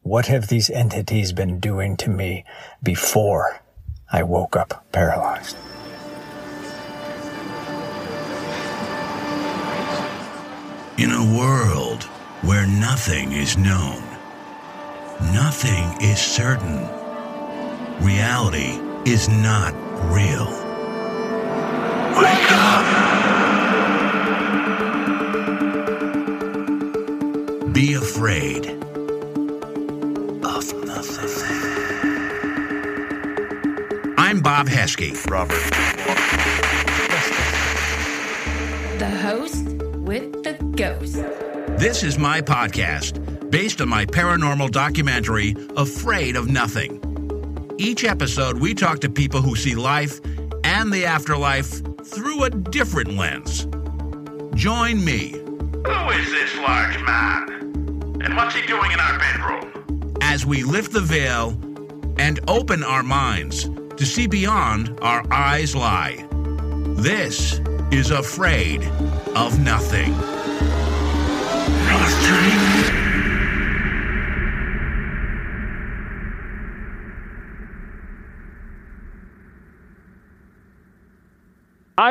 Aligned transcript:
what 0.00 0.28
have 0.28 0.46
these 0.46 0.70
entities 0.70 1.34
been 1.34 1.60
doing 1.60 1.98
to 1.98 2.08
me 2.08 2.46
before 2.82 3.60
I 4.10 4.22
woke 4.22 4.56
up 4.56 4.86
paralyzed? 4.90 5.58
In 10.96 11.10
a 11.10 11.38
world 11.38 12.04
where 12.40 12.66
nothing 12.66 13.32
is 13.32 13.58
known, 13.58 14.11
nothing 15.30 15.84
is 16.00 16.18
certain, 16.18 16.88
reality 18.00 18.80
is 19.04 19.28
not 19.28 19.74
real. 20.10 20.46
Wake 22.16 22.52
up! 22.52 23.02
Be 27.72 27.94
afraid 27.94 28.66
of 30.44 30.74
nothing. 30.84 31.82
I'm 34.18 34.40
Bob 34.40 34.66
Heske. 34.68 35.14
Robert. 35.30 35.62
The 38.98 39.10
host 39.10 39.64
with 39.98 40.42
the 40.44 40.54
ghost. 40.76 41.16
This 41.78 42.02
is 42.02 42.18
my 42.18 42.40
podcast 42.40 43.21
based 43.52 43.82
on 43.82 43.88
my 43.88 44.06
paranormal 44.06 44.70
documentary, 44.70 45.54
Afraid 45.76 46.36
of 46.36 46.48
Nothing. 46.48 46.98
Each 47.76 48.02
episode, 48.02 48.58
we 48.58 48.72
talk 48.72 49.00
to 49.00 49.10
people 49.10 49.42
who 49.42 49.54
see 49.54 49.74
life 49.74 50.20
and 50.64 50.90
the 50.90 51.04
afterlife 51.04 51.82
through 52.02 52.44
a 52.44 52.50
different 52.50 53.12
lens. 53.12 53.66
Join 54.54 55.04
me 55.04 55.32
Who 55.32 56.10
is 56.10 56.30
this 56.30 56.56
large 56.56 56.98
man? 57.02 58.20
And 58.24 58.34
what's 58.36 58.54
he 58.54 58.66
doing 58.66 58.90
in 58.90 58.98
our 58.98 59.18
bedroom? 59.18 59.68
as 60.22 60.46
we 60.46 60.62
lift 60.62 60.92
the 60.92 61.00
veil 61.00 61.50
and 62.18 62.40
open 62.48 62.82
our 62.82 63.02
minds 63.02 63.68
to 63.98 64.06
see 64.06 64.26
beyond 64.26 64.98
our 65.02 65.22
eyes 65.30 65.76
lie. 65.76 66.26
This 66.96 67.60
is 67.90 68.10
Afraid 68.10 68.82
of 69.34 69.58
Nothing. 69.58 70.14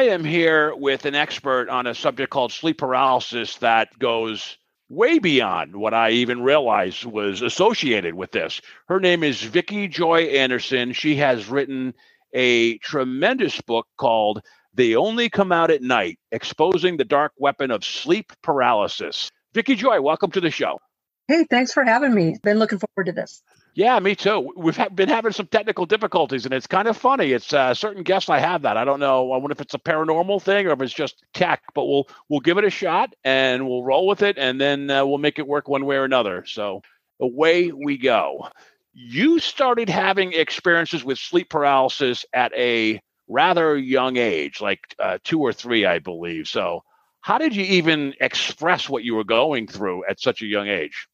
I 0.02 0.06
am 0.06 0.24
here 0.24 0.74
with 0.74 1.06
an 1.06 1.14
expert 1.14 1.70
on 1.70 1.86
a 1.86 1.94
subject 1.94 2.32
called 2.32 2.52
sleep 2.52 2.80
paralysis 2.80 3.58
that 3.58 4.00
goes 4.00 4.58
way 4.90 5.20
beyond 5.20 5.76
what 5.76 5.94
I 5.94 6.10
even 6.10 6.42
realized 6.42 7.06
was 7.06 7.44
associated 7.44 8.16
with 8.16 8.32
this. 8.32 8.62
Her 8.88 9.00
name 9.00 9.24
is 9.24 9.44
Vicki 9.44 9.88
Joy 9.88 10.22
Anderson. 10.24 10.94
She 10.94 11.18
has 11.18 11.48
written 11.50 11.94
a 12.34 12.80
tremendous 12.80 13.62
book 13.62 13.86
called 13.96 14.42
They 14.74 14.96
Only 14.96 15.30
Come 15.30 15.52
Out 15.52 15.70
at 15.70 15.84
Night 15.84 16.18
Exposing 16.32 16.98
the 16.98 17.06
Dark 17.06 17.34
Weapon 17.38 17.70
of 17.70 17.86
Sleep 17.86 18.34
Paralysis. 18.42 19.30
Vicki 19.54 19.76
Joy, 19.76 20.02
welcome 20.02 20.32
to 20.32 20.42
the 20.42 20.50
show. 20.50 20.80
Hey, 21.28 21.46
thanks 21.48 21.72
for 21.74 21.84
having 21.84 22.16
me. 22.16 22.38
Been 22.42 22.58
looking 22.58 22.80
forward 22.80 23.06
to 23.06 23.12
this. 23.12 23.44
Yeah, 23.74 23.98
me 24.00 24.16
too. 24.16 24.52
We've 24.58 24.76
ha- 24.76 24.90
been 24.90 25.08
having 25.08 25.32
some 25.32 25.48
technical 25.48 25.86
difficulties, 25.86 26.44
and 26.46 26.54
it's 26.54 26.68
kind 26.68 26.90
of 26.90 26.98
funny. 26.98 27.32
It's 27.32 27.54
uh, 27.54 27.74
certain 27.74 28.04
guests 28.04 28.30
I 28.30 28.40
have 28.40 28.64
that. 28.64 28.76
I 28.76 28.84
don't 28.84 29.00
know. 29.00 29.32
I 29.32 29.38
wonder 29.38 29.54
if 29.54 29.62
it's 29.62 29.74
a 29.74 29.80
paranormal 29.80 30.42
thing 30.42 30.68
or 30.68 30.72
if 30.72 30.82
it's 30.82 30.94
just 30.94 31.24
tech. 31.34 31.62
But 31.74 31.86
we'll 31.86 32.08
we'll 32.28 32.42
give 32.42 32.58
it 32.58 32.66
a 32.66 32.70
shot 32.70 33.14
and 33.24 33.68
we'll 33.68 33.84
roll 33.84 34.08
with 34.08 34.24
it, 34.24 34.38
and 34.38 34.60
then 34.60 34.90
uh, 34.90 35.06
we'll 35.06 35.20
make 35.20 35.40
it 35.40 35.48
work 35.48 35.70
one 35.70 35.86
way 35.86 35.96
or 35.96 36.04
another. 36.04 36.44
So 36.46 36.82
away 37.22 37.72
we 37.72 37.98
go. 37.98 38.50
You 38.94 39.40
started 39.40 39.88
having 39.88 40.34
experiences 40.34 41.04
with 41.04 41.18
sleep 41.18 41.50
paralysis 41.50 42.26
at 42.34 42.52
a 42.58 43.00
rather 43.30 43.78
young 43.78 44.18
age, 44.18 44.60
like 44.60 44.82
uh, 45.00 45.18
two 45.24 45.40
or 45.40 45.54
three, 45.54 45.86
I 45.86 46.00
believe. 46.00 46.50
So 46.50 46.84
how 47.22 47.38
did 47.38 47.56
you 47.56 47.64
even 47.64 48.16
express 48.20 48.90
what 48.90 49.06
you 49.06 49.16
were 49.16 49.24
going 49.24 49.68
through 49.68 50.04
at 50.10 50.20
such 50.20 50.42
a 50.42 50.46
young 50.46 50.68
age? 50.68 51.08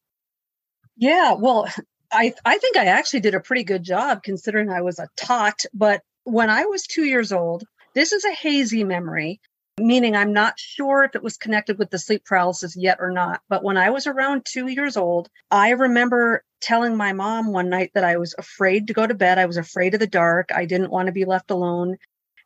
Yeah, 0.96 1.34
well, 1.34 1.68
I 2.10 2.34
I 2.44 2.58
think 2.58 2.76
I 2.76 2.86
actually 2.86 3.20
did 3.20 3.34
a 3.34 3.40
pretty 3.40 3.64
good 3.64 3.82
job 3.82 4.22
considering 4.22 4.70
I 4.70 4.82
was 4.82 4.98
a 4.98 5.08
tot. 5.16 5.64
But 5.74 6.02
when 6.24 6.50
I 6.50 6.64
was 6.64 6.82
two 6.84 7.04
years 7.04 7.32
old, 7.32 7.64
this 7.94 8.12
is 8.12 8.24
a 8.24 8.32
hazy 8.32 8.84
memory, 8.84 9.40
meaning 9.78 10.16
I'm 10.16 10.32
not 10.32 10.58
sure 10.58 11.04
if 11.04 11.14
it 11.14 11.22
was 11.22 11.36
connected 11.36 11.78
with 11.78 11.90
the 11.90 11.98
sleep 11.98 12.24
paralysis 12.24 12.76
yet 12.76 12.98
or 13.00 13.10
not. 13.10 13.40
But 13.48 13.64
when 13.64 13.76
I 13.76 13.90
was 13.90 14.06
around 14.06 14.44
two 14.44 14.68
years 14.68 14.96
old, 14.96 15.28
I 15.50 15.70
remember 15.70 16.44
telling 16.60 16.96
my 16.96 17.12
mom 17.12 17.52
one 17.52 17.68
night 17.68 17.92
that 17.94 18.04
I 18.04 18.16
was 18.16 18.34
afraid 18.38 18.86
to 18.86 18.92
go 18.92 19.06
to 19.06 19.14
bed. 19.14 19.38
I 19.38 19.46
was 19.46 19.56
afraid 19.56 19.94
of 19.94 20.00
the 20.00 20.06
dark. 20.06 20.50
I 20.54 20.64
didn't 20.64 20.90
want 20.90 21.06
to 21.06 21.12
be 21.12 21.24
left 21.24 21.50
alone. 21.50 21.96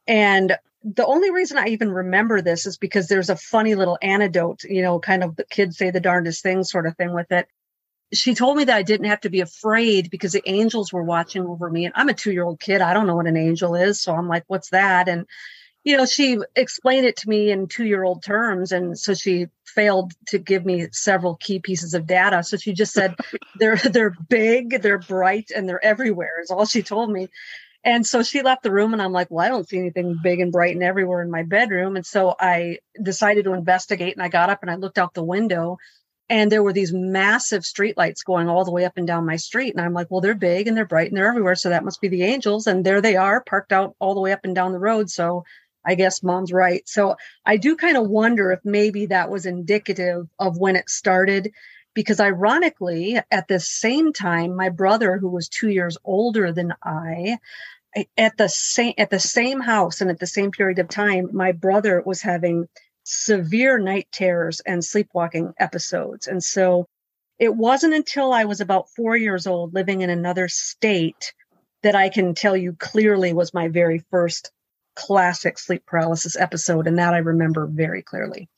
And 0.06 0.56
the 0.84 1.06
only 1.06 1.30
reason 1.30 1.58
I 1.58 1.68
even 1.68 1.92
remember 1.92 2.42
this 2.42 2.66
is 2.66 2.76
because 2.76 3.06
there's 3.06 3.30
a 3.30 3.36
funny 3.36 3.74
little 3.74 3.98
anecdote, 4.02 4.64
you 4.64 4.82
know, 4.82 4.98
kind 4.98 5.22
of 5.22 5.36
the 5.36 5.44
kids 5.44 5.78
say 5.78 5.90
the 5.90 6.00
darndest 6.00 6.42
thing 6.42 6.64
sort 6.64 6.86
of 6.86 6.96
thing 6.96 7.14
with 7.14 7.30
it. 7.30 7.46
She 8.12 8.34
told 8.34 8.56
me 8.56 8.64
that 8.64 8.76
I 8.76 8.82
didn't 8.82 9.06
have 9.06 9.20
to 9.22 9.30
be 9.30 9.40
afraid 9.40 10.10
because 10.10 10.32
the 10.32 10.42
angels 10.46 10.92
were 10.92 11.02
watching 11.02 11.46
over 11.46 11.70
me. 11.70 11.86
And 11.86 11.94
I'm 11.96 12.08
a 12.08 12.14
two 12.14 12.32
year 12.32 12.44
old 12.44 12.60
kid. 12.60 12.80
I 12.80 12.92
don't 12.92 13.06
know 13.06 13.16
what 13.16 13.26
an 13.26 13.36
angel 13.36 13.74
is. 13.74 14.00
So 14.00 14.14
I'm 14.14 14.28
like, 14.28 14.44
what's 14.48 14.70
that? 14.70 15.08
And, 15.08 15.26
you 15.84 15.96
know, 15.96 16.06
she 16.06 16.38
explained 16.54 17.06
it 17.06 17.16
to 17.18 17.28
me 17.28 17.50
in 17.50 17.68
two 17.68 17.86
year 17.86 18.02
old 18.04 18.22
terms. 18.22 18.72
And 18.72 18.98
so 18.98 19.14
she 19.14 19.46
failed 19.64 20.12
to 20.28 20.38
give 20.38 20.64
me 20.64 20.88
several 20.92 21.36
key 21.36 21.58
pieces 21.58 21.94
of 21.94 22.06
data. 22.06 22.42
So 22.42 22.56
she 22.56 22.72
just 22.72 22.92
said, 22.92 23.14
they're, 23.58 23.76
they're 23.76 24.14
big, 24.28 24.82
they're 24.82 24.98
bright, 24.98 25.50
and 25.54 25.68
they're 25.68 25.84
everywhere 25.84 26.40
is 26.42 26.50
all 26.50 26.66
she 26.66 26.82
told 26.82 27.10
me. 27.10 27.28
And 27.84 28.06
so 28.06 28.22
she 28.22 28.42
left 28.42 28.62
the 28.62 28.70
room, 28.70 28.92
and 28.92 29.02
I'm 29.02 29.12
like, 29.12 29.28
well, 29.30 29.44
I 29.44 29.48
don't 29.48 29.68
see 29.68 29.78
anything 29.78 30.16
big 30.22 30.38
and 30.38 30.52
bright 30.52 30.74
and 30.74 30.84
everywhere 30.84 31.20
in 31.20 31.30
my 31.30 31.42
bedroom. 31.42 31.96
And 31.96 32.06
so 32.06 32.34
I 32.38 32.78
decided 33.02 33.44
to 33.44 33.54
investigate, 33.54 34.14
and 34.14 34.22
I 34.22 34.28
got 34.28 34.50
up 34.50 34.62
and 34.62 34.70
I 34.70 34.76
looked 34.76 34.98
out 34.98 35.14
the 35.14 35.24
window, 35.24 35.78
and 36.32 36.50
there 36.50 36.62
were 36.62 36.72
these 36.72 36.94
massive 36.94 37.60
streetlights 37.60 38.24
going 38.24 38.48
all 38.48 38.64
the 38.64 38.70
way 38.70 38.86
up 38.86 38.96
and 38.96 39.06
down 39.06 39.26
my 39.26 39.36
street. 39.36 39.74
And 39.74 39.84
I'm 39.84 39.92
like, 39.92 40.10
well, 40.10 40.22
they're 40.22 40.34
big 40.34 40.66
and 40.66 40.74
they're 40.74 40.86
bright 40.86 41.08
and 41.08 41.16
they're 41.18 41.28
everywhere. 41.28 41.54
So 41.54 41.68
that 41.68 41.84
must 41.84 42.00
be 42.00 42.08
the 42.08 42.22
angels. 42.22 42.66
And 42.66 42.86
there 42.86 43.02
they 43.02 43.16
are, 43.16 43.44
parked 43.44 43.70
out 43.70 43.94
all 43.98 44.14
the 44.14 44.20
way 44.22 44.32
up 44.32 44.40
and 44.44 44.54
down 44.54 44.72
the 44.72 44.78
road. 44.78 45.10
So 45.10 45.44
I 45.84 45.94
guess 45.94 46.22
mom's 46.22 46.50
right. 46.50 46.88
So 46.88 47.16
I 47.44 47.58
do 47.58 47.76
kind 47.76 47.98
of 47.98 48.08
wonder 48.08 48.50
if 48.50 48.60
maybe 48.64 49.04
that 49.06 49.28
was 49.28 49.44
indicative 49.44 50.26
of 50.38 50.56
when 50.56 50.74
it 50.74 50.88
started. 50.88 51.52
Because 51.92 52.18
ironically, 52.18 53.20
at 53.30 53.48
the 53.48 53.60
same 53.60 54.14
time, 54.14 54.56
my 54.56 54.70
brother, 54.70 55.18
who 55.18 55.28
was 55.28 55.50
two 55.50 55.68
years 55.68 55.98
older 56.02 56.50
than 56.50 56.72
I, 56.82 57.36
at 58.16 58.38
the 58.38 58.48
same 58.48 58.94
at 58.96 59.10
the 59.10 59.20
same 59.20 59.60
house 59.60 60.00
and 60.00 60.08
at 60.08 60.18
the 60.18 60.26
same 60.26 60.50
period 60.50 60.78
of 60.78 60.88
time, 60.88 61.28
my 61.34 61.52
brother 61.52 62.02
was 62.06 62.22
having 62.22 62.68
severe 63.04 63.78
night 63.78 64.08
terrors 64.12 64.60
and 64.60 64.84
sleepwalking 64.84 65.54
episodes. 65.58 66.26
And 66.26 66.42
so 66.42 66.86
it 67.38 67.54
wasn't 67.54 67.94
until 67.94 68.32
I 68.32 68.44
was 68.44 68.60
about 68.60 68.90
four 68.90 69.16
years 69.16 69.46
old 69.46 69.74
living 69.74 70.02
in 70.02 70.10
another 70.10 70.48
state 70.48 71.32
that 71.82 71.94
I 71.94 72.08
can 72.08 72.34
tell 72.34 72.56
you 72.56 72.74
clearly 72.74 73.32
was 73.32 73.52
my 73.52 73.68
very 73.68 74.04
first 74.10 74.52
classic 74.94 75.58
sleep 75.58 75.84
paralysis 75.86 76.36
episode. 76.36 76.86
And 76.86 76.98
that 76.98 77.14
I 77.14 77.18
remember 77.18 77.66
very 77.66 78.02
clearly. 78.02 78.48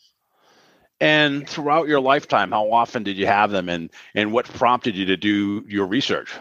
And 1.01 1.49
throughout 1.49 1.89
your 1.89 2.01
lifetime, 2.01 2.51
how 2.51 2.71
often 2.73 3.03
did 3.03 3.17
you 3.17 3.27
have 3.27 3.51
them 3.51 3.69
and, 3.69 3.91
and 4.15 4.33
what 4.33 4.47
prompted 4.47 4.95
you 4.95 5.07
to 5.07 5.17
do 5.17 5.65
your 5.67 5.87
research? 5.87 6.33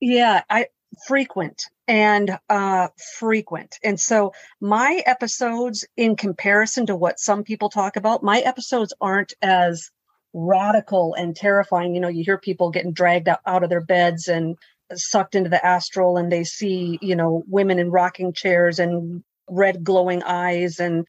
Yeah, 0.00 0.42
I 0.50 0.66
frequent 1.06 1.66
and 1.88 2.38
uh, 2.48 2.88
frequent. 3.18 3.78
And 3.82 3.98
so 3.98 4.32
my 4.60 5.02
episodes, 5.06 5.84
in 5.96 6.16
comparison 6.16 6.86
to 6.86 6.96
what 6.96 7.18
some 7.18 7.44
people 7.44 7.68
talk 7.68 7.96
about, 7.96 8.22
my 8.22 8.40
episodes 8.40 8.92
aren't 9.00 9.34
as 9.42 9.90
radical 10.32 11.14
and 11.14 11.34
terrifying. 11.36 11.94
You 11.94 12.00
know, 12.00 12.08
you 12.08 12.24
hear 12.24 12.38
people 12.38 12.70
getting 12.70 12.92
dragged 12.92 13.28
out, 13.28 13.40
out 13.46 13.62
of 13.62 13.70
their 13.70 13.84
beds 13.84 14.28
and 14.28 14.56
sucked 14.94 15.34
into 15.34 15.50
the 15.50 15.64
astral, 15.64 16.16
and 16.16 16.30
they 16.30 16.44
see, 16.44 16.98
you 17.00 17.16
know, 17.16 17.42
women 17.48 17.78
in 17.78 17.90
rocking 17.90 18.32
chairs 18.32 18.78
and 18.78 19.22
red 19.48 19.84
glowing 19.84 20.22
eyes 20.22 20.78
and 20.78 21.06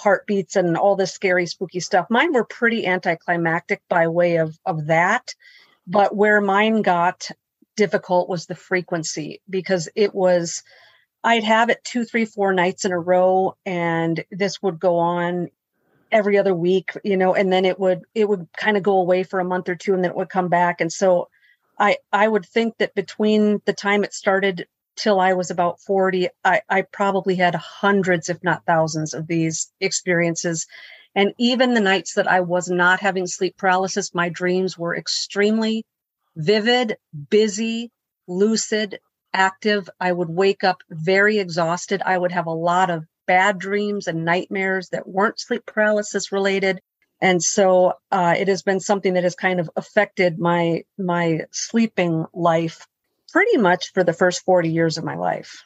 heartbeats 0.00 0.56
and 0.56 0.76
all 0.76 0.96
this 0.96 1.12
scary, 1.12 1.46
spooky 1.46 1.80
stuff. 1.80 2.06
Mine 2.10 2.32
were 2.32 2.44
pretty 2.44 2.86
anticlimactic 2.86 3.80
by 3.88 4.08
way 4.08 4.36
of 4.36 4.58
of 4.66 4.86
that. 4.86 5.34
But 5.86 6.16
where 6.16 6.40
mine 6.40 6.82
got 6.82 7.30
difficult 7.76 8.28
was 8.28 8.46
the 8.46 8.54
frequency 8.54 9.40
because 9.48 9.88
it 9.94 10.14
was 10.14 10.62
I'd 11.24 11.44
have 11.44 11.70
it 11.70 11.82
two, 11.84 12.04
three, 12.04 12.24
four 12.24 12.52
nights 12.52 12.84
in 12.84 12.92
a 12.92 12.98
row, 12.98 13.56
and 13.66 14.24
this 14.30 14.62
would 14.62 14.78
go 14.78 14.98
on 14.98 15.48
every 16.12 16.38
other 16.38 16.54
week, 16.54 16.92
you 17.02 17.16
know, 17.16 17.34
and 17.34 17.52
then 17.52 17.64
it 17.64 17.78
would 17.80 18.02
it 18.14 18.28
would 18.28 18.46
kind 18.56 18.76
of 18.76 18.82
go 18.82 18.98
away 18.98 19.24
for 19.24 19.40
a 19.40 19.44
month 19.44 19.68
or 19.68 19.74
two, 19.74 19.94
and 19.94 20.04
then 20.04 20.10
it 20.12 20.16
would 20.16 20.28
come 20.28 20.48
back. 20.48 20.80
And 20.80 20.92
so, 20.92 21.28
I 21.78 21.96
I 22.12 22.28
would 22.28 22.46
think 22.46 22.78
that 22.78 22.94
between 22.94 23.60
the 23.66 23.72
time 23.72 24.04
it 24.04 24.14
started 24.14 24.66
till 24.96 25.20
I 25.20 25.32
was 25.34 25.50
about 25.50 25.80
forty, 25.80 26.28
I 26.44 26.60
I 26.68 26.82
probably 26.82 27.34
had 27.34 27.54
hundreds, 27.56 28.28
if 28.28 28.42
not 28.44 28.64
thousands, 28.66 29.12
of 29.14 29.26
these 29.26 29.72
experiences. 29.80 30.66
And 31.16 31.32
even 31.38 31.74
the 31.74 31.80
nights 31.80 32.14
that 32.14 32.28
I 32.30 32.40
was 32.40 32.68
not 32.70 33.00
having 33.00 33.26
sleep 33.26 33.56
paralysis, 33.56 34.14
my 34.14 34.28
dreams 34.28 34.78
were 34.78 34.96
extremely 34.96 35.84
vivid, 36.36 36.96
busy, 37.30 37.90
lucid, 38.28 39.00
active. 39.32 39.88
I 40.00 40.12
would 40.12 40.30
wake 40.30 40.64
up 40.64 40.78
very 40.90 41.38
exhausted. 41.38 42.02
I 42.04 42.16
would 42.16 42.32
have 42.32 42.46
a 42.46 42.52
lot 42.52 42.90
of 42.90 43.04
bad 43.26 43.58
dreams 43.58 44.06
and 44.06 44.24
nightmares 44.24 44.90
that 44.90 45.08
weren't 45.08 45.40
sleep 45.40 45.66
paralysis 45.66 46.32
related. 46.32 46.80
And 47.20 47.42
so 47.42 47.94
uh, 48.12 48.34
it 48.38 48.48
has 48.48 48.62
been 48.62 48.80
something 48.80 49.14
that 49.14 49.24
has 49.24 49.34
kind 49.34 49.58
of 49.58 49.70
affected 49.76 50.38
my 50.38 50.84
my 50.98 51.40
sleeping 51.50 52.26
life 52.34 52.86
pretty 53.32 53.56
much 53.56 53.92
for 53.92 54.04
the 54.04 54.12
first 54.12 54.44
40 54.44 54.68
years 54.70 54.98
of 54.98 55.04
my 55.04 55.16
life. 55.16 55.62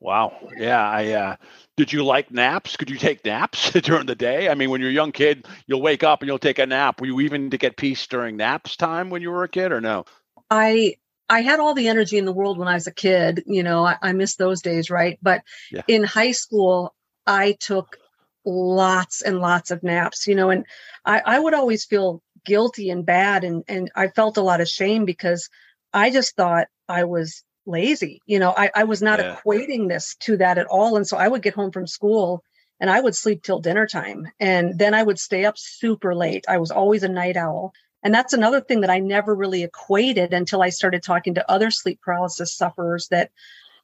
Wow. 0.00 0.36
Yeah. 0.56 0.88
I 0.88 1.12
uh, 1.12 1.36
did 1.76 1.92
you 1.92 2.04
like 2.04 2.30
naps? 2.30 2.76
Could 2.76 2.90
you 2.90 2.98
take 2.98 3.24
naps 3.24 3.72
during 3.82 4.06
the 4.06 4.14
day? 4.14 4.48
I 4.48 4.54
mean, 4.54 4.70
when 4.70 4.80
you're 4.80 4.90
a 4.90 4.94
young 4.94 5.12
kid, 5.12 5.46
you'll 5.66 5.82
wake 5.82 6.04
up 6.04 6.20
and 6.20 6.28
you'll 6.28 6.38
take 6.38 6.58
a 6.58 6.66
nap. 6.66 7.00
Were 7.00 7.06
you 7.06 7.20
even 7.20 7.50
to 7.50 7.58
get 7.58 7.76
peace 7.76 8.06
during 8.06 8.36
naps 8.36 8.76
time 8.76 9.10
when 9.10 9.22
you 9.22 9.30
were 9.30 9.44
a 9.44 9.48
kid, 9.48 9.72
or 9.72 9.80
no? 9.80 10.04
I 10.50 10.96
I 11.28 11.42
had 11.42 11.60
all 11.60 11.74
the 11.74 11.88
energy 11.88 12.16
in 12.16 12.24
the 12.24 12.32
world 12.32 12.58
when 12.58 12.68
I 12.68 12.74
was 12.74 12.86
a 12.86 12.92
kid. 12.92 13.42
You 13.46 13.62
know, 13.62 13.84
I, 13.84 13.96
I 14.00 14.12
miss 14.12 14.36
those 14.36 14.62
days, 14.62 14.88
right? 14.90 15.18
But 15.20 15.42
yeah. 15.70 15.82
in 15.88 16.04
high 16.04 16.32
school, 16.32 16.94
I 17.26 17.56
took 17.58 17.98
lots 18.44 19.20
and 19.22 19.40
lots 19.40 19.70
of 19.70 19.82
naps. 19.82 20.26
You 20.28 20.36
know, 20.36 20.50
and 20.50 20.64
I, 21.04 21.22
I 21.24 21.38
would 21.38 21.54
always 21.54 21.84
feel 21.84 22.22
guilty 22.44 22.90
and 22.90 23.04
bad, 23.04 23.42
and 23.42 23.64
and 23.66 23.90
I 23.96 24.08
felt 24.08 24.36
a 24.36 24.42
lot 24.42 24.60
of 24.60 24.68
shame 24.68 25.04
because 25.04 25.48
I 25.92 26.10
just 26.10 26.36
thought 26.36 26.68
I 26.88 27.04
was 27.04 27.42
lazy. 27.68 28.20
You 28.26 28.38
know, 28.38 28.54
I, 28.56 28.70
I 28.74 28.84
was 28.84 29.02
not 29.02 29.18
yeah. 29.18 29.36
equating 29.36 29.88
this 29.88 30.16
to 30.20 30.36
that 30.38 30.58
at 30.58 30.66
all. 30.66 30.96
And 30.96 31.06
so 31.06 31.16
I 31.16 31.28
would 31.28 31.42
get 31.42 31.54
home 31.54 31.70
from 31.70 31.86
school 31.86 32.42
and 32.80 32.90
I 32.90 33.00
would 33.00 33.14
sleep 33.14 33.42
till 33.42 33.60
dinner 33.60 33.86
time. 33.86 34.26
And 34.40 34.78
then 34.78 34.94
I 34.94 35.02
would 35.02 35.18
stay 35.18 35.44
up 35.44 35.58
super 35.58 36.14
late. 36.14 36.44
I 36.48 36.58
was 36.58 36.70
always 36.70 37.02
a 37.02 37.08
night 37.08 37.36
owl. 37.36 37.72
And 38.02 38.14
that's 38.14 38.32
another 38.32 38.60
thing 38.60 38.80
that 38.82 38.90
I 38.90 39.00
never 39.00 39.34
really 39.34 39.64
equated 39.64 40.32
until 40.32 40.62
I 40.62 40.68
started 40.70 41.02
talking 41.02 41.34
to 41.34 41.50
other 41.50 41.70
sleep 41.70 42.00
paralysis 42.00 42.54
sufferers 42.54 43.08
that 43.08 43.30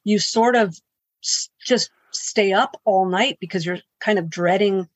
you 0.03 0.19
sort 0.19 0.55
of 0.55 0.79
just 1.61 1.91
stay 2.11 2.53
up 2.53 2.79
all 2.85 3.05
night 3.05 3.37
because 3.41 3.65
you're 3.65 3.79
kind 3.99 4.17
of 4.17 4.29
dreading 4.29 4.87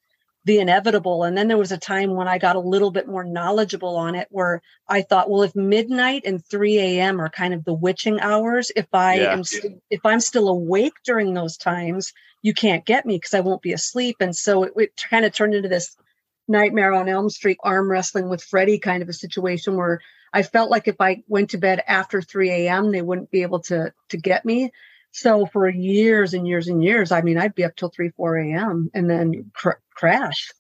the 0.45 0.59
inevitable. 0.59 1.23
And 1.23 1.37
then 1.37 1.47
there 1.47 1.57
was 1.57 1.71
a 1.71 1.77
time 1.77 2.15
when 2.15 2.27
I 2.27 2.37
got 2.37 2.55
a 2.55 2.61
little 2.61 2.91
bit 2.91 3.07
more 3.07 3.23
knowledgeable 3.23 3.95
on 3.97 4.15
it 4.15 4.27
where 4.31 4.61
I 4.87 5.01
thought, 5.01 5.29
well, 5.29 5.43
if 5.43 5.55
midnight 5.55 6.23
and 6.25 6.43
3 6.43 6.79
a.m. 6.79 7.19
are 7.19 7.29
kind 7.29 7.53
of 7.53 7.65
the 7.65 7.73
witching 7.73 8.19
hours, 8.19 8.71
if 8.75 8.87
I 8.93 9.17
yeah. 9.17 9.33
am 9.33 9.43
st- 9.43 9.81
if 9.89 10.05
I'm 10.05 10.19
still 10.19 10.47
awake 10.47 10.93
during 11.03 11.33
those 11.33 11.57
times, 11.57 12.13
you 12.41 12.53
can't 12.53 12.85
get 12.85 13.05
me 13.05 13.17
because 13.17 13.33
I 13.33 13.41
won't 13.41 13.61
be 13.61 13.73
asleep. 13.73 14.17
And 14.21 14.35
so 14.35 14.63
it, 14.63 14.73
it 14.77 15.03
kind 15.09 15.25
of 15.25 15.33
turned 15.33 15.55
into 15.55 15.69
this 15.69 15.97
nightmare 16.47 16.93
on 16.93 17.09
Elm 17.09 17.29
Street 17.29 17.57
arm 17.63 17.91
wrestling 17.91 18.29
with 18.29 18.43
Freddy 18.43 18.79
kind 18.79 19.03
of 19.03 19.09
a 19.09 19.13
situation 19.13 19.75
where 19.75 19.99
I 20.31 20.43
felt 20.43 20.71
like 20.71 20.87
if 20.87 21.01
I 21.01 21.23
went 21.27 21.51
to 21.51 21.57
bed 21.57 21.83
after 21.87 22.21
3 22.21 22.49
a.m., 22.49 22.91
they 22.91 23.01
wouldn't 23.01 23.31
be 23.31 23.41
able 23.41 23.59
to 23.63 23.93
to 24.09 24.17
get 24.17 24.45
me. 24.45 24.71
So 25.11 25.45
for 25.45 25.67
years 25.67 26.33
and 26.33 26.47
years 26.47 26.67
and 26.67 26.83
years, 26.83 27.11
I 27.11 27.21
mean, 27.21 27.37
I'd 27.37 27.55
be 27.55 27.63
up 27.63 27.75
till 27.75 27.89
3, 27.89 28.09
4 28.09 28.37
a.m. 28.37 28.89
and 28.93 29.09
then 29.09 29.51
cr- 29.53 29.81
crash. 29.93 30.51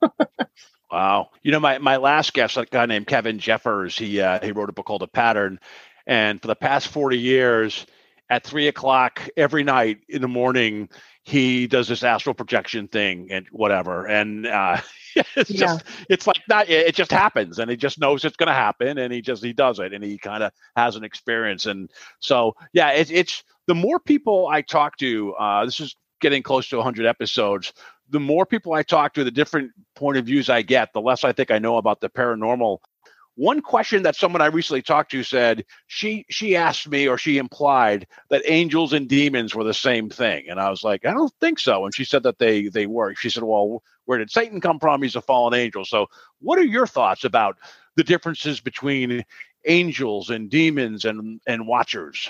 wow. 0.91 1.29
You 1.43 1.51
know, 1.51 1.59
my, 1.59 1.77
my 1.77 1.97
last 1.97 2.33
guest, 2.33 2.57
a 2.57 2.65
guy 2.65 2.85
named 2.85 3.07
Kevin 3.07 3.39
Jeffers, 3.39 3.97
he, 3.97 4.21
uh, 4.21 4.39
he 4.43 4.51
wrote 4.51 4.69
a 4.69 4.73
book 4.73 4.85
called 4.85 5.03
A 5.03 5.07
Pattern. 5.07 5.59
And 6.07 6.41
for 6.41 6.47
the 6.47 6.55
past 6.55 6.87
40 6.87 7.17
years, 7.17 7.85
at 8.29 8.43
three 8.43 8.67
o'clock 8.67 9.27
every 9.35 9.63
night 9.63 10.01
in 10.07 10.21
the 10.21 10.27
morning, 10.27 10.89
he 11.23 11.67
does 11.67 11.87
this 11.87 12.03
astral 12.03 12.33
projection 12.33 12.87
thing 12.87 13.27
and 13.31 13.47
whatever. 13.51 14.07
And 14.07 14.47
uh, 14.47 14.77
it's 15.35 15.51
yeah. 15.51 15.59
just, 15.59 15.83
it's 16.09 16.27
like 16.27 16.41
that. 16.47 16.69
It 16.69 16.95
just 16.95 17.11
happens 17.11 17.59
and 17.59 17.69
he 17.69 17.77
just 17.77 17.99
knows 17.99 18.25
it's 18.25 18.37
going 18.37 18.47
to 18.47 18.53
happen 18.53 18.97
and 18.97 19.13
he 19.13 19.21
just, 19.21 19.43
he 19.43 19.53
does 19.53 19.79
it 19.79 19.93
and 19.93 20.03
he 20.03 20.17
kind 20.17 20.43
of 20.43 20.51
has 20.75 20.95
an 20.95 21.03
experience. 21.03 21.65
And 21.65 21.91
so, 22.19 22.55
yeah, 22.73 22.91
it, 22.91 23.11
it's 23.11 23.43
the 23.67 23.75
more 23.75 23.99
people 23.99 24.47
I 24.47 24.61
talk 24.61 24.97
to, 24.97 25.33
uh, 25.33 25.65
this 25.65 25.79
is 25.79 25.95
getting 26.21 26.43
close 26.43 26.67
to 26.69 26.77
100 26.77 27.05
episodes 27.05 27.73
the 28.09 28.19
more 28.19 28.45
people 28.45 28.73
I 28.73 28.83
talk 28.83 29.13
to, 29.13 29.23
the 29.23 29.31
different 29.31 29.71
point 29.95 30.17
of 30.17 30.25
views 30.25 30.49
I 30.49 30.61
get, 30.61 30.93
the 30.93 31.01
less 31.01 31.23
I 31.23 31.31
think 31.31 31.51
I 31.51 31.59
know 31.59 31.77
about 31.77 32.01
the 32.01 32.09
paranormal. 32.09 32.79
One 33.39 33.61
question 33.61 34.03
that 34.03 34.17
someone 34.17 34.41
I 34.41 34.47
recently 34.47 34.81
talked 34.81 35.11
to 35.11 35.23
said 35.23 35.63
she 35.87 36.25
she 36.29 36.57
asked 36.57 36.89
me 36.89 37.07
or 37.07 37.17
she 37.17 37.37
implied 37.37 38.05
that 38.29 38.41
angels 38.45 38.91
and 38.91 39.07
demons 39.07 39.55
were 39.55 39.63
the 39.63 39.73
same 39.73 40.09
thing, 40.09 40.49
and 40.49 40.59
I 40.59 40.69
was 40.69 40.83
like, 40.83 41.05
I 41.05 41.11
don't 41.11 41.31
think 41.39 41.57
so. 41.57 41.85
And 41.85 41.95
she 41.95 42.03
said 42.03 42.23
that 42.23 42.37
they 42.37 42.67
they 42.67 42.85
were. 42.85 43.15
She 43.15 43.29
said, 43.29 43.43
Well, 43.43 43.81
where 44.03 44.17
did 44.17 44.29
Satan 44.29 44.59
come 44.59 44.77
from? 44.77 45.01
He's 45.01 45.15
a 45.15 45.21
fallen 45.21 45.53
angel. 45.53 45.85
So, 45.85 46.07
what 46.41 46.59
are 46.59 46.65
your 46.65 46.85
thoughts 46.85 47.23
about 47.23 47.57
the 47.95 48.03
differences 48.03 48.59
between 48.59 49.23
angels 49.65 50.29
and 50.29 50.49
demons 50.49 51.05
and 51.05 51.39
and 51.47 51.65
watchers? 51.65 52.29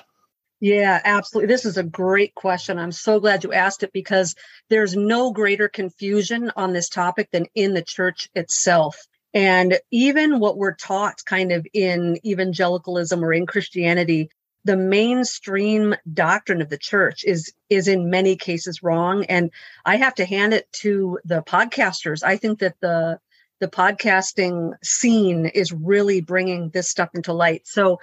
Yeah, 0.60 1.02
absolutely. 1.04 1.52
This 1.52 1.66
is 1.66 1.78
a 1.78 1.84
great 1.84 2.36
question. 2.36 2.78
I'm 2.78 2.92
so 2.92 3.20
glad 3.20 3.44
you 3.44 3.52
asked 3.52 3.82
it 3.82 3.94
because 3.94 4.36
there's 4.70 4.96
no 4.96 5.32
greater 5.32 5.70
confusion 5.70 6.52
on 6.56 6.72
this 6.72 6.88
topic 6.88 7.32
than 7.32 7.48
in 7.56 7.74
the 7.74 7.82
church 7.82 8.30
itself. 8.36 9.08
And 9.34 9.80
even 9.92 10.40
what 10.40 10.58
we're 10.58 10.76
taught 10.76 11.24
kind 11.26 11.52
of 11.52 11.68
in 11.74 12.20
evangelicalism 12.26 13.24
or 13.24 13.32
in 13.32 13.46
Christianity, 13.46 14.30
the 14.66 14.76
mainstream 14.76 15.96
doctrine 16.12 16.62
of 16.62 16.70
the 16.70 16.78
church 16.78 17.24
is 17.24 17.54
is 17.70 17.88
in 17.88 18.10
many 18.10 18.36
cases 18.36 18.84
wrong 18.84 19.24
and 19.26 19.52
I 19.86 19.96
have 19.96 20.16
to 20.16 20.26
hand 20.26 20.54
it 20.54 20.72
to 20.82 21.20
the 21.24 21.42
podcasters. 21.42 22.24
I 22.24 22.38
think 22.38 22.60
that 22.60 22.76
the 22.82 23.20
the 23.60 23.68
podcasting 23.68 24.74
scene 24.84 25.46
is 25.46 25.72
really 25.72 26.22
bringing 26.22 26.70
this 26.70 26.90
stuff 26.90 27.10
into 27.14 27.34
light. 27.34 27.68
So 27.68 28.00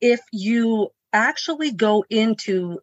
if 0.00 0.20
you 0.32 0.90
actually 1.12 1.72
go 1.72 2.04
into 2.08 2.80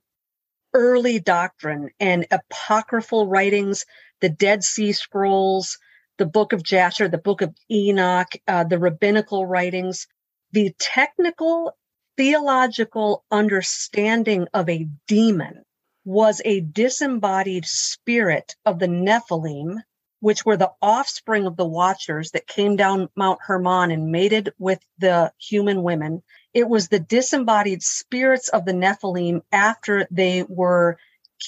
early 0.74 1.20
doctrine 1.20 1.92
and 2.00 2.26
apocryphal 2.32 3.28
writings, 3.28 3.86
the 4.22 4.30
Dead 4.30 4.64
Sea 4.64 4.92
Scrolls, 4.92 5.78
the 6.18 6.26
Book 6.26 6.54
of 6.54 6.64
Jasher, 6.64 7.08
the 7.08 7.18
Book 7.18 7.42
of 7.42 7.54
Enoch, 7.70 8.32
uh, 8.48 8.64
the 8.64 8.80
rabbinical 8.80 9.46
writings, 9.46 10.08
the 10.52 10.74
technical 10.80 11.76
theological 12.18 13.26
understanding 13.32 14.48
of 14.54 14.70
a 14.70 14.88
demon 15.08 15.64
was 16.06 16.42
a 16.46 16.62
disembodied 16.62 17.66
spirit 17.66 18.56
of 18.66 18.80
the 18.80 18.88
Nephilim, 18.88 19.82
which 20.20 20.46
were 20.46 20.56
the 20.56 20.72
offspring 20.82 21.46
of 21.46 21.58
the 21.58 21.66
Watchers 21.66 22.32
that 22.32 22.48
came 22.48 22.76
down 22.76 23.10
Mount 23.16 23.40
Hermon 23.42 23.92
and 23.92 24.12
mated 24.12 24.54
with 24.58 24.80
the 25.00 25.34
human 25.38 25.84
women. 25.84 26.24
It 26.54 26.70
was 26.70 26.88
the 26.88 27.00
disembodied 27.00 27.84
spirits 27.84 28.50
of 28.50 28.66
the 28.66 28.74
Nephilim 28.74 29.42
after 29.52 30.08
they 30.10 30.44
were 30.48 30.98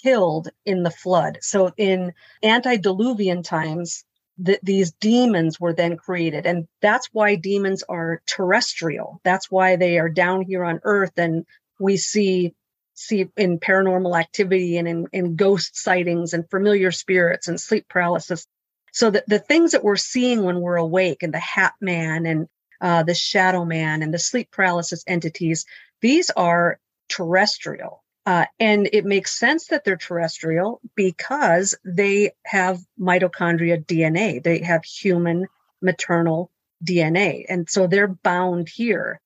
killed 0.04 0.50
in 0.66 0.84
the 0.84 0.92
flood. 0.92 1.38
So 1.42 1.72
in 1.78 2.14
antediluvian 2.44 3.44
times, 3.44 4.04
that 4.40 4.60
these 4.64 4.92
demons 4.92 5.60
were 5.60 5.74
then 5.74 5.98
created. 5.98 6.46
And 6.46 6.68
that's 6.82 7.10
why 7.12 7.36
demons 7.36 7.84
are 7.90 8.22
terrestrial. 8.28 9.20
That's 9.24 9.50
why 9.50 9.76
they 9.76 10.00
are 10.00 10.10
down 10.10 10.42
here 10.42 10.64
on 10.64 10.80
earth 10.84 11.14
and 11.18 11.46
we 11.80 11.98
see 11.98 12.54
see 12.94 13.30
in 13.38 13.60
paranormal 13.60 14.20
activity 14.20 14.78
and 14.78 14.88
in, 14.88 15.08
in 15.14 15.36
ghost 15.36 15.78
sightings 15.78 16.34
and 16.34 16.50
familiar 16.50 16.92
spirits 16.92 17.48
and 17.48 17.62
sleep 17.62 17.88
paralysis. 17.88 18.48
So 18.92 19.12
that 19.12 19.28
the 19.28 19.38
things 19.38 19.72
that 19.72 19.84
we're 19.84 19.98
seeing 19.98 20.44
when 20.44 20.62
we're 20.62 20.78
awake 20.78 21.22
and 21.22 21.32
the 21.32 21.40
hat 21.40 21.74
man 21.80 22.26
and 22.26 22.48
uh, 22.82 23.04
the 23.04 23.14
shadow 23.14 23.66
man 23.66 24.02
and 24.02 24.14
the 24.14 24.20
sleep 24.20 24.50
paralysis 24.52 25.04
entities 25.08 25.66
these 26.02 26.30
are 26.32 26.80
terrestrial 27.10 28.04
uh, 28.28 28.46
and 28.60 28.90
it 28.92 29.06
makes 29.06 29.40
sense 29.40 29.68
that 29.68 29.86
they're 29.86 29.96
terrestrial 29.96 30.82
because 30.96 31.78
they 31.86 32.32
have 32.46 32.78
mitochondria 33.00 33.82
DNA. 33.86 34.44
They 34.44 34.60
have 34.64 34.84
human 34.84 35.48
maternal 35.82 36.52
DNA. 36.84 37.46
And 37.48 37.70
so 37.70 37.88
they're 37.88 38.10
bound 38.10 38.68
here. 38.68 39.22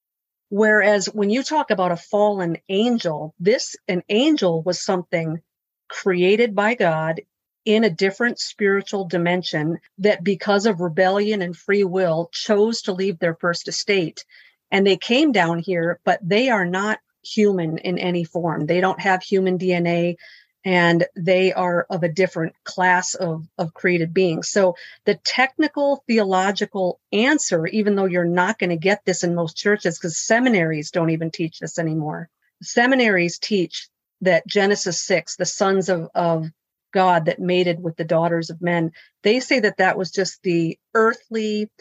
Whereas 0.50 1.08
when 1.08 1.31
you 1.31 1.41
talk 1.41 1.72
about 1.72 1.91
a 1.91 1.98
fallen 1.98 2.58
angel, 2.70 3.34
this, 3.39 3.75
an 3.88 4.03
angel 4.08 4.62
was 4.62 4.79
something 4.79 5.41
created 5.89 6.53
by 6.53 6.75
God 6.75 7.22
in 7.65 7.84
a 7.84 7.89
different 7.89 8.38
spiritual 8.38 9.05
dimension 9.05 9.79
that 9.98 10.24
because 10.24 10.67
of 10.67 10.79
rebellion 10.79 11.41
and 11.41 11.58
free 11.58 11.84
will 11.84 12.29
chose 12.31 12.84
to 12.84 12.93
leave 12.93 13.17
their 13.17 13.36
first 13.36 13.67
estate. 13.67 14.25
And 14.70 14.86
they 14.86 14.98
came 14.98 15.31
down 15.31 15.58
here, 15.58 16.00
but 16.05 16.20
they 16.22 16.50
are 16.50 16.65
not 16.65 17.00
human 17.23 17.77
in 17.77 17.97
any 17.97 18.23
form. 18.23 18.65
They 18.65 18.81
don't 18.81 18.99
have 18.99 19.23
human 19.23 19.57
DNA 19.57 20.15
and 20.63 21.05
they 21.15 21.53
are 21.53 21.87
of 21.89 22.03
a 22.03 22.09
different 22.09 22.53
class 22.63 23.15
of, 23.15 23.47
of 23.57 23.73
created 23.73 24.13
beings. 24.13 24.49
So 24.49 24.75
the 25.05 25.15
technical 25.15 26.03
theological 26.07 26.99
answer, 27.11 27.65
even 27.67 27.95
though 27.95 28.05
you're 28.05 28.25
not 28.25 28.59
going 28.59 28.69
to 28.69 28.77
get 28.77 29.03
this 29.05 29.23
in 29.23 29.33
most 29.33 29.57
churches, 29.57 29.97
because 29.97 30.19
seminaries 30.19 30.91
don't 30.91 31.09
even 31.09 31.31
teach 31.31 31.59
this 31.59 31.79
anymore. 31.79 32.29
Seminaries 32.61 33.39
teach 33.39 33.89
that 34.21 34.45
Genesis 34.45 35.01
6, 35.01 35.35
the 35.37 35.45
sons 35.45 35.89
of, 35.89 36.09
of 36.13 36.47
God 36.93 37.25
that 37.25 37.39
mated 37.39 37.81
with 37.81 37.95
the 37.95 38.03
daughters 38.03 38.51
of 38.51 38.61
men, 38.61 38.91
they 39.23 39.39
say 39.39 39.59
that 39.61 39.77
that 39.77 39.97
was 39.97 40.11
just 40.11 40.43
the 40.43 40.77
earthly 40.93 41.71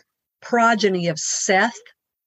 progeny 0.40 1.08
of 1.08 1.18
Seth 1.18 1.78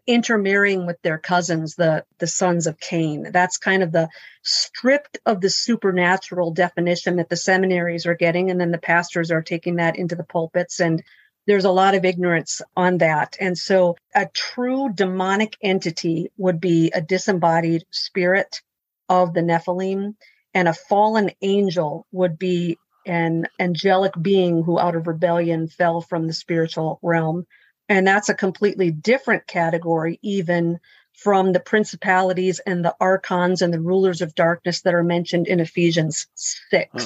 intermarrying 0.05 0.85
with 0.85 1.01
their 1.01 1.17
cousins, 1.17 1.75
the, 1.75 2.05
the 2.19 2.27
sons 2.27 2.67
of 2.67 2.79
Cain. 2.79 3.29
That's 3.31 3.57
kind 3.57 3.83
of 3.83 3.91
the 3.91 4.09
stripped 4.41 5.17
of 5.25 5.41
the 5.41 5.49
supernatural 5.49 6.51
definition 6.51 7.17
that 7.17 7.29
the 7.29 7.37
seminaries 7.37 8.05
are 8.05 8.15
getting. 8.15 8.49
And 8.49 8.59
then 8.59 8.71
the 8.71 8.77
pastors 8.77 9.31
are 9.31 9.41
taking 9.41 9.77
that 9.77 9.97
into 9.97 10.15
the 10.15 10.23
pulpits. 10.23 10.79
And 10.79 11.03
there's 11.45 11.65
a 11.65 11.71
lot 11.71 11.95
of 11.95 12.05
ignorance 12.05 12.61
on 12.75 12.99
that. 12.99 13.37
And 13.39 13.57
so 13.57 13.97
a 14.15 14.27
true 14.33 14.89
demonic 14.93 15.57
entity 15.61 16.31
would 16.37 16.59
be 16.61 16.91
a 16.93 17.01
disembodied 17.01 17.85
spirit 17.91 18.61
of 19.09 19.33
the 19.33 19.41
Nephilim, 19.41 20.15
and 20.53 20.67
a 20.67 20.73
fallen 20.73 21.31
angel 21.41 22.07
would 22.11 22.39
be 22.39 22.77
an 23.05 23.47
angelic 23.59 24.13
being 24.21 24.63
who, 24.63 24.79
out 24.79 24.95
of 24.95 25.07
rebellion, 25.07 25.67
fell 25.67 25.99
from 25.99 26.27
the 26.27 26.33
spiritual 26.33 26.99
realm. 27.01 27.45
And 27.89 28.07
that's 28.07 28.29
a 28.29 28.33
completely 28.33 28.91
different 28.91 29.45
category, 29.47 30.19
even 30.21 30.79
from 31.13 31.51
the 31.53 31.59
principalities 31.59 32.59
and 32.59 32.83
the 32.83 32.95
archons 32.99 33.61
and 33.61 33.73
the 33.73 33.79
rulers 33.79 34.21
of 34.21 34.35
darkness 34.35 34.81
that 34.81 34.93
are 34.93 35.03
mentioned 35.03 35.47
in 35.47 35.59
Ephesians 35.59 36.27
6. 36.35 36.89
Huh. 36.93 36.99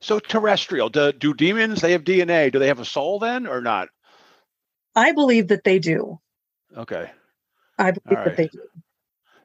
So 0.00 0.18
terrestrial, 0.18 0.88
do, 0.88 1.12
do 1.12 1.34
demons, 1.34 1.80
they 1.80 1.92
have 1.92 2.04
DNA. 2.04 2.50
Do 2.50 2.58
they 2.58 2.68
have 2.68 2.80
a 2.80 2.84
soul 2.84 3.18
then 3.18 3.46
or 3.46 3.60
not? 3.60 3.88
I 4.94 5.12
believe 5.12 5.48
that 5.48 5.64
they 5.64 5.78
do. 5.78 6.18
Okay. 6.76 7.10
I 7.78 7.90
believe 7.90 8.18
right. 8.18 8.24
that 8.24 8.36
they 8.36 8.48
do. 8.48 8.60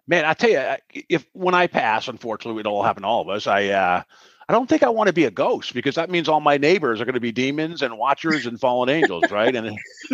Man, 0.08 0.24
I 0.24 0.34
tell 0.34 0.50
you, 0.50 1.04
if 1.10 1.26
when 1.34 1.56
I 1.56 1.68
pass, 1.68 2.08
unfortunately, 2.08 2.60
it'll 2.60 2.84
happen 2.84 3.04
to 3.04 3.08
all 3.08 3.22
of 3.22 3.30
us. 3.30 3.48
I 3.48 3.70
uh, 3.70 4.04
I 4.48 4.54
don't 4.54 4.68
think 4.68 4.84
I 4.84 4.90
want 4.90 5.08
to 5.08 5.14
be 5.14 5.26
a 5.26 5.32
ghost 5.32 5.74
because 5.74 5.96
that 5.96 6.10
means 6.10 6.30
all 6.30 6.40
my 6.40 6.58
neighbors 6.58 7.02
are 7.02 7.06
going 7.06 7.16
to 7.16 7.20
be 7.20 7.32
demons 7.32 7.82
and 7.82 7.98
watchers 7.98 8.46
and 8.46 8.60
fallen 8.60 8.90
angels, 8.90 9.32
right? 9.32 9.56
And 9.56 9.78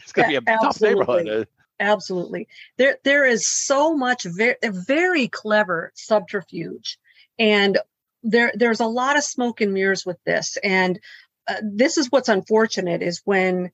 it's 0.00 0.12
going 0.12 0.30
to 0.30 0.40
be 0.40 0.46
a 0.46 0.54
Absolutely. 0.54 1.04
tough 1.04 1.24
neighborhood. 1.24 1.48
Absolutely. 1.80 2.48
There 2.76 2.98
there 3.04 3.24
is 3.24 3.46
so 3.46 3.96
much 3.96 4.24
very 4.24 4.56
very 4.62 5.28
clever 5.28 5.92
subterfuge 5.94 6.98
and 7.38 7.78
there 8.22 8.52
there's 8.54 8.80
a 8.80 8.86
lot 8.86 9.16
of 9.16 9.24
smoke 9.24 9.60
and 9.60 9.74
mirrors 9.74 10.06
with 10.06 10.18
this 10.24 10.56
and 10.62 11.00
uh, 11.48 11.56
this 11.62 11.98
is 11.98 12.10
what's 12.10 12.28
unfortunate 12.28 13.02
is 13.02 13.20
when 13.24 13.70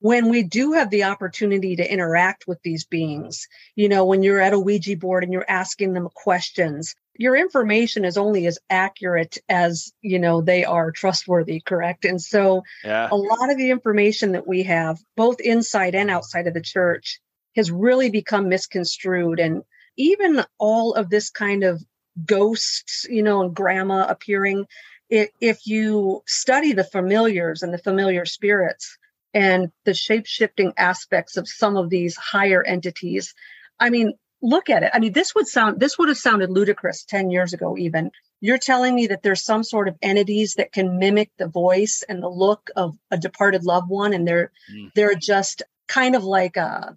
when 0.00 0.30
we 0.30 0.42
do 0.42 0.72
have 0.72 0.90
the 0.90 1.04
opportunity 1.04 1.76
to 1.76 1.92
interact 1.92 2.46
with 2.48 2.60
these 2.62 2.84
beings, 2.84 3.46
you 3.76 3.88
know, 3.88 4.04
when 4.06 4.22
you're 4.22 4.40
at 4.40 4.54
a 4.54 4.58
Ouija 4.58 4.96
board 4.96 5.24
and 5.24 5.32
you're 5.32 5.44
asking 5.48 5.92
them 5.92 6.08
questions, 6.14 6.94
your 7.14 7.36
information 7.36 8.06
is 8.06 8.16
only 8.16 8.46
as 8.46 8.58
accurate 8.70 9.36
as, 9.48 9.92
you 10.00 10.18
know, 10.18 10.40
they 10.40 10.64
are 10.64 10.90
trustworthy, 10.90 11.60
correct? 11.60 12.06
And 12.06 12.20
so 12.20 12.62
yeah. 12.82 13.08
a 13.12 13.16
lot 13.16 13.50
of 13.50 13.58
the 13.58 13.70
information 13.70 14.32
that 14.32 14.48
we 14.48 14.62
have, 14.62 14.98
both 15.16 15.38
inside 15.38 15.94
and 15.94 16.10
outside 16.10 16.46
of 16.46 16.54
the 16.54 16.62
church, 16.62 17.20
has 17.54 17.70
really 17.70 18.10
become 18.10 18.48
misconstrued. 18.48 19.38
And 19.38 19.64
even 19.98 20.42
all 20.58 20.94
of 20.94 21.10
this 21.10 21.28
kind 21.28 21.62
of 21.62 21.84
ghosts, 22.24 23.06
you 23.10 23.22
know, 23.22 23.42
and 23.42 23.54
grandma 23.54 24.06
appearing, 24.08 24.66
if 25.10 25.66
you 25.66 26.22
study 26.26 26.72
the 26.72 26.84
familiars 26.84 27.62
and 27.62 27.74
the 27.74 27.78
familiar 27.78 28.24
spirits, 28.24 28.96
and 29.34 29.70
the 29.84 29.94
shape 29.94 30.26
shifting 30.26 30.72
aspects 30.76 31.36
of 31.36 31.48
some 31.48 31.76
of 31.76 31.90
these 31.90 32.16
higher 32.16 32.62
entities. 32.62 33.34
I 33.78 33.90
mean, 33.90 34.14
look 34.42 34.70
at 34.70 34.82
it. 34.82 34.90
I 34.92 34.98
mean, 34.98 35.12
this 35.12 35.34
would 35.34 35.46
sound, 35.46 35.80
this 35.80 35.98
would 35.98 36.08
have 36.08 36.18
sounded 36.18 36.50
ludicrous 36.50 37.04
10 37.04 37.30
years 37.30 37.52
ago, 37.52 37.76
even. 37.76 38.10
You're 38.40 38.58
telling 38.58 38.94
me 38.94 39.08
that 39.08 39.22
there's 39.22 39.44
some 39.44 39.62
sort 39.62 39.88
of 39.88 39.96
entities 40.00 40.54
that 40.54 40.72
can 40.72 40.98
mimic 40.98 41.30
the 41.36 41.46
voice 41.46 42.02
and 42.08 42.22
the 42.22 42.28
look 42.28 42.70
of 42.74 42.96
a 43.10 43.18
departed 43.18 43.64
loved 43.64 43.88
one, 43.88 44.14
and 44.14 44.26
they're, 44.26 44.50
mm. 44.72 44.90
they're 44.94 45.14
just 45.14 45.62
kind 45.88 46.16
of 46.16 46.24
like 46.24 46.56
a, 46.56 46.62
uh, 46.62 46.92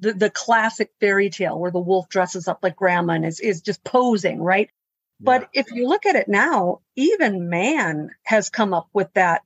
the, 0.00 0.12
the 0.14 0.30
classic 0.30 0.90
fairy 1.00 1.30
tale 1.30 1.58
where 1.58 1.70
the 1.70 1.78
wolf 1.78 2.08
dresses 2.08 2.48
up 2.48 2.60
like 2.62 2.74
grandma 2.74 3.14
and 3.14 3.26
is, 3.26 3.40
is 3.40 3.60
just 3.60 3.84
posing, 3.84 4.40
right? 4.40 4.70
Yeah. 5.20 5.24
But 5.24 5.48
if 5.52 5.70
you 5.70 5.86
look 5.86 6.06
at 6.06 6.16
it 6.16 6.28
now, 6.28 6.80
even 6.96 7.48
man 7.48 8.10
has 8.24 8.50
come 8.50 8.74
up 8.74 8.88
with 8.92 9.12
that 9.14 9.42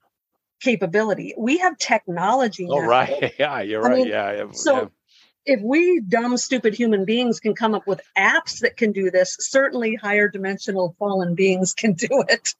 capability. 0.60 1.34
We 1.36 1.58
have 1.58 1.78
technology. 1.78 2.66
Oh, 2.68 2.80
now. 2.80 2.86
right. 2.86 3.34
Yeah, 3.38 3.60
you're 3.60 3.84
I 3.84 3.88
right. 3.88 3.96
Mean, 3.98 4.08
yeah. 4.08 4.50
So 4.52 4.76
yeah. 4.76 4.86
if 5.44 5.60
we 5.62 6.00
dumb, 6.00 6.36
stupid 6.36 6.74
human 6.74 7.04
beings 7.04 7.40
can 7.40 7.54
come 7.54 7.74
up 7.74 7.86
with 7.86 8.00
apps 8.16 8.60
that 8.60 8.76
can 8.76 8.92
do 8.92 9.10
this, 9.10 9.36
certainly 9.40 9.94
higher 9.94 10.28
dimensional 10.28 10.94
fallen 10.98 11.34
beings 11.34 11.74
can 11.74 11.92
do 11.92 12.24
it. 12.28 12.54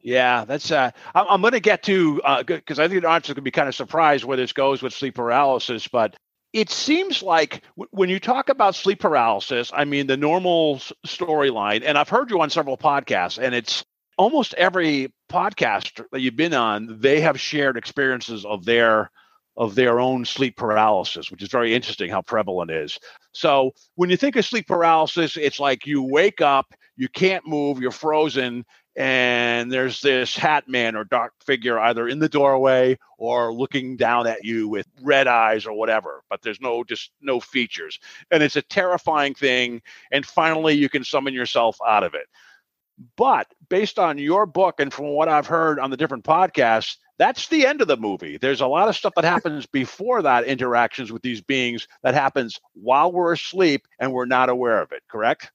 Yeah, 0.00 0.44
that's. 0.44 0.70
Uh, 0.70 0.92
I'm, 1.14 1.26
I'm 1.28 1.40
going 1.40 1.54
to 1.54 1.60
get 1.60 1.82
to 1.84 2.20
because 2.46 2.78
uh, 2.78 2.84
I 2.84 2.88
think 2.88 3.02
the 3.02 3.08
audience 3.08 3.26
is 3.26 3.34
going 3.34 3.36
to 3.36 3.42
be 3.42 3.50
kind 3.50 3.68
of 3.68 3.74
surprised 3.74 4.24
where 4.24 4.36
this 4.36 4.52
goes 4.52 4.80
with 4.80 4.92
sleep 4.92 5.16
paralysis, 5.16 5.88
but 5.88 6.14
it 6.52 6.70
seems 6.70 7.22
like 7.22 7.62
w- 7.76 7.88
when 7.90 8.08
you 8.08 8.20
talk 8.20 8.48
about 8.48 8.76
sleep 8.76 9.00
paralysis, 9.00 9.72
I 9.74 9.84
mean 9.84 10.06
the 10.06 10.16
normal 10.16 10.76
s- 10.76 10.92
storyline, 11.06 11.82
and 11.84 11.98
I've 11.98 12.08
heard 12.08 12.30
you 12.30 12.40
on 12.40 12.50
several 12.50 12.78
podcasts, 12.78 13.42
and 13.42 13.54
it's 13.54 13.84
almost 14.16 14.54
every 14.54 15.12
podcast 15.30 16.04
that 16.12 16.20
you've 16.20 16.36
been 16.36 16.54
on, 16.54 16.98
they 17.00 17.20
have 17.20 17.40
shared 17.40 17.76
experiences 17.76 18.44
of 18.44 18.64
their 18.64 19.10
of 19.58 19.74
their 19.74 19.98
own 19.98 20.22
sleep 20.22 20.54
paralysis, 20.54 21.30
which 21.30 21.42
is 21.42 21.48
very 21.48 21.74
interesting 21.74 22.10
how 22.10 22.20
prevalent 22.20 22.70
it 22.70 22.76
is. 22.76 22.98
So 23.32 23.72
when 23.94 24.10
you 24.10 24.16
think 24.18 24.36
of 24.36 24.44
sleep 24.44 24.66
paralysis, 24.66 25.38
it's 25.38 25.58
like 25.58 25.86
you 25.86 26.02
wake 26.02 26.42
up, 26.42 26.74
you 26.94 27.08
can't 27.08 27.46
move, 27.46 27.80
you're 27.80 27.90
frozen, 27.90 28.66
and 28.96 29.70
there's 29.70 30.00
this 30.00 30.34
hat 30.34 30.68
man 30.68 30.96
or 30.96 31.04
dark 31.04 31.32
figure 31.44 31.78
either 31.78 32.08
in 32.08 32.18
the 32.18 32.28
doorway 32.28 32.98
or 33.18 33.52
looking 33.52 33.96
down 33.96 34.26
at 34.26 34.42
you 34.42 34.68
with 34.68 34.86
red 35.02 35.26
eyes 35.26 35.66
or 35.66 35.74
whatever 35.74 36.22
but 36.30 36.40
there's 36.42 36.60
no 36.60 36.82
just 36.82 37.10
no 37.20 37.38
features 37.38 38.00
and 38.30 38.42
it's 38.42 38.56
a 38.56 38.62
terrifying 38.62 39.34
thing 39.34 39.82
and 40.12 40.24
finally 40.24 40.74
you 40.74 40.88
can 40.88 41.04
summon 41.04 41.34
yourself 41.34 41.76
out 41.86 42.02
of 42.02 42.14
it 42.14 42.26
but 43.16 43.52
based 43.68 43.98
on 43.98 44.18
your 44.18 44.46
book 44.46 44.80
and 44.80 44.92
from 44.92 45.06
what 45.08 45.28
I've 45.28 45.46
heard 45.46 45.78
on 45.78 45.90
the 45.90 45.96
different 45.96 46.24
podcasts, 46.24 46.96
that's 47.18 47.48
the 47.48 47.66
end 47.66 47.80
of 47.80 47.88
the 47.88 47.96
movie. 47.96 48.36
There's 48.36 48.60
a 48.60 48.66
lot 48.66 48.88
of 48.88 48.96
stuff 48.96 49.14
that 49.16 49.24
happens 49.24 49.66
before 49.66 50.22
that 50.22 50.44
interactions 50.44 51.10
with 51.10 51.22
these 51.22 51.40
beings 51.40 51.88
that 52.02 52.14
happens 52.14 52.60
while 52.74 53.12
we're 53.12 53.32
asleep 53.32 53.86
and 53.98 54.12
we're 54.12 54.26
not 54.26 54.48
aware 54.48 54.80
of 54.80 54.92
it, 54.92 55.02
correct? 55.08 55.50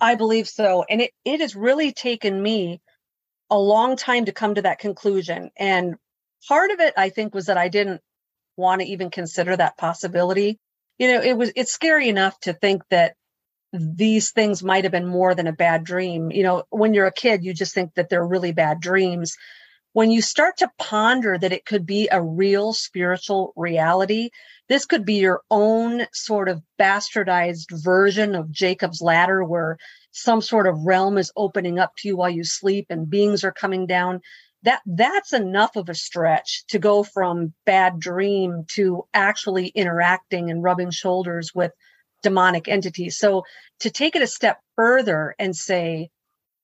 I 0.00 0.14
believe 0.14 0.48
so. 0.48 0.84
And 0.88 1.00
it, 1.00 1.12
it 1.24 1.40
has 1.40 1.56
really 1.56 1.92
taken 1.92 2.42
me 2.42 2.80
a 3.50 3.58
long 3.58 3.96
time 3.96 4.26
to 4.26 4.32
come 4.32 4.54
to 4.54 4.62
that 4.62 4.78
conclusion. 4.78 5.50
And 5.56 5.96
part 6.46 6.70
of 6.70 6.80
it, 6.80 6.94
I 6.96 7.08
think, 7.08 7.34
was 7.34 7.46
that 7.46 7.56
I 7.56 7.68
didn't 7.68 8.02
want 8.56 8.80
to 8.82 8.88
even 8.88 9.10
consider 9.10 9.56
that 9.56 9.78
possibility. 9.78 10.58
You 10.98 11.08
know, 11.08 11.22
it 11.22 11.36
was 11.36 11.52
it's 11.56 11.72
scary 11.72 12.08
enough 12.08 12.38
to 12.40 12.52
think 12.52 12.82
that 12.90 13.14
these 13.72 14.30
things 14.30 14.62
might 14.62 14.84
have 14.84 14.92
been 14.92 15.06
more 15.06 15.34
than 15.34 15.46
a 15.46 15.52
bad 15.52 15.84
dream. 15.84 16.30
You 16.30 16.42
know, 16.42 16.64
when 16.70 16.94
you're 16.94 17.06
a 17.06 17.12
kid, 17.12 17.44
you 17.44 17.52
just 17.52 17.74
think 17.74 17.94
that 17.94 18.08
they're 18.08 18.26
really 18.26 18.52
bad 18.52 18.80
dreams. 18.80 19.36
When 19.92 20.10
you 20.10 20.20
start 20.20 20.58
to 20.58 20.70
ponder 20.78 21.38
that 21.38 21.52
it 21.52 21.64
could 21.64 21.86
be 21.86 22.08
a 22.10 22.22
real 22.22 22.74
spiritual 22.74 23.52
reality, 23.56 24.30
this 24.68 24.84
could 24.84 25.04
be 25.04 25.14
your 25.14 25.40
own 25.50 26.06
sort 26.12 26.48
of 26.48 26.62
bastardized 26.78 27.66
version 27.82 28.34
of 28.34 28.50
Jacob's 28.50 29.00
ladder, 29.00 29.42
where 29.42 29.78
some 30.12 30.42
sort 30.42 30.66
of 30.66 30.84
realm 30.84 31.18
is 31.18 31.32
opening 31.36 31.78
up 31.78 31.92
to 31.96 32.08
you 32.08 32.16
while 32.16 32.30
you 32.30 32.44
sleep 32.44 32.86
and 32.90 33.08
beings 33.08 33.42
are 33.42 33.52
coming 33.52 33.86
down. 33.86 34.20
That 34.62 34.80
that's 34.86 35.32
enough 35.32 35.76
of 35.76 35.88
a 35.88 35.94
stretch 35.94 36.64
to 36.68 36.78
go 36.78 37.02
from 37.02 37.54
bad 37.64 38.00
dream 38.00 38.64
to 38.72 39.06
actually 39.14 39.68
interacting 39.68 40.50
and 40.50 40.62
rubbing 40.62 40.90
shoulders 40.90 41.54
with 41.54 41.72
demonic 42.26 42.66
entities. 42.66 43.16
So 43.16 43.44
to 43.80 43.90
take 43.90 44.16
it 44.16 44.22
a 44.22 44.26
step 44.26 44.58
further 44.74 45.36
and 45.38 45.54
say 45.54 46.10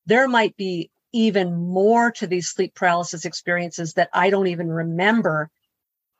there 0.05 0.27
might 0.27 0.57
be 0.57 0.91
even 1.13 1.55
more 1.55 2.11
to 2.11 2.27
these 2.27 2.49
sleep 2.49 2.75
paralysis 2.75 3.23
experiences 3.23 3.93
that 3.93 4.09
I 4.11 4.29
don't 4.29 4.47
even 4.47 4.69
remember. 4.69 5.49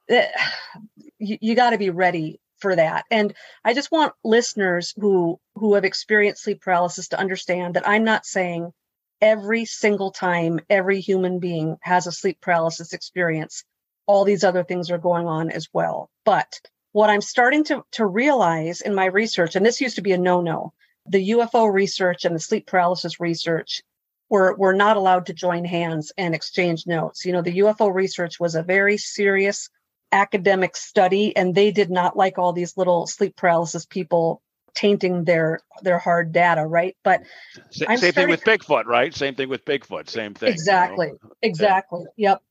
Eh, 0.08 0.28
you, 1.20 1.38
you 1.42 1.56
got 1.56 1.72
to 1.72 1.78
be 1.78 1.90
ready 1.90 2.40
for 2.60 2.74
that. 2.74 3.04
And 3.12 3.34
I 3.66 3.74
just 3.74 3.92
want 3.92 4.14
listeners 4.24 4.94
who 4.96 5.42
who 5.56 5.74
have 5.74 5.84
experienced 5.84 6.44
sleep 6.44 6.62
paralysis 6.62 7.10
to 7.10 7.20
understand 7.20 7.74
that 7.74 7.88
I'm 7.88 8.06
not 8.06 8.26
saying 8.26 8.72
every 9.20 9.66
single 9.66 10.12
time 10.12 10.62
every 10.70 11.02
human 11.02 11.40
being 11.40 11.76
has 11.82 12.08
a 12.08 12.14
sleep 12.14 12.40
paralysis 12.40 12.94
experience, 12.94 13.66
all 14.06 14.24
these 14.24 14.46
other 14.46 14.64
things 14.64 14.90
are 14.90 14.98
going 14.98 15.28
on 15.28 15.50
as 15.50 15.68
well. 15.74 16.10
But 16.24 16.62
what 16.94 17.10
I'm 17.10 17.22
starting 17.22 17.66
to, 17.66 17.84
to 17.94 18.06
realize 18.06 18.82
in 18.82 18.96
my 18.96 19.06
research, 19.06 19.56
and 19.56 19.66
this 19.66 19.82
used 19.82 19.98
to 19.98 20.02
be 20.02 20.14
a 20.14 20.18
no-no, 20.18 20.74
the 21.06 21.32
UFO 21.32 21.72
research 21.72 22.24
and 22.24 22.34
the 22.34 22.40
sleep 22.40 22.66
paralysis 22.66 23.20
research 23.20 23.82
were, 24.30 24.56
were 24.56 24.74
not 24.74 24.96
allowed 24.96 25.26
to 25.26 25.34
join 25.34 25.66
hands 25.66 26.14
and 26.18 26.34
exchange 26.34 26.88
notes. 26.88 27.26
You 27.26 27.34
know, 27.34 27.42
the 27.42 27.60
UFO 27.60 27.94
research 27.94 28.40
was 28.40 28.56
a 28.56 28.64
very 28.64 28.98
serious 28.98 29.70
academic 30.12 30.78
study, 30.78 31.36
and 31.36 31.54
they 31.54 31.72
did 31.72 31.90
not 31.90 32.16
like 32.16 32.38
all 32.38 32.54
these 32.54 32.78
little 32.78 33.06
sleep 33.08 33.36
paralysis 33.36 33.86
people 33.86 34.42
tainting 34.76 35.24
their 35.24 35.60
their 35.82 36.00
hard 36.00 36.32
data, 36.32 36.66
right? 36.66 36.96
But 37.04 37.22
same, 37.72 37.98
same 37.98 38.14
thing 38.14 38.30
with 38.30 38.44
Bigfoot, 38.44 38.86
right? 38.86 39.14
Same 39.14 39.36
thing 39.36 39.50
with 39.50 39.66
Bigfoot. 39.66 40.10
Same 40.10 40.34
thing. 40.34 40.50
Exactly. 40.50 41.08
You 41.08 41.20
know? 41.24 41.32
Exactly. 41.42 42.04
Yeah. 42.16 42.30
Yep. 42.30 42.42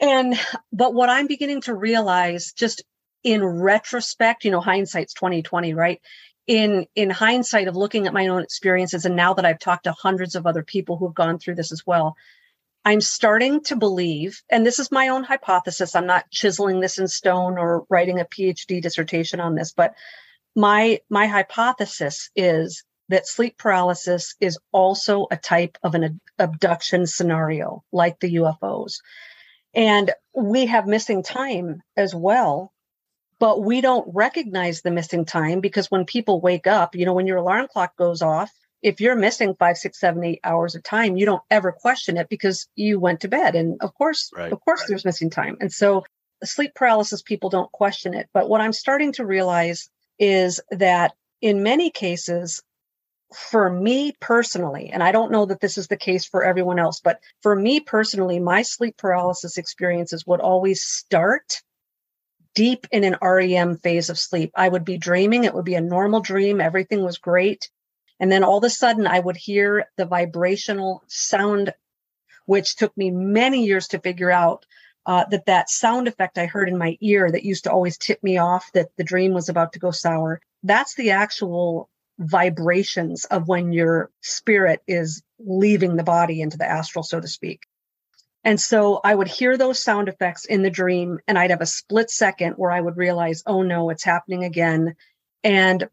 And 0.00 0.40
but 0.72 0.94
what 0.94 1.08
I'm 1.08 1.26
beginning 1.26 1.62
to 1.62 1.74
realize 1.74 2.52
just 2.52 2.82
in 3.24 3.44
retrospect, 3.44 4.44
you 4.44 4.50
know, 4.50 4.60
hindsight's 4.60 5.14
2020, 5.14 5.74
right? 5.74 6.00
In 6.46 6.86
in 6.94 7.10
hindsight 7.10 7.68
of 7.68 7.76
looking 7.76 8.06
at 8.06 8.14
my 8.14 8.28
own 8.28 8.42
experiences 8.42 9.04
and 9.04 9.16
now 9.16 9.34
that 9.34 9.44
I've 9.44 9.58
talked 9.58 9.84
to 9.84 9.92
hundreds 9.92 10.34
of 10.34 10.46
other 10.46 10.62
people 10.62 10.96
who've 10.96 11.14
gone 11.14 11.38
through 11.38 11.56
this 11.56 11.72
as 11.72 11.86
well, 11.86 12.16
I'm 12.84 13.00
starting 13.00 13.62
to 13.64 13.76
believe, 13.76 14.42
and 14.50 14.64
this 14.64 14.78
is 14.78 14.90
my 14.90 15.08
own 15.08 15.24
hypothesis, 15.24 15.94
I'm 15.94 16.06
not 16.06 16.30
chiseling 16.30 16.80
this 16.80 16.98
in 16.98 17.08
stone 17.08 17.58
or 17.58 17.84
writing 17.90 18.18
a 18.18 18.24
PhD 18.24 18.80
dissertation 18.80 19.40
on 19.40 19.54
this, 19.54 19.72
but 19.72 19.94
my 20.56 21.00
my 21.10 21.26
hypothesis 21.26 22.30
is 22.34 22.84
that 23.10 23.26
sleep 23.26 23.58
paralysis 23.58 24.34
is 24.40 24.58
also 24.72 25.26
a 25.30 25.36
type 25.36 25.78
of 25.82 25.94
an 25.94 26.20
abduction 26.38 27.06
scenario 27.06 27.82
like 27.92 28.20
the 28.20 28.36
UFOs. 28.36 29.00
And 29.74 30.12
we 30.34 30.66
have 30.66 30.86
missing 30.86 31.22
time 31.22 31.82
as 31.96 32.14
well 32.14 32.72
but 33.38 33.62
we 33.62 33.80
don't 33.80 34.08
recognize 34.14 34.82
the 34.82 34.90
missing 34.90 35.24
time 35.24 35.60
because 35.60 35.90
when 35.90 36.04
people 36.04 36.40
wake 36.40 36.66
up, 36.66 36.94
you 36.94 37.06
know, 37.06 37.12
when 37.12 37.26
your 37.26 37.38
alarm 37.38 37.68
clock 37.72 37.96
goes 37.96 38.22
off, 38.22 38.50
if 38.82 39.00
you're 39.00 39.16
missing 39.16 39.54
five, 39.58 39.76
six, 39.76 39.98
seven, 39.98 40.24
eight 40.24 40.40
hours 40.44 40.74
of 40.74 40.82
time, 40.82 41.16
you 41.16 41.26
don't 41.26 41.42
ever 41.50 41.72
question 41.72 42.16
it 42.16 42.28
because 42.28 42.68
you 42.76 43.00
went 43.00 43.20
to 43.20 43.28
bed. 43.28 43.54
And 43.54 43.80
of 43.80 43.94
course, 43.94 44.30
right, 44.36 44.52
of 44.52 44.60
course, 44.60 44.80
right. 44.80 44.88
there's 44.88 45.04
missing 45.04 45.30
time. 45.30 45.56
And 45.60 45.72
so 45.72 46.04
sleep 46.44 46.74
paralysis 46.74 47.22
people 47.22 47.50
don't 47.50 47.70
question 47.72 48.14
it. 48.14 48.28
But 48.32 48.48
what 48.48 48.60
I'm 48.60 48.72
starting 48.72 49.12
to 49.14 49.26
realize 49.26 49.88
is 50.18 50.60
that 50.70 51.14
in 51.40 51.62
many 51.62 51.90
cases, 51.90 52.62
for 53.34 53.68
me 53.68 54.12
personally, 54.20 54.90
and 54.92 55.02
I 55.02 55.12
don't 55.12 55.32
know 55.32 55.44
that 55.46 55.60
this 55.60 55.76
is 55.76 55.88
the 55.88 55.96
case 55.96 56.24
for 56.24 56.44
everyone 56.44 56.78
else, 56.78 57.00
but 57.00 57.20
for 57.42 57.54
me 57.54 57.80
personally, 57.80 58.38
my 58.38 58.62
sleep 58.62 58.96
paralysis 58.96 59.58
experiences 59.58 60.26
would 60.26 60.40
always 60.40 60.82
start 60.82 61.62
deep 62.58 62.88
in 62.90 63.04
an 63.04 63.16
REM 63.22 63.76
phase 63.76 64.10
of 64.10 64.18
sleep. 64.18 64.50
I 64.56 64.68
would 64.68 64.84
be 64.84 64.98
dreaming, 64.98 65.44
it 65.44 65.54
would 65.54 65.64
be 65.64 65.76
a 65.76 65.80
normal 65.80 66.18
dream, 66.18 66.60
everything 66.60 67.04
was 67.04 67.16
great. 67.16 67.70
And 68.18 68.32
then 68.32 68.42
all 68.42 68.58
of 68.58 68.64
a 68.64 68.68
sudden, 68.68 69.06
I 69.06 69.20
would 69.20 69.36
hear 69.36 69.86
the 69.96 70.06
vibrational 70.06 71.04
sound, 71.06 71.72
which 72.46 72.74
took 72.74 72.96
me 72.96 73.12
many 73.12 73.64
years 73.64 73.86
to 73.88 74.00
figure 74.00 74.32
out 74.32 74.66
uh, 75.06 75.24
that 75.30 75.46
that 75.46 75.70
sound 75.70 76.08
effect 76.08 76.36
I 76.36 76.46
heard 76.46 76.68
in 76.68 76.76
my 76.76 76.98
ear 77.00 77.30
that 77.30 77.44
used 77.44 77.62
to 77.62 77.70
always 77.70 77.96
tip 77.96 78.20
me 78.24 78.38
off 78.38 78.72
that 78.72 78.88
the 78.96 79.04
dream 79.04 79.34
was 79.34 79.48
about 79.48 79.74
to 79.74 79.78
go 79.78 79.92
sour. 79.92 80.40
That's 80.64 80.96
the 80.96 81.12
actual 81.12 81.88
vibrations 82.18 83.24
of 83.26 83.46
when 83.46 83.70
your 83.70 84.10
spirit 84.20 84.82
is 84.88 85.22
leaving 85.38 85.94
the 85.94 86.02
body 86.02 86.40
into 86.40 86.58
the 86.58 86.68
astral, 86.68 87.04
so 87.04 87.20
to 87.20 87.28
speak. 87.28 87.60
And 88.48 88.58
so 88.58 88.98
I 89.04 89.14
would 89.14 89.28
hear 89.28 89.58
those 89.58 89.82
sound 89.82 90.08
effects 90.08 90.46
in 90.46 90.62
the 90.62 90.70
dream, 90.70 91.18
and 91.28 91.38
I'd 91.38 91.50
have 91.50 91.60
a 91.60 91.66
split 91.66 92.10
second 92.10 92.54
where 92.54 92.70
I 92.70 92.80
would 92.80 92.96
realize, 92.96 93.42
oh 93.44 93.60
no, 93.60 93.90
it's 93.90 94.04
happening 94.04 94.42
again. 94.42 94.96
And 95.44 95.86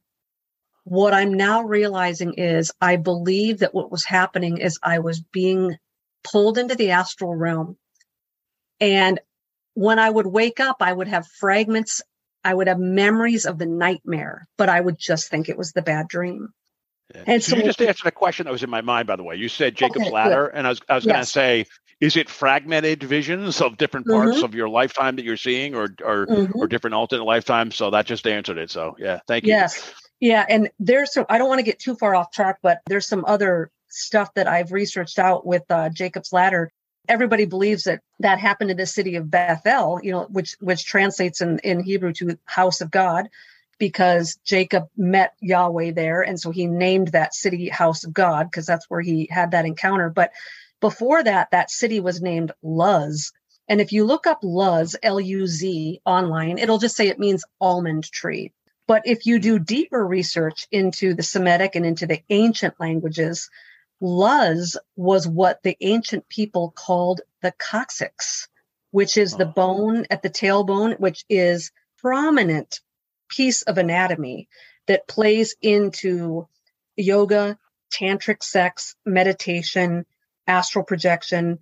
what 0.85 1.13
I'm 1.13 1.33
now 1.33 1.63
realizing 1.63 2.35
is 2.35 2.71
I 2.79 2.95
believe 2.95 3.59
that 3.59 3.75
what 3.75 3.91
was 3.91 4.05
happening 4.05 4.59
is 4.59 4.79
I 4.81 4.99
was 4.99 5.19
being 5.19 5.77
pulled 6.23 6.57
into 6.57 6.75
the 6.75 6.91
astral 6.91 7.35
realm. 7.35 7.75
And 8.79 9.19
when 9.73 9.99
I 9.99 10.09
would 10.09 10.25
wake 10.25 10.61
up, 10.61 10.77
I 10.79 10.93
would 10.93 11.09
have 11.09 11.27
fragments, 11.27 12.01
I 12.41 12.53
would 12.53 12.69
have 12.69 12.79
memories 12.79 13.45
of 13.45 13.57
the 13.57 13.65
nightmare, 13.65 14.47
but 14.57 14.69
I 14.69 14.79
would 14.79 14.97
just 14.97 15.27
think 15.27 15.49
it 15.49 15.57
was 15.57 15.73
the 15.73 15.81
bad 15.81 16.07
dream. 16.07 16.53
Yeah. 17.13 17.23
And 17.27 17.43
so, 17.43 17.51
so, 17.51 17.57
you 17.57 17.63
just 17.63 17.81
answered 17.81 18.07
a 18.07 18.11
question 18.11 18.45
that 18.45 18.51
was 18.51 18.63
in 18.63 18.69
my 18.69 18.79
mind, 18.79 19.07
by 19.07 19.17
the 19.17 19.23
way. 19.23 19.35
You 19.35 19.49
said 19.49 19.75
Jacob's 19.75 20.05
okay, 20.05 20.11
ladder, 20.13 20.45
good. 20.45 20.57
and 20.57 20.65
I 20.65 20.69
was 20.69 20.81
I 20.87 20.95
was 20.95 21.05
yes. 21.05 21.11
going 21.11 21.23
to 21.23 21.29
say 21.29 21.65
is 22.01 22.17
it 22.17 22.29
fragmented 22.29 23.03
visions 23.03 23.61
of 23.61 23.77
different 23.77 24.07
parts 24.07 24.37
mm-hmm. 24.37 24.45
of 24.45 24.53
your 24.53 24.67
lifetime 24.67 25.15
that 25.15 25.25
you're 25.25 25.37
seeing 25.37 25.75
or 25.75 25.95
or, 26.03 26.27
mm-hmm. 26.27 26.59
or 26.59 26.67
different 26.67 26.93
alternate 26.93 27.23
lifetimes? 27.23 27.75
So 27.75 27.91
that 27.91 28.05
just 28.05 28.27
answered 28.27 28.57
it. 28.57 28.69
So 28.69 28.95
yeah 28.99 29.19
thank 29.27 29.45
you. 29.45 29.49
Yes. 29.49 29.93
Yeah 30.19 30.45
and 30.47 30.69
there's 30.79 31.13
some 31.13 31.25
i 31.29 31.37
don't 31.37 31.49
want 31.49 31.59
to 31.59 31.63
get 31.65 31.79
too 31.79 31.95
far 31.95 32.15
off 32.15 32.31
track 32.31 32.59
but 32.61 32.81
there's 32.87 33.07
some 33.07 33.25
other 33.25 33.69
stuff 33.89 34.33
that 34.33 34.47
i've 34.47 34.71
researched 34.71 35.19
out 35.19 35.45
with 35.45 35.63
uh, 35.69 35.89
jacob's 35.89 36.33
ladder. 36.33 36.71
Everybody 37.07 37.45
believes 37.45 37.83
that 37.83 38.01
that 38.19 38.39
happened 38.39 38.71
in 38.71 38.77
the 38.77 38.85
city 38.85 39.15
of 39.15 39.29
bethel 39.29 39.99
you 40.03 40.11
know 40.11 40.23
which 40.23 40.55
which 40.59 40.85
translates 40.85 41.41
in 41.41 41.59
in 41.59 41.83
hebrew 41.83 42.13
to 42.13 42.37
house 42.45 42.81
of 42.81 42.89
god 42.89 43.29
because 43.77 44.39
jacob 44.43 44.87
met 44.97 45.33
yahweh 45.39 45.91
there 45.91 46.23
and 46.23 46.39
so 46.39 46.49
he 46.49 46.65
named 46.65 47.09
that 47.09 47.35
city 47.35 47.69
house 47.69 48.05
of 48.05 48.13
god 48.13 48.49
because 48.49 48.65
that's 48.65 48.89
where 48.89 49.01
he 49.01 49.27
had 49.29 49.51
that 49.51 49.65
encounter. 49.65 50.09
But 50.09 50.31
before 50.81 51.23
that, 51.23 51.51
that 51.51 51.71
city 51.71 51.99
was 51.99 52.21
named 52.21 52.51
Luz. 52.61 53.31
And 53.67 53.81
if 53.81 53.91
you 53.91 54.05
look 54.05 54.27
up 54.27 54.39
Luz, 54.43 54.95
L 55.01 55.19
U 55.19 55.47
Z, 55.47 56.01
online, 56.05 56.57
it'll 56.57 56.77
just 56.77 56.95
say 56.95 57.07
it 57.07 57.19
means 57.19 57.43
almond 57.59 58.11
tree. 58.11 58.51
But 58.87 59.03
if 59.05 59.25
you 59.25 59.39
do 59.39 59.57
deeper 59.57 60.05
research 60.05 60.67
into 60.71 61.15
the 61.15 61.23
Semitic 61.23 61.75
and 61.75 61.85
into 61.85 62.05
the 62.05 62.21
ancient 62.29 62.75
languages, 62.79 63.49
Luz 63.99 64.77
was 64.95 65.27
what 65.27 65.63
the 65.63 65.75
ancient 65.81 66.29
people 66.29 66.71
called 66.75 67.21
the 67.41 67.51
coccyx, 67.57 68.47
which 68.91 69.17
is 69.17 69.35
the 69.35 69.47
oh. 69.47 69.51
bone 69.51 70.05
at 70.11 70.21
the 70.21 70.29
tailbone, 70.29 70.99
which 70.99 71.25
is 71.29 71.71
prominent 71.97 72.81
piece 73.29 73.63
of 73.63 73.79
anatomy 73.79 74.47
that 74.85 75.07
plays 75.07 75.55
into 75.61 76.47
yoga, 76.95 77.57
tantric 77.91 78.43
sex, 78.43 78.95
meditation, 79.05 80.05
astral 80.47 80.85
projection 80.85 81.59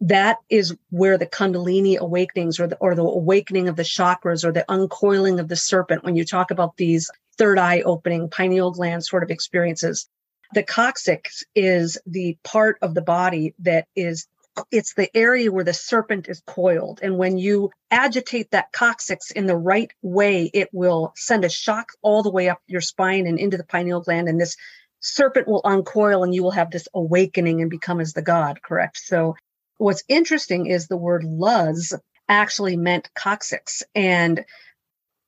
that 0.00 0.38
is 0.50 0.76
where 0.90 1.16
the 1.16 1.26
kundalini 1.26 1.96
awakenings 1.96 2.60
or 2.60 2.66
the 2.66 2.76
or 2.76 2.94
the 2.94 3.02
awakening 3.02 3.68
of 3.68 3.76
the 3.76 3.82
chakras 3.82 4.44
or 4.44 4.52
the 4.52 4.64
uncoiling 4.68 5.38
of 5.38 5.48
the 5.48 5.56
serpent 5.56 6.04
when 6.04 6.16
you 6.16 6.24
talk 6.24 6.50
about 6.50 6.76
these 6.76 7.10
third 7.38 7.58
eye 7.58 7.80
opening 7.82 8.28
pineal 8.28 8.70
gland 8.70 9.04
sort 9.04 9.22
of 9.22 9.30
experiences. 9.30 10.08
The 10.52 10.62
coccyx 10.62 11.44
is 11.54 11.98
the 12.06 12.36
part 12.44 12.78
of 12.82 12.94
the 12.94 13.02
body 13.02 13.54
that 13.60 13.86
is 13.96 14.26
it's 14.70 14.94
the 14.94 15.14
area 15.16 15.50
where 15.50 15.64
the 15.64 15.74
serpent 15.74 16.28
is 16.28 16.40
coiled. 16.46 17.00
And 17.02 17.18
when 17.18 17.38
you 17.38 17.70
agitate 17.90 18.52
that 18.52 18.70
coccyx 18.70 19.32
in 19.32 19.46
the 19.46 19.56
right 19.56 19.90
way 20.02 20.50
it 20.52 20.68
will 20.72 21.12
send 21.16 21.44
a 21.44 21.48
shock 21.48 21.92
all 22.02 22.22
the 22.22 22.30
way 22.30 22.48
up 22.48 22.60
your 22.66 22.80
spine 22.80 23.26
and 23.26 23.38
into 23.38 23.56
the 23.56 23.64
pineal 23.64 24.00
gland. 24.00 24.28
And 24.28 24.40
this 24.40 24.56
serpent 25.04 25.46
will 25.46 25.60
uncoil 25.64 26.24
and 26.24 26.34
you 26.34 26.42
will 26.42 26.50
have 26.50 26.70
this 26.70 26.88
awakening 26.94 27.60
and 27.60 27.70
become 27.70 28.00
as 28.00 28.14
the 28.14 28.22
god, 28.22 28.62
correct? 28.62 28.96
So 28.96 29.36
what's 29.76 30.02
interesting 30.08 30.66
is 30.66 30.88
the 30.88 30.96
word 30.96 31.24
Luz 31.24 31.92
actually 32.28 32.76
meant 32.76 33.10
coccyx. 33.14 33.82
And 33.94 34.44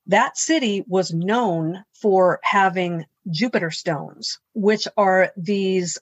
that 0.07 0.35
city 0.37 0.83
was 0.87 1.13
known 1.13 1.83
for 2.01 2.39
having 2.41 3.05
Jupiter 3.29 3.69
stones, 3.69 4.39
which 4.55 4.87
are 4.97 5.31
these 5.37 5.99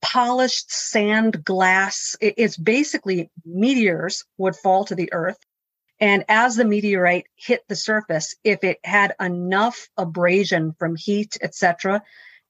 polished 0.00 0.70
sand 0.70 1.44
glass. 1.44 2.16
It's 2.20 2.56
basically 2.56 3.30
meteors 3.44 4.24
would 4.38 4.56
fall 4.56 4.86
to 4.86 4.94
the 4.94 5.12
earth. 5.12 5.38
And 6.00 6.24
as 6.28 6.56
the 6.56 6.64
meteorite 6.64 7.26
hit 7.34 7.62
the 7.68 7.76
surface, 7.76 8.36
if 8.42 8.64
it 8.64 8.78
had 8.84 9.14
enough 9.20 9.88
abrasion 9.98 10.74
from 10.78 10.94
heat, 10.96 11.36
etc., 11.42 12.02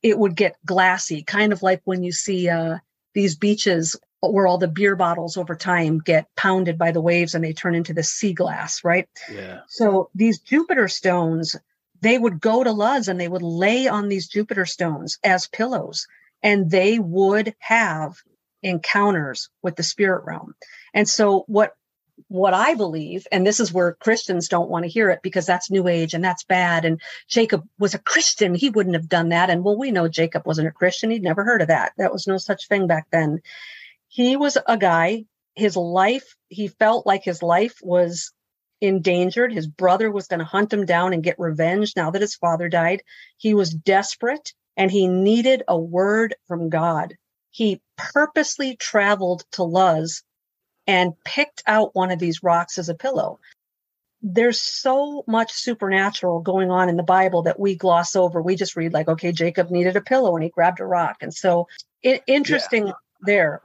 it 0.03 0.19
would 0.19 0.37
get 0.37 0.57
glassy, 0.65 1.23
kind 1.23 1.53
of 1.53 1.63
like 1.63 1.81
when 1.85 2.03
you 2.03 2.13
see 2.13 2.49
uh, 2.49 2.79
these 3.15 3.37
beaches 3.37 3.97
where 4.21 4.47
all 4.47 4.59
the 4.59 4.69
beer 4.69 4.97
bottles 4.97 5.37
over 5.37 5.55
time 5.55 5.99
get 5.99 6.27
pounded 6.37 6.77
by 6.77 6.91
the 6.91 7.01
waves 7.01 7.35
and 7.35 7.45
they 7.45 7.53
turn 7.53 7.75
into 7.75 7.95
the 7.95 8.03
sea 8.03 8.33
glass, 8.33 8.83
right? 8.83 9.09
Yeah. 9.33 9.61
So 9.69 10.11
these 10.15 10.41
Jupiter 10.41 10.89
stones, 10.89 11.55
they 12.01 12.19
would 12.19 12.41
go 12.41 12.65
to 12.65 12.73
Luz 12.73 13.09
and 13.09 13.21
they 13.21 13.29
would 13.29 13.43
lay 13.43 13.87
on 13.87 14.09
these 14.09 14.29
Jupiter 14.29 14.67
stones 14.67 15.19
as 15.23 15.47
pillows 15.47 16.07
and 16.43 16.71
they 16.71 16.99
would 16.99 17.55
have 17.61 18.17
encounters 18.63 19.51
with 19.63 19.77
the 19.77 19.83
spirit 19.83 20.25
realm. 20.25 20.55
And 20.95 21.09
so 21.09 21.45
what 21.47 21.75
what 22.29 22.53
I 22.55 22.75
believe, 22.75 23.27
and 23.33 23.47
this 23.47 23.59
is 23.59 23.73
where 23.73 23.95
Christians 23.95 24.49
don't 24.49 24.69
want 24.69 24.85
to 24.85 24.91
hear 24.91 25.11
it 25.11 25.21
because 25.23 25.47
that's 25.47 25.71
new 25.71 25.88
age 25.88 26.14
and 26.14 26.23
that's 26.23 26.45
bad. 26.45 26.85
And 26.85 27.01
Jacob 27.27 27.67
was 27.79 27.95
a 27.95 27.99
Christian. 27.99 28.55
He 28.55 28.71
wouldn't 28.71 28.97
have 28.97 29.09
done 29.09 29.31
that. 29.31 29.51
And 29.51 29.64
well, 29.64 29.79
we 29.79 29.91
know 29.91 30.09
Jacob 30.09 30.47
wasn't 30.47 30.69
a 30.69 30.73
Christian. 30.73 31.11
He'd 31.11 31.23
never 31.23 31.43
heard 31.45 31.62
of 31.62 31.69
that. 31.69 31.93
That 31.97 32.12
was 32.12 32.27
no 32.27 32.37
such 32.37 32.69
thing 32.69 32.87
back 32.87 33.07
then. 33.11 33.41
He 34.09 34.37
was 34.37 34.59
a 34.67 34.77
guy, 34.77 35.25
his 35.55 35.77
life, 35.77 36.37
he 36.49 36.69
felt 36.69 37.07
like 37.07 37.25
his 37.25 37.43
life 37.43 37.79
was 37.83 38.33
endangered. 38.81 39.53
His 39.53 39.67
brother 39.67 40.11
was 40.11 40.29
going 40.29 40.38
to 40.38 40.45
hunt 40.45 40.73
him 40.73 40.85
down 40.85 41.12
and 41.12 41.23
get 41.23 41.38
revenge 41.38 41.95
now 41.97 42.11
that 42.11 42.23
his 42.23 42.37
father 42.37 42.69
died. 42.69 43.03
He 43.38 43.55
was 43.55 43.71
desperate 43.71 44.53
and 44.77 44.91
he 44.91 45.09
needed 45.09 45.62
a 45.67 45.79
word 45.79 46.37
from 46.47 46.69
God. 46.69 47.14
He 47.51 47.81
purposely 47.97 48.77
traveled 48.77 49.45
to 49.53 49.64
Luz 49.64 50.23
and 50.88 51.12
picked 51.22 51.62
out 51.66 51.94
one 51.94 52.11
of 52.11 52.18
these 52.18 52.42
rocks 52.42 52.79
as 52.79 52.88
a 52.88 52.94
pillow. 52.94 53.38
There's 54.22 54.61
so 54.61 55.22
much 55.29 55.53
supernatural 55.53 56.40
going 56.40 56.72
on 56.72 56.88
in 56.88 56.96
the 56.96 57.05
Bible 57.05 57.42
that 57.42 57.61
we 57.61 57.77
gloss 57.77 58.16
over. 58.16 58.42
We 58.42 58.57
just 58.57 58.74
read, 58.74 58.92
like, 58.92 59.07
okay, 59.07 59.31
Jacob 59.31 59.70
needed 59.70 59.94
a 59.94 60.01
pillow 60.01 60.35
and 60.35 60.42
he 60.42 60.48
grabbed 60.48 60.81
a 60.81 60.85
rock. 60.85 61.18
And 61.20 61.33
so, 61.33 61.68
it, 62.03 62.24
interesting 62.27 62.88
yeah. 62.88 62.92
there. 63.20 63.62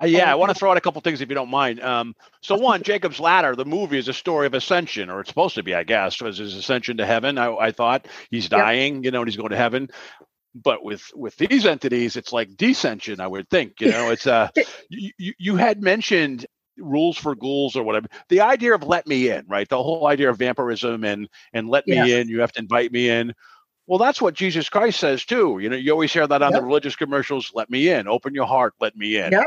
Uh, 0.00 0.06
yeah, 0.06 0.30
I 0.30 0.36
want 0.36 0.50
to 0.50 0.54
throw 0.54 0.70
out 0.70 0.76
a 0.76 0.80
couple 0.80 1.00
things 1.00 1.20
if 1.20 1.28
you 1.28 1.34
don't 1.34 1.50
mind. 1.50 1.80
Um, 1.80 2.14
so, 2.42 2.54
one, 2.54 2.84
Jacob's 2.84 3.18
Ladder, 3.18 3.56
the 3.56 3.64
movie 3.64 3.98
is 3.98 4.06
a 4.06 4.12
story 4.12 4.46
of 4.46 4.54
ascension, 4.54 5.10
or 5.10 5.20
it's 5.20 5.30
supposed 5.30 5.56
to 5.56 5.64
be, 5.64 5.74
I 5.74 5.82
guess, 5.82 6.20
was 6.20 6.38
his 6.38 6.54
ascension 6.54 6.98
to 6.98 7.06
heaven. 7.06 7.36
I, 7.36 7.52
I 7.52 7.72
thought 7.72 8.06
he's 8.30 8.48
dying, 8.48 8.96
yep. 8.96 9.04
you 9.04 9.10
know, 9.10 9.22
and 9.22 9.28
he's 9.28 9.36
going 9.36 9.50
to 9.50 9.56
heaven 9.56 9.88
but 10.54 10.82
with 10.82 11.10
with 11.14 11.36
these 11.36 11.66
entities 11.66 12.16
it's 12.16 12.32
like 12.32 12.48
descension 12.50 13.20
i 13.20 13.26
would 13.26 13.48
think 13.48 13.80
you 13.80 13.90
know 13.90 14.10
it's 14.10 14.26
uh 14.26 14.48
you, 14.88 15.34
you 15.38 15.56
had 15.56 15.82
mentioned 15.82 16.46
rules 16.78 17.16
for 17.16 17.34
ghouls 17.34 17.76
or 17.76 17.82
whatever 17.82 18.08
the 18.28 18.40
idea 18.40 18.74
of 18.74 18.82
let 18.82 19.06
me 19.06 19.30
in 19.30 19.44
right 19.48 19.68
the 19.68 19.82
whole 19.82 20.06
idea 20.06 20.30
of 20.30 20.38
vampirism 20.38 21.04
and 21.04 21.28
and 21.52 21.68
let 21.68 21.86
me 21.86 22.12
in 22.12 22.28
you 22.28 22.40
have 22.40 22.52
to 22.52 22.60
invite 22.60 22.92
me 22.92 23.08
in 23.08 23.34
well 23.86 23.98
that's 23.98 24.20
what 24.20 24.34
jesus 24.34 24.68
christ 24.68 25.00
says 25.00 25.24
too 25.24 25.58
you 25.60 25.68
know 25.68 25.76
you 25.76 25.92
always 25.92 26.12
hear 26.12 26.26
that 26.26 26.42
on 26.42 26.52
yep. 26.52 26.60
the 26.60 26.66
religious 26.66 26.96
commercials 26.96 27.50
let 27.54 27.70
me 27.70 27.88
in 27.88 28.08
open 28.08 28.34
your 28.34 28.46
heart 28.46 28.74
let 28.80 28.96
me 28.96 29.16
in 29.16 29.32
yep. 29.32 29.46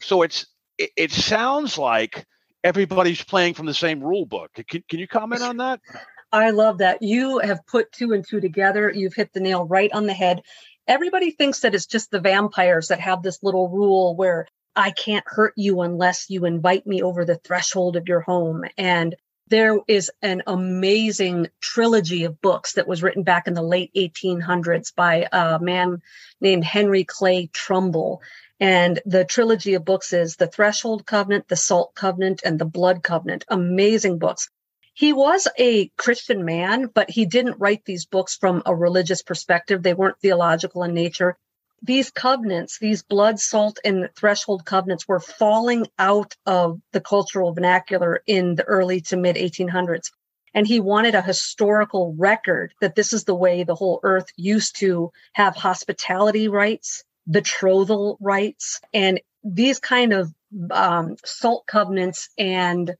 so 0.00 0.22
it's 0.22 0.46
it, 0.78 0.90
it 0.96 1.12
sounds 1.12 1.78
like 1.78 2.26
everybody's 2.62 3.22
playing 3.22 3.54
from 3.54 3.66
the 3.66 3.74
same 3.74 4.02
rule 4.02 4.26
book 4.26 4.50
can, 4.68 4.82
can 4.88 4.98
you 4.98 5.08
comment 5.08 5.42
on 5.42 5.56
that 5.58 5.80
I 6.34 6.50
love 6.50 6.78
that. 6.78 7.02
You 7.02 7.38
have 7.38 7.66
put 7.66 7.92
two 7.92 8.12
and 8.12 8.26
two 8.26 8.40
together. 8.40 8.90
You've 8.90 9.14
hit 9.14 9.32
the 9.32 9.40
nail 9.40 9.64
right 9.64 9.92
on 9.92 10.06
the 10.06 10.12
head. 10.12 10.42
Everybody 10.86 11.30
thinks 11.30 11.60
that 11.60 11.74
it's 11.74 11.86
just 11.86 12.10
the 12.10 12.20
vampires 12.20 12.88
that 12.88 13.00
have 13.00 13.22
this 13.22 13.42
little 13.42 13.68
rule 13.68 14.16
where 14.16 14.46
I 14.76 14.90
can't 14.90 15.24
hurt 15.26 15.54
you 15.56 15.82
unless 15.82 16.30
you 16.30 16.44
invite 16.44 16.86
me 16.86 17.02
over 17.02 17.24
the 17.24 17.36
threshold 17.36 17.96
of 17.96 18.08
your 18.08 18.20
home. 18.20 18.64
And 18.76 19.14
there 19.48 19.78
is 19.86 20.10
an 20.22 20.42
amazing 20.46 21.48
trilogy 21.60 22.24
of 22.24 22.40
books 22.40 22.72
that 22.74 22.88
was 22.88 23.02
written 23.02 23.22
back 23.22 23.46
in 23.46 23.54
the 23.54 23.62
late 23.62 23.92
1800s 23.94 24.94
by 24.94 25.28
a 25.30 25.58
man 25.60 26.02
named 26.40 26.64
Henry 26.64 27.04
Clay 27.04 27.48
Trumbull. 27.52 28.22
And 28.58 29.00
the 29.04 29.24
trilogy 29.24 29.74
of 29.74 29.84
books 29.84 30.12
is 30.12 30.36
The 30.36 30.46
Threshold 30.46 31.06
Covenant, 31.06 31.48
The 31.48 31.56
Salt 31.56 31.94
Covenant, 31.94 32.42
and 32.44 32.58
The 32.58 32.64
Blood 32.64 33.02
Covenant. 33.02 33.44
Amazing 33.48 34.18
books 34.18 34.48
he 34.94 35.12
was 35.12 35.48
a 35.58 35.88
Christian 35.96 36.44
man, 36.44 36.86
but 36.86 37.10
he 37.10 37.26
didn't 37.26 37.58
write 37.58 37.84
these 37.84 38.06
books 38.06 38.36
from 38.36 38.62
a 38.64 38.74
religious 38.74 39.22
perspective. 39.22 39.82
They 39.82 39.92
weren't 39.92 40.20
theological 40.20 40.84
in 40.84 40.94
nature. 40.94 41.36
These 41.84 42.10
covenants, 42.10 42.78
these 42.78 43.02
blood, 43.02 43.38
salt, 43.38 43.78
and 43.84 44.08
threshold 44.16 44.64
covenants 44.64 45.06
were 45.06 45.20
falling 45.20 45.86
out 45.98 46.34
of 46.46 46.80
the 46.92 47.00
cultural 47.00 47.52
vernacular 47.52 48.22
in 48.26 48.54
the 48.54 48.64
early 48.64 49.02
to 49.02 49.18
mid 49.18 49.36
1800s. 49.36 50.10
And 50.54 50.66
he 50.66 50.80
wanted 50.80 51.14
a 51.14 51.20
historical 51.20 52.14
record 52.16 52.72
that 52.80 52.94
this 52.94 53.12
is 53.12 53.24
the 53.24 53.34
way 53.34 53.64
the 53.64 53.74
whole 53.74 54.00
earth 54.02 54.28
used 54.36 54.78
to 54.78 55.10
have 55.34 55.56
hospitality 55.56 56.48
rights, 56.48 57.04
betrothal 57.26 58.16
rights, 58.18 58.80
and 58.94 59.20
these 59.42 59.78
kind 59.78 60.14
of 60.14 60.32
um, 60.70 61.16
salt 61.22 61.66
covenants 61.66 62.30
and 62.38 62.94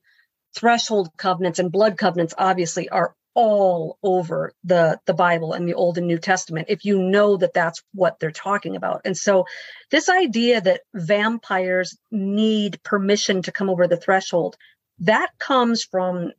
threshold 0.55 1.09
covenants 1.17 1.57
and 1.57 1.71
blood 1.71 1.97
covenants 1.97 2.35
obviously 2.37 2.87
are 2.89 3.15
all 3.35 3.99
over 4.01 4.53
the 4.63 4.97
the 5.05 5.13
bible 5.13 5.51
and 5.53 5.67
the 5.67 5.73
old 5.73 5.97
and 5.97 6.07
new 6.07 6.17
testament 6.17 6.67
if 6.69 6.85
you 6.85 6.97
know 6.97 7.35
that 7.35 7.53
that's 7.53 7.83
what 7.93 8.17
they're 8.19 8.31
talking 8.31 8.75
about. 8.75 9.01
And 9.05 9.15
so 9.15 9.45
this 9.91 10.09
idea 10.09 10.61
that 10.61 10.81
vampires 10.93 11.97
need 12.11 12.81
permission 12.83 13.41
to 13.43 13.51
come 13.51 13.69
over 13.69 13.87
the 13.87 13.97
threshold 13.97 14.55
that 14.99 15.29
comes 15.37 15.83
from 15.83 16.31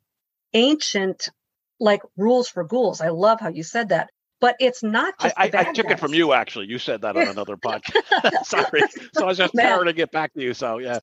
ancient 0.55 1.29
like 1.79 2.01
rules 2.17 2.49
for 2.49 2.65
ghouls. 2.65 3.03
I 3.03 3.09
love 3.09 3.41
how 3.41 3.51
you 3.51 3.63
said 3.63 3.91
that 3.91 4.11
but 4.41 4.57
it's 4.61 4.83
not 4.83 5.15
I, 5.19 5.33
I, 5.37 5.45
I, 5.45 5.65
took 5.73 5.87
guys. 5.87 5.95
it 5.95 6.01
from 6.01 6.15
you 6.15 6.33
actually. 6.33 6.67
You 6.67 6.79
said 6.79 7.03
that 7.03 7.17
on 7.17 7.29
another 7.29 7.57
podcast. 7.65 8.45
Sorry. 8.45 8.83
So 9.15 9.23
i 9.23 9.27
was 9.27 9.39
just 9.39 9.55
trying 9.55 9.85
to 9.85 9.93
get 9.93 10.11
back 10.11 10.33
to 10.35 10.43
you 10.43 10.55
so 10.55 10.79
yeah 10.79 11.01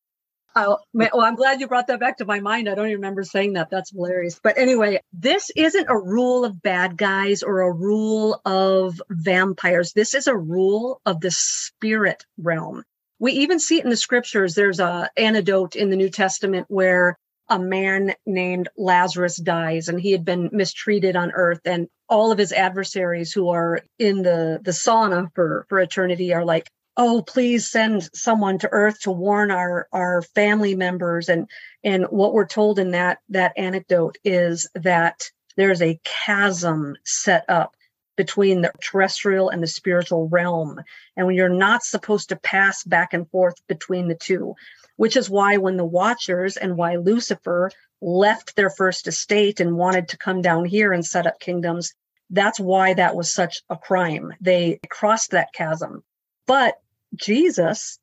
Oh, 0.56 0.78
well, 0.94 1.22
I'm 1.22 1.36
glad 1.36 1.60
you 1.60 1.68
brought 1.68 1.88
that 1.88 2.00
back 2.00 2.18
to 2.18 2.26
my 2.26 2.40
mind. 2.40 2.70
I 2.70 2.76
don't 2.76 2.88
even 2.88 2.98
remember 2.98 3.24
saying 3.24 3.54
that. 3.54 3.72
That's 3.72 3.92
hilarious. 3.92 4.40
But 4.44 4.58
anyway, 4.58 5.00
this 5.12 5.50
isn't 5.56 5.90
a 5.90 5.98
rule 5.98 6.46
of 6.46 6.62
bad 6.62 6.96
guys 6.96 7.42
or 7.42 7.62
a 7.62 7.72
rule 7.72 8.40
of 8.46 9.02
vampires. 9.10 9.94
This 9.94 10.14
is 10.14 10.28
a 10.28 10.38
rule 10.38 11.02
of 11.06 11.22
the 11.22 11.32
spirit 11.32 12.26
realm. 12.38 12.84
We 13.20 13.32
even 13.34 13.60
see 13.60 13.80
it 13.80 13.84
in 13.84 13.90
the 13.90 13.98
scriptures. 13.98 14.54
There's 14.54 14.80
a 14.80 15.10
anecdote 15.18 15.76
in 15.76 15.90
the 15.90 15.96
New 15.96 16.10
Testament 16.10 16.68
where 16.70 17.18
a 17.50 17.60
man 17.60 18.14
named 18.26 18.70
Lazarus 18.78 19.38
dies 19.38 19.88
and 19.88 20.00
he 20.00 20.12
had 20.12 20.26
been 20.26 20.50
mistreated 20.52 21.16
on 21.16 21.32
earth 21.32 21.62
and 21.66 21.88
all 22.10 22.32
of 22.32 22.38
his 22.38 22.52
adversaries 22.52 23.34
who 23.34 23.50
are 23.50 23.82
in 24.00 24.22
the 24.22 24.60
the 24.64 24.72
sauna 24.72 25.30
for 25.36 25.66
for 25.68 25.80
eternity 25.80 26.34
are 26.34 26.46
like 26.46 26.70
oh 26.98 27.22
please 27.22 27.70
send 27.70 28.10
someone 28.14 28.58
to 28.60 28.70
earth 28.72 29.00
to 29.02 29.12
warn 29.12 29.52
our 29.52 29.88
our 29.92 30.22
family 30.22 30.76
members. 30.76 31.30
And 31.30 31.50
and 31.84 32.06
what 32.06 32.34
we're 32.34 32.48
told 32.48 32.80
in 32.80 32.92
that 32.92 33.20
that 33.30 33.54
anecdote 33.58 34.18
is 34.24 34.70
that 34.76 35.30
there's 35.56 35.82
a 35.82 36.00
chasm 36.04 36.96
set 37.06 37.46
up 37.50 37.76
between 38.16 38.62
the 38.62 38.72
terrestrial 38.80 39.50
and 39.50 39.64
the 39.64 39.68
spiritual 39.68 40.30
realm. 40.30 40.80
And 41.18 41.34
you're 41.36 41.50
not 41.50 41.84
supposed 41.84 42.30
to 42.30 42.36
pass 42.36 42.84
back 42.84 43.14
and 43.14 43.30
forth 43.30 43.56
between 43.68 44.08
the 44.08 44.16
two 44.16 44.56
which 44.96 45.18
is 45.18 45.28
why 45.28 45.58
when 45.58 45.76
the 45.76 45.84
watchers 45.84 46.56
and 46.56 46.78
why 46.78 46.98
lucifer 46.98 47.72
left 48.00 48.56
their 48.56 48.70
first 48.70 49.08
estate 49.08 49.60
and 49.60 49.76
wanted 49.76 50.08
to 50.08 50.20
come 50.20 50.40
down 50.40 50.66
here 50.66 50.94
and 50.94 51.04
set 51.04 51.26
up 51.26 51.40
kingdoms 51.40 51.94
that's 52.30 52.60
why 52.60 52.94
that 52.96 53.16
was 53.16 53.32
such 53.32 53.62
a 53.70 53.78
crime. 53.78 54.34
They 54.42 54.80
crossed 54.90 55.32
that 55.32 55.54
chasm 55.54 56.04
but 56.46 56.76
Jesus 57.16 58.00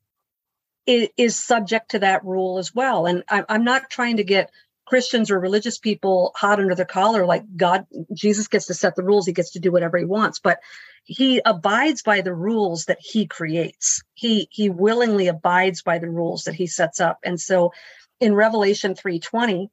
is, 0.87 1.37
subject 1.37 1.92
to 1.92 2.00
that 2.00 2.24
rule 2.24 2.59
as 2.59 2.74
well. 2.74 3.07
And 3.07 3.22
I'm 3.29 3.64
not 3.64 3.90
trying 3.90 4.16
to 4.16 4.24
get 4.24 4.50
Christians 4.87 5.31
or 5.31 5.38
religious 5.38 5.79
people 5.79 6.33
hot 6.35 6.59
under 6.59 6.74
the 6.74 6.85
collar 6.85 7.24
like 7.24 7.44
God, 7.57 7.87
Jesus 8.12 8.48
gets 8.48 8.66
to 8.66 8.74
set 8.74 8.96
the 8.96 9.05
rules, 9.05 9.26
he 9.26 9.33
gets 9.33 9.53
to 9.53 9.61
do 9.61 9.70
whatever 9.70 9.98
he 9.98 10.05
wants, 10.05 10.40
but 10.40 10.59
he 11.05 11.40
abides 11.44 12.03
by 12.03 12.20
the 12.20 12.35
rules 12.35 12.87
that 12.87 12.98
he 13.00 13.26
creates. 13.26 14.03
He 14.14 14.48
he 14.50 14.68
willingly 14.68 15.29
abides 15.29 15.83
by 15.83 15.98
the 15.98 16.11
rules 16.11 16.44
that 16.44 16.55
he 16.55 16.66
sets 16.66 17.00
up. 17.00 17.18
And 17.22 17.40
so 17.40 17.72
in 18.18 18.35
Revelation 18.35 18.94
3:20, 18.94 19.70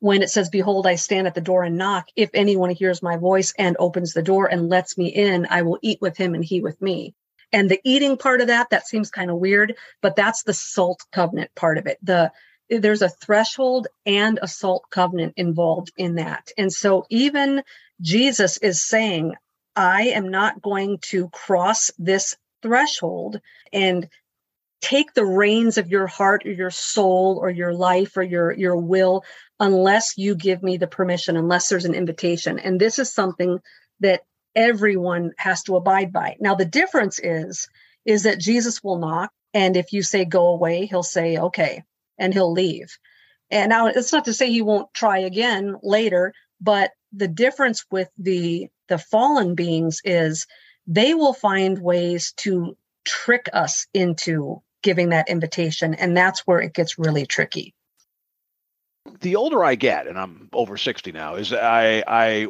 when 0.00 0.22
it 0.22 0.30
says, 0.30 0.50
Behold, 0.50 0.84
I 0.84 0.96
stand 0.96 1.28
at 1.28 1.34
the 1.34 1.40
door 1.40 1.62
and 1.62 1.78
knock. 1.78 2.08
If 2.16 2.30
anyone 2.34 2.70
hears 2.70 3.04
my 3.04 3.16
voice 3.16 3.54
and 3.56 3.76
opens 3.78 4.12
the 4.12 4.22
door 4.22 4.46
and 4.46 4.68
lets 4.68 4.98
me 4.98 5.06
in, 5.06 5.46
I 5.48 5.62
will 5.62 5.78
eat 5.80 6.00
with 6.00 6.16
him 6.16 6.34
and 6.34 6.44
he 6.44 6.60
with 6.60 6.82
me. 6.82 7.14
And 7.52 7.70
the 7.70 7.80
eating 7.84 8.16
part 8.16 8.40
of 8.40 8.46
that, 8.48 8.70
that 8.70 8.86
seems 8.86 9.10
kind 9.10 9.30
of 9.30 9.36
weird, 9.36 9.76
but 10.00 10.16
that's 10.16 10.42
the 10.42 10.54
salt 10.54 11.00
covenant 11.12 11.50
part 11.54 11.78
of 11.78 11.86
it. 11.86 11.98
The 12.02 12.32
there's 12.70 13.02
a 13.02 13.08
threshold 13.08 13.88
and 14.06 14.38
a 14.40 14.48
salt 14.48 14.84
covenant 14.90 15.34
involved 15.36 15.92
in 15.96 16.14
that. 16.14 16.50
And 16.56 16.72
so 16.72 17.04
even 17.10 17.62
Jesus 18.00 18.56
is 18.58 18.82
saying, 18.82 19.34
I 19.76 20.04
am 20.08 20.30
not 20.30 20.62
going 20.62 20.98
to 21.10 21.28
cross 21.28 21.90
this 21.98 22.34
threshold 22.62 23.40
and 23.72 24.08
take 24.80 25.14
the 25.14 25.24
reins 25.24 25.78
of 25.78 25.90
your 25.90 26.06
heart 26.06 26.44
or 26.44 26.52
your 26.52 26.70
soul 26.70 27.38
or 27.40 27.50
your 27.50 27.72
life 27.72 28.16
or 28.16 28.22
your 28.22 28.52
your 28.52 28.76
will 28.76 29.24
unless 29.60 30.18
you 30.18 30.34
give 30.34 30.62
me 30.62 30.76
the 30.76 30.88
permission 30.88 31.36
unless 31.36 31.68
there's 31.68 31.84
an 31.84 31.94
invitation 31.94 32.58
and 32.58 32.80
this 32.80 32.98
is 32.98 33.12
something 33.12 33.60
that 34.00 34.22
everyone 34.54 35.32
has 35.38 35.62
to 35.62 35.76
abide 35.76 36.12
by 36.12 36.36
now 36.40 36.54
the 36.54 36.64
difference 36.64 37.18
is 37.18 37.68
is 38.04 38.24
that 38.24 38.38
jesus 38.38 38.82
will 38.82 38.98
knock 38.98 39.30
and 39.54 39.76
if 39.76 39.92
you 39.92 40.02
say 40.02 40.24
go 40.24 40.48
away 40.48 40.86
he'll 40.86 41.02
say 41.02 41.38
okay 41.38 41.82
and 42.18 42.34
he'll 42.34 42.52
leave 42.52 42.98
and 43.50 43.70
now 43.70 43.86
it's 43.86 44.12
not 44.12 44.26
to 44.26 44.34
say 44.34 44.50
he 44.50 44.62
won't 44.62 44.92
try 44.92 45.18
again 45.18 45.76
later 45.82 46.32
but 46.60 46.90
the 47.12 47.28
difference 47.28 47.84
with 47.90 48.08
the 48.18 48.68
the 48.88 48.98
fallen 48.98 49.54
beings 49.54 50.00
is 50.04 50.46
they 50.86 51.14
will 51.14 51.34
find 51.34 51.78
ways 51.78 52.32
to 52.36 52.76
trick 53.04 53.48
us 53.52 53.86
into 53.94 54.62
giving 54.82 55.10
that 55.10 55.28
invitation. 55.28 55.94
And 55.94 56.16
that's 56.16 56.40
where 56.40 56.60
it 56.60 56.74
gets 56.74 56.98
really 56.98 57.26
tricky. 57.26 57.74
The 59.20 59.36
older 59.36 59.64
I 59.64 59.74
get, 59.74 60.06
and 60.06 60.18
I'm 60.18 60.48
over 60.52 60.76
60 60.76 61.12
now, 61.12 61.36
is 61.36 61.52
I 61.52 62.04
I 62.06 62.48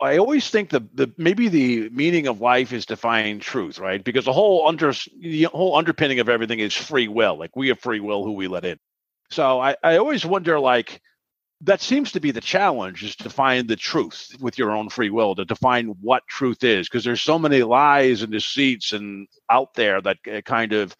I 0.00 0.18
always 0.18 0.48
think 0.48 0.70
the 0.70 0.80
the 0.94 1.12
maybe 1.16 1.48
the 1.48 1.90
meaning 1.90 2.26
of 2.26 2.40
life 2.40 2.72
is 2.72 2.86
to 2.86 2.96
find 2.96 3.40
truth, 3.40 3.78
right? 3.78 4.02
Because 4.02 4.24
the 4.24 4.32
whole 4.32 4.66
under 4.66 4.92
the 5.20 5.44
whole 5.44 5.76
underpinning 5.76 6.20
of 6.20 6.28
everything 6.28 6.58
is 6.58 6.74
free 6.74 7.08
will. 7.08 7.38
Like 7.38 7.54
we 7.56 7.68
have 7.68 7.80
free 7.80 8.00
will 8.00 8.24
who 8.24 8.32
we 8.32 8.48
let 8.48 8.64
in. 8.64 8.78
So 9.30 9.60
I, 9.60 9.76
I 9.82 9.98
always 9.98 10.24
wonder 10.24 10.58
like 10.58 11.00
that 11.62 11.80
seems 11.80 12.12
to 12.12 12.20
be 12.20 12.30
the 12.30 12.40
challenge 12.40 13.04
is 13.04 13.16
to 13.16 13.28
find 13.28 13.68
the 13.68 13.76
truth 13.76 14.34
with 14.40 14.56
your 14.56 14.70
own 14.70 14.88
free 14.88 15.10
will 15.10 15.34
to 15.34 15.44
define 15.44 15.88
what 16.00 16.26
truth 16.26 16.64
is 16.64 16.88
because 16.88 17.04
there's 17.04 17.20
so 17.20 17.38
many 17.38 17.62
lies 17.62 18.22
and 18.22 18.32
deceits 18.32 18.92
and 18.92 19.28
out 19.50 19.74
there 19.74 20.00
that 20.00 20.16
uh, 20.32 20.40
kind 20.40 20.72
of 20.72 20.96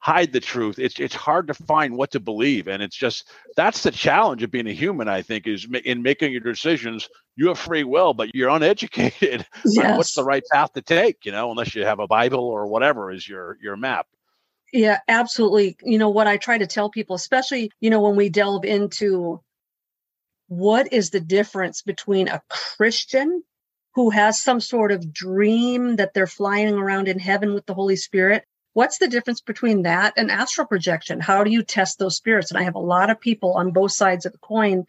hide 0.00 0.32
the 0.32 0.40
truth 0.40 0.78
it's 0.78 0.98
it's 0.98 1.14
hard 1.14 1.46
to 1.46 1.54
find 1.54 1.94
what 1.94 2.10
to 2.10 2.18
believe 2.18 2.68
and 2.68 2.82
it's 2.82 2.96
just 2.96 3.28
that's 3.54 3.82
the 3.82 3.90
challenge 3.90 4.42
of 4.42 4.50
being 4.50 4.66
a 4.66 4.72
human 4.72 5.08
i 5.08 5.20
think 5.20 5.46
is 5.46 5.66
in 5.84 6.02
making 6.02 6.32
your 6.32 6.40
decisions 6.40 7.08
you 7.36 7.48
have 7.48 7.58
free 7.58 7.84
will 7.84 8.14
but 8.14 8.34
you're 8.34 8.48
uneducated 8.48 9.46
yes. 9.66 9.96
what's 9.98 10.14
the 10.14 10.24
right 10.24 10.42
path 10.50 10.72
to 10.72 10.80
take 10.80 11.26
you 11.26 11.32
know 11.32 11.50
unless 11.50 11.74
you 11.74 11.84
have 11.84 12.00
a 12.00 12.06
bible 12.06 12.40
or 12.40 12.66
whatever 12.66 13.10
is 13.10 13.28
your 13.28 13.58
your 13.62 13.76
map 13.76 14.06
yeah 14.72 14.98
absolutely 15.06 15.76
you 15.82 15.98
know 15.98 16.08
what 16.08 16.26
i 16.26 16.38
try 16.38 16.56
to 16.56 16.66
tell 16.66 16.88
people 16.88 17.14
especially 17.14 17.70
you 17.80 17.90
know 17.90 18.00
when 18.00 18.16
we 18.16 18.30
delve 18.30 18.64
into 18.64 19.38
what 20.48 20.92
is 20.94 21.10
the 21.10 21.20
difference 21.20 21.82
between 21.82 22.26
a 22.26 22.40
christian 22.48 23.42
who 23.94 24.08
has 24.08 24.40
some 24.40 24.60
sort 24.60 24.92
of 24.92 25.12
dream 25.12 25.96
that 25.96 26.14
they're 26.14 26.26
flying 26.26 26.74
around 26.74 27.06
in 27.06 27.18
heaven 27.18 27.52
with 27.52 27.66
the 27.66 27.74
holy 27.74 27.96
spirit 27.96 28.44
What's 28.72 28.98
the 28.98 29.08
difference 29.08 29.40
between 29.40 29.82
that 29.82 30.14
and 30.16 30.30
astral 30.30 30.66
projection? 30.66 31.20
How 31.20 31.44
do 31.44 31.50
you 31.50 31.62
test 31.62 31.98
those 31.98 32.16
spirits? 32.16 32.50
And 32.50 32.58
I 32.58 32.62
have 32.62 32.76
a 32.76 32.80
lot 32.80 33.10
of 33.10 33.20
people 33.20 33.54
on 33.54 33.72
both 33.72 33.92
sides 33.92 34.26
of 34.26 34.32
the 34.32 34.38
coin 34.38 34.86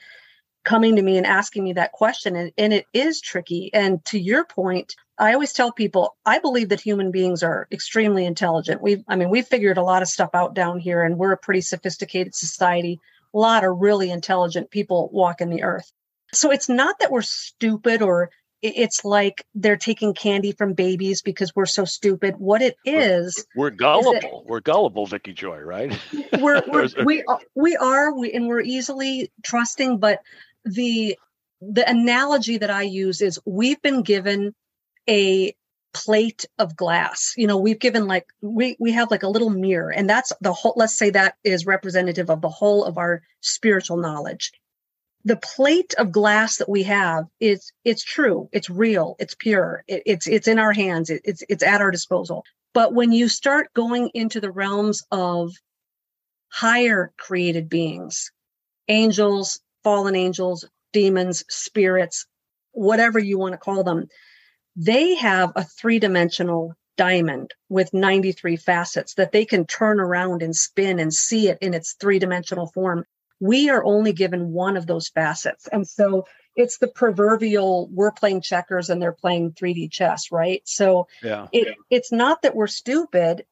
coming 0.63 0.95
to 0.95 1.01
me 1.01 1.17
and 1.17 1.25
asking 1.25 1.63
me 1.63 1.73
that 1.73 1.91
question. 1.91 2.35
And, 2.35 2.51
and 2.57 2.73
it 2.73 2.85
is 2.93 3.21
tricky. 3.21 3.71
And 3.73 4.03
to 4.05 4.19
your 4.19 4.45
point, 4.45 4.95
I 5.17 5.33
always 5.33 5.53
tell 5.53 5.71
people 5.71 6.15
I 6.25 6.39
believe 6.39 6.69
that 6.69 6.81
human 6.81 7.11
beings 7.11 7.43
are 7.43 7.67
extremely 7.71 8.25
intelligent. 8.25 8.81
We've, 8.81 9.03
I 9.07 9.15
mean, 9.15 9.29
we've 9.29 9.47
figured 9.47 9.77
a 9.77 9.83
lot 9.83 10.01
of 10.01 10.07
stuff 10.07 10.31
out 10.33 10.53
down 10.53 10.79
here, 10.79 11.03
and 11.03 11.17
we're 11.17 11.31
a 11.31 11.37
pretty 11.37 11.61
sophisticated 11.61 12.35
society. 12.35 12.99
A 13.33 13.37
lot 13.37 13.63
of 13.63 13.77
really 13.79 14.11
intelligent 14.11 14.69
people 14.69 15.09
walk 15.11 15.41
in 15.41 15.49
the 15.49 15.63
earth. 15.63 15.91
So 16.33 16.51
it's 16.51 16.69
not 16.69 16.99
that 16.99 17.11
we're 17.11 17.21
stupid 17.21 18.01
or 18.01 18.29
it's 18.61 19.03
like 19.03 19.45
they're 19.55 19.77
taking 19.77 20.13
candy 20.13 20.51
from 20.51 20.73
babies 20.73 21.21
because 21.21 21.55
we're 21.55 21.65
so 21.65 21.85
stupid. 21.85 22.35
What 22.37 22.61
it 22.61 22.77
is, 22.85 23.45
we're, 23.55 23.65
we're 23.65 23.69
gullible. 23.71 24.41
Is 24.41 24.47
we're 24.47 24.59
gullible, 24.59 25.05
Vicki 25.07 25.33
Joy, 25.33 25.59
right? 25.59 25.97
we're, 26.39 26.61
we're 26.67 26.87
we 27.05 27.23
are, 27.23 27.39
we 27.55 27.75
are 27.75 28.13
we, 28.13 28.31
and 28.33 28.47
we're 28.47 28.61
easily 28.61 29.31
trusting. 29.43 29.97
But 29.97 30.19
the 30.63 31.17
the 31.61 31.89
analogy 31.89 32.57
that 32.59 32.69
I 32.69 32.83
use 32.83 33.21
is 33.21 33.39
we've 33.45 33.81
been 33.81 34.03
given 34.03 34.53
a 35.09 35.55
plate 35.93 36.45
of 36.59 36.75
glass. 36.75 37.33
You 37.37 37.47
know, 37.47 37.57
we've 37.57 37.79
given 37.79 38.07
like 38.07 38.27
we 38.41 38.75
we 38.79 38.91
have 38.91 39.09
like 39.09 39.23
a 39.23 39.29
little 39.29 39.49
mirror, 39.49 39.89
and 39.91 40.09
that's 40.09 40.31
the 40.39 40.53
whole. 40.53 40.73
Let's 40.75 40.95
say 40.95 41.09
that 41.11 41.35
is 41.43 41.65
representative 41.65 42.29
of 42.29 42.41
the 42.41 42.49
whole 42.49 42.85
of 42.85 42.99
our 42.99 43.23
spiritual 43.41 43.97
knowledge 43.97 44.51
the 45.23 45.37
plate 45.37 45.93
of 45.97 46.11
glass 46.11 46.57
that 46.57 46.69
we 46.69 46.83
have 46.83 47.25
is 47.39 47.71
it's 47.83 48.03
true 48.03 48.49
it's 48.51 48.69
real 48.69 49.15
it's 49.19 49.35
pure 49.35 49.83
it, 49.87 50.03
it's 50.05 50.27
it's 50.27 50.47
in 50.47 50.59
our 50.59 50.73
hands 50.73 51.09
it, 51.09 51.21
it's 51.23 51.43
it's 51.49 51.63
at 51.63 51.81
our 51.81 51.91
disposal. 51.91 52.43
But 52.73 52.93
when 52.93 53.11
you 53.11 53.27
start 53.27 53.73
going 53.73 54.11
into 54.13 54.39
the 54.39 54.51
realms 54.51 55.03
of 55.11 55.51
higher 56.49 57.11
created 57.17 57.69
beings 57.69 58.31
angels 58.87 59.59
fallen 59.83 60.15
angels 60.15 60.65
demons 60.93 61.43
spirits 61.49 62.25
whatever 62.71 63.19
you 63.19 63.37
want 63.37 63.53
to 63.53 63.57
call 63.57 63.83
them 63.83 64.07
they 64.75 65.15
have 65.15 65.51
a 65.55 65.63
three-dimensional 65.63 66.73
diamond 66.97 67.51
with 67.69 67.93
93 67.93 68.57
facets 68.57 69.15
that 69.15 69.31
they 69.31 69.45
can 69.45 69.65
turn 69.65 69.99
around 69.99 70.41
and 70.41 70.55
spin 70.55 70.99
and 70.99 71.13
see 71.13 71.49
it 71.49 71.57
in 71.61 71.73
its 71.73 71.95
three-dimensional 71.99 72.67
form 72.67 73.05
we 73.41 73.69
are 73.69 73.83
only 73.83 74.13
given 74.13 74.51
one 74.51 74.77
of 74.77 74.87
those 74.87 75.09
facets. 75.09 75.67
And 75.67 75.85
so 75.85 76.25
it's 76.55 76.77
the 76.77 76.87
proverbial 76.87 77.89
we're 77.91 78.11
playing 78.11 78.41
checkers 78.41 78.89
and 78.89 79.01
they're 79.01 79.11
playing 79.11 79.53
3D 79.53 79.91
chess, 79.91 80.31
right? 80.31 80.61
So 80.65 81.07
yeah. 81.23 81.47
It, 81.51 81.67
yeah. 81.67 81.73
it's 81.89 82.11
not 82.11 82.43
that 82.43 82.55
we're 82.55 82.67
stupid. 82.67 83.45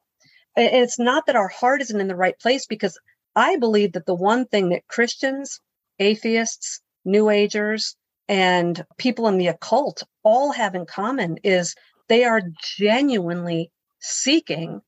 It's 0.56 0.98
not 0.98 1.26
that 1.26 1.36
our 1.36 1.48
heart 1.48 1.82
isn't 1.82 2.00
in 2.00 2.08
the 2.08 2.16
right 2.16 2.38
place 2.38 2.66
because 2.66 2.98
I 3.34 3.56
believe 3.56 3.92
that 3.92 4.06
the 4.06 4.14
one 4.14 4.46
thing 4.46 4.70
that 4.70 4.86
Christians, 4.86 5.60
atheists, 5.98 6.80
New 7.04 7.28
Agers, 7.28 7.96
and 8.28 8.84
people 8.96 9.26
in 9.26 9.38
the 9.38 9.48
occult 9.48 10.04
all 10.22 10.52
have 10.52 10.76
in 10.76 10.86
common 10.86 11.38
is 11.42 11.74
they 12.08 12.24
are 12.24 12.42
genuinely 12.76 13.72
seeking 13.98 14.82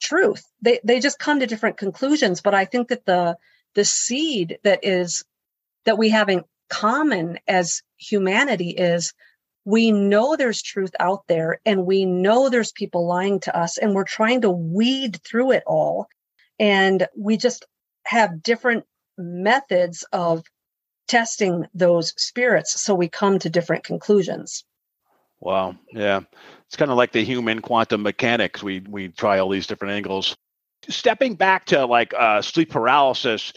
truth. 0.00 0.44
They 0.60 0.80
they 0.84 1.00
just 1.00 1.18
come 1.18 1.40
to 1.40 1.46
different 1.46 1.78
conclusions, 1.78 2.42
but 2.42 2.54
I 2.54 2.66
think 2.66 2.88
that 2.88 3.06
the 3.06 3.36
the 3.76 3.84
seed 3.84 4.58
that 4.64 4.80
is 4.82 5.24
that 5.84 5.98
we 5.98 6.08
have 6.08 6.28
in 6.28 6.42
common 6.68 7.38
as 7.46 7.82
humanity 7.96 8.70
is 8.70 9.14
we 9.64 9.92
know 9.92 10.34
there's 10.34 10.62
truth 10.62 10.92
out 10.98 11.24
there 11.28 11.60
and 11.64 11.86
we 11.86 12.04
know 12.04 12.48
there's 12.48 12.72
people 12.72 13.06
lying 13.06 13.38
to 13.40 13.56
us 13.56 13.78
and 13.78 13.94
we're 13.94 14.04
trying 14.04 14.40
to 14.40 14.50
weed 14.50 15.20
through 15.22 15.52
it 15.52 15.62
all. 15.66 16.08
And 16.58 17.06
we 17.16 17.36
just 17.36 17.66
have 18.06 18.42
different 18.42 18.84
methods 19.18 20.04
of 20.12 20.42
testing 21.06 21.66
those 21.74 22.14
spirits. 22.16 22.80
So 22.80 22.94
we 22.94 23.08
come 23.08 23.38
to 23.40 23.50
different 23.50 23.84
conclusions. 23.84 24.64
Wow. 25.40 25.76
Yeah. 25.92 26.20
It's 26.66 26.76
kind 26.76 26.90
of 26.90 26.96
like 26.96 27.12
the 27.12 27.24
human 27.24 27.60
quantum 27.60 28.02
mechanics. 28.02 28.62
We 28.62 28.80
we 28.80 29.08
try 29.08 29.38
all 29.38 29.50
these 29.50 29.66
different 29.66 29.94
angles 29.94 30.36
stepping 30.88 31.34
back 31.34 31.66
to 31.66 31.86
like 31.86 32.14
uh, 32.14 32.42
sleep 32.42 32.70
paralysis, 32.70 33.52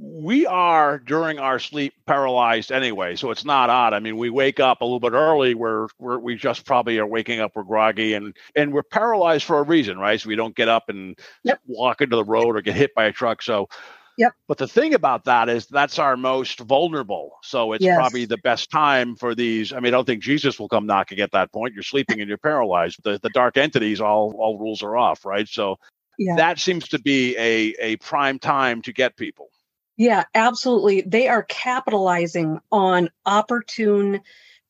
we 0.00 0.46
are 0.46 0.98
during 0.98 1.38
our 1.38 1.58
sleep 1.58 1.92
paralyzed 2.06 2.72
anyway, 2.72 3.16
so 3.16 3.30
it's 3.30 3.44
not 3.44 3.68
odd. 3.68 3.92
I 3.92 4.00
mean, 4.00 4.16
we 4.16 4.30
wake 4.30 4.58
up 4.58 4.80
a 4.80 4.84
little 4.84 5.00
bit 5.00 5.12
early. 5.12 5.54
We're, 5.54 5.88
we're 5.98 6.18
we 6.18 6.36
just 6.36 6.64
probably 6.64 6.98
are 6.98 7.06
waking 7.06 7.40
up. 7.40 7.52
We're 7.54 7.64
groggy 7.64 8.14
and 8.14 8.34
and 8.56 8.72
we're 8.72 8.82
paralyzed 8.82 9.44
for 9.44 9.58
a 9.58 9.62
reason, 9.62 9.98
right? 9.98 10.18
So 10.18 10.28
we 10.28 10.36
don't 10.36 10.56
get 10.56 10.68
up 10.68 10.88
and 10.88 11.18
yep. 11.42 11.60
walk 11.66 12.00
into 12.00 12.16
the 12.16 12.24
road 12.24 12.56
or 12.56 12.62
get 12.62 12.76
hit 12.76 12.94
by 12.94 13.04
a 13.04 13.12
truck. 13.12 13.42
So. 13.42 13.68
Yep. 14.16 14.32
But 14.48 14.58
the 14.58 14.68
thing 14.68 14.92
about 14.92 15.24
that 15.24 15.48
is 15.48 15.66
that's 15.66 15.98
our 15.98 16.14
most 16.14 16.60
vulnerable. 16.60 17.38
So 17.42 17.72
it's 17.72 17.82
yes. 17.82 17.96
probably 17.96 18.26
the 18.26 18.36
best 18.38 18.70
time 18.70 19.16
for 19.16 19.34
these. 19.34 19.72
I 19.72 19.76
mean, 19.76 19.94
I 19.94 19.96
don't 19.96 20.04
think 20.04 20.22
Jesus 20.22 20.60
will 20.60 20.68
come 20.68 20.84
knocking 20.84 21.20
at 21.20 21.32
that 21.32 21.50
point. 21.52 21.72
You're 21.72 21.82
sleeping 21.82 22.20
and 22.20 22.28
you're 22.28 22.36
paralyzed. 22.36 23.02
The 23.02 23.18
the 23.22 23.30
dark 23.30 23.56
entities, 23.56 23.98
all 23.98 24.34
all 24.36 24.58
rules 24.58 24.82
are 24.82 24.94
off, 24.94 25.24
right? 25.24 25.48
So 25.48 25.78
yeah. 26.18 26.36
that 26.36 26.58
seems 26.58 26.88
to 26.88 27.00
be 27.00 27.36
a, 27.36 27.74
a 27.80 27.96
prime 27.96 28.38
time 28.38 28.82
to 28.82 28.92
get 28.92 29.16
people. 29.16 29.48
Yeah, 29.96 30.24
absolutely. 30.34 31.02
They 31.02 31.28
are 31.28 31.42
capitalizing 31.42 32.60
on 32.72 33.10
opportune 33.26 34.22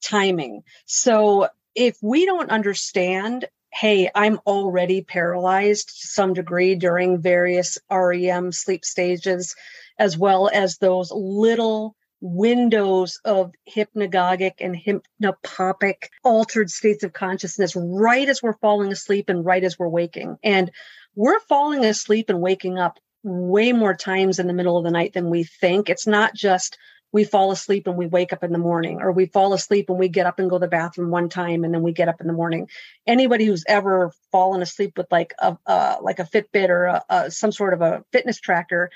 timing. 0.02 0.62
So 0.86 1.48
if 1.74 1.96
we 2.02 2.26
don't 2.26 2.50
understand, 2.50 3.46
hey, 3.72 4.10
I'm 4.14 4.40
already 4.46 5.02
paralyzed 5.02 5.88
to 6.00 6.08
some 6.08 6.34
degree 6.34 6.74
during 6.74 7.22
various 7.22 7.78
REM 7.90 8.50
sleep 8.52 8.84
stages, 8.84 9.54
as 9.98 10.18
well 10.18 10.50
as 10.52 10.78
those 10.78 11.12
little 11.12 11.94
windows 12.20 13.20
of 13.24 13.52
hypnagogic 13.68 14.54
and 14.60 14.76
hypnopompic 14.76 16.08
altered 16.24 16.70
states 16.70 17.02
of 17.02 17.12
consciousness 17.12 17.74
right 17.76 18.28
as 18.28 18.42
we're 18.42 18.58
falling 18.58 18.92
asleep 18.92 19.28
and 19.28 19.44
right 19.44 19.64
as 19.64 19.78
we're 19.78 19.88
waking. 19.88 20.36
And 20.42 20.70
we're 21.14 21.40
falling 21.40 21.84
asleep 21.84 22.30
and 22.30 22.40
waking 22.40 22.78
up 22.78 22.98
way 23.22 23.72
more 23.72 23.94
times 23.94 24.38
in 24.38 24.46
the 24.46 24.52
middle 24.52 24.76
of 24.76 24.84
the 24.84 24.90
night 24.90 25.12
than 25.12 25.30
we 25.30 25.44
think. 25.44 25.88
It's 25.88 26.06
not 26.06 26.34
just 26.34 26.78
we 27.12 27.24
fall 27.24 27.50
asleep 27.50 27.86
and 27.86 27.96
we 27.96 28.06
wake 28.06 28.32
up 28.32 28.44
in 28.44 28.52
the 28.52 28.58
morning, 28.58 29.00
or 29.00 29.10
we 29.10 29.26
fall 29.26 29.52
asleep 29.52 29.90
and 29.90 29.98
we 29.98 30.08
get 30.08 30.26
up 30.26 30.38
and 30.38 30.48
go 30.48 30.58
to 30.58 30.60
the 30.60 30.68
bathroom 30.68 31.10
one 31.10 31.28
time 31.28 31.64
and 31.64 31.74
then 31.74 31.82
we 31.82 31.92
get 31.92 32.08
up 32.08 32.20
in 32.20 32.26
the 32.26 32.32
morning. 32.32 32.68
Anybody 33.06 33.46
who's 33.46 33.64
ever 33.66 34.12
fallen 34.30 34.62
asleep 34.62 34.96
with 34.96 35.10
like 35.10 35.34
a 35.40 35.58
uh, 35.66 35.96
like 36.00 36.20
a 36.20 36.24
Fitbit 36.24 36.68
or 36.68 36.84
a, 36.84 37.04
a, 37.08 37.30
some 37.30 37.52
sort 37.52 37.74
of 37.74 37.82
a 37.82 38.04
fitness 38.12 38.38
tracker 38.38 38.90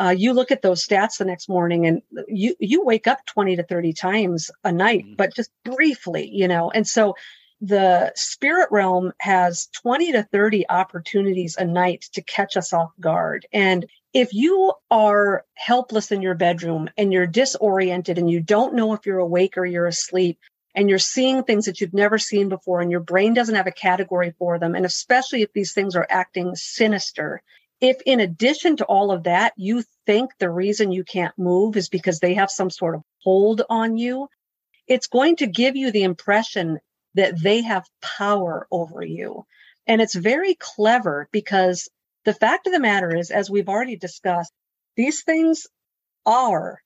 uh, 0.00 0.10
you 0.16 0.32
look 0.32 0.50
at 0.50 0.62
those 0.62 0.84
stats 0.84 1.18
the 1.18 1.24
next 1.24 1.48
morning 1.48 1.86
and 1.86 2.02
you 2.26 2.56
you 2.58 2.84
wake 2.84 3.06
up 3.06 3.24
20 3.26 3.56
to 3.56 3.62
30 3.62 3.92
times 3.92 4.50
a 4.64 4.72
night 4.72 5.04
mm-hmm. 5.04 5.14
but 5.14 5.34
just 5.34 5.50
briefly 5.64 6.28
you 6.32 6.48
know 6.48 6.70
and 6.70 6.88
so 6.88 7.14
the 7.60 8.10
spirit 8.16 8.68
realm 8.70 9.12
has 9.18 9.68
20 9.82 10.12
to 10.12 10.22
30 10.22 10.68
opportunities 10.70 11.56
a 11.56 11.64
night 11.64 12.06
to 12.12 12.22
catch 12.22 12.56
us 12.56 12.72
off 12.72 12.90
guard 12.98 13.46
and 13.52 13.86
if 14.12 14.32
you 14.32 14.72
are 14.90 15.44
helpless 15.54 16.10
in 16.10 16.22
your 16.22 16.34
bedroom 16.34 16.88
and 16.96 17.12
you're 17.12 17.26
disoriented 17.26 18.18
and 18.18 18.30
you 18.30 18.40
don't 18.40 18.74
know 18.74 18.94
if 18.94 19.04
you're 19.04 19.18
awake 19.18 19.56
or 19.56 19.66
you're 19.66 19.86
asleep 19.86 20.38
and 20.74 20.88
you're 20.88 20.98
seeing 20.98 21.42
things 21.42 21.66
that 21.66 21.80
you've 21.80 21.94
never 21.94 22.16
seen 22.18 22.48
before 22.48 22.80
and 22.80 22.90
your 22.90 23.00
brain 23.00 23.34
doesn't 23.34 23.54
have 23.54 23.66
a 23.66 23.72
category 23.72 24.34
for 24.38 24.58
them 24.58 24.74
and 24.74 24.86
especially 24.86 25.42
if 25.42 25.52
these 25.52 25.74
things 25.74 25.94
are 25.94 26.06
acting 26.08 26.54
sinister 26.54 27.42
if 27.80 28.00
in 28.04 28.20
addition 28.20 28.76
to 28.76 28.84
all 28.84 29.10
of 29.10 29.24
that, 29.24 29.52
you 29.56 29.82
think 30.06 30.30
the 30.38 30.50
reason 30.50 30.92
you 30.92 31.04
can't 31.04 31.36
move 31.38 31.76
is 31.76 31.88
because 31.88 32.20
they 32.20 32.34
have 32.34 32.50
some 32.50 32.70
sort 32.70 32.94
of 32.94 33.02
hold 33.22 33.62
on 33.70 33.96
you, 33.96 34.28
it's 34.86 35.06
going 35.06 35.36
to 35.36 35.46
give 35.46 35.76
you 35.76 35.90
the 35.90 36.02
impression 36.02 36.78
that 37.14 37.40
they 37.40 37.62
have 37.62 37.86
power 38.02 38.66
over 38.70 39.02
you. 39.02 39.44
And 39.86 40.00
it's 40.00 40.14
very 40.14 40.54
clever 40.54 41.28
because 41.32 41.88
the 42.24 42.34
fact 42.34 42.66
of 42.66 42.72
the 42.72 42.80
matter 42.80 43.14
is, 43.14 43.30
as 43.30 43.50
we've 43.50 43.68
already 43.68 43.96
discussed, 43.96 44.52
these 44.96 45.22
things 45.22 45.66
are 46.26 46.80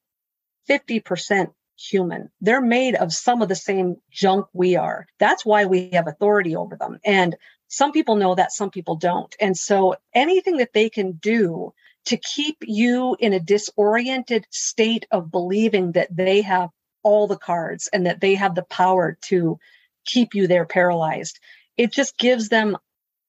50% 0.68 1.52
human. 1.76 2.30
They're 2.40 2.60
made 2.60 2.94
of 2.94 3.12
some 3.12 3.42
of 3.42 3.48
the 3.48 3.56
same 3.56 3.96
junk 4.10 4.46
we 4.52 4.76
are. 4.76 5.06
That's 5.18 5.44
why 5.44 5.64
we 5.64 5.90
have 5.90 6.06
authority 6.06 6.56
over 6.56 6.76
them. 6.76 6.98
And 7.04 7.36
some 7.68 7.92
people 7.92 8.16
know 8.16 8.34
that, 8.34 8.52
some 8.52 8.70
people 8.70 8.96
don't. 8.96 9.34
And 9.40 9.56
so 9.56 9.96
anything 10.14 10.58
that 10.58 10.72
they 10.72 10.90
can 10.90 11.12
do 11.12 11.72
to 12.06 12.16
keep 12.16 12.58
you 12.62 13.16
in 13.18 13.32
a 13.32 13.40
disoriented 13.40 14.46
state 14.50 15.06
of 15.10 15.30
believing 15.30 15.92
that 15.92 16.14
they 16.14 16.42
have 16.42 16.70
all 17.02 17.26
the 17.26 17.38
cards 17.38 17.88
and 17.92 18.06
that 18.06 18.20
they 18.20 18.34
have 18.34 18.54
the 18.54 18.64
power 18.64 19.18
to 19.22 19.58
keep 20.04 20.34
you 20.34 20.46
there 20.46 20.66
paralyzed, 20.66 21.40
it 21.76 21.92
just 21.92 22.18
gives 22.18 22.48
them 22.48 22.76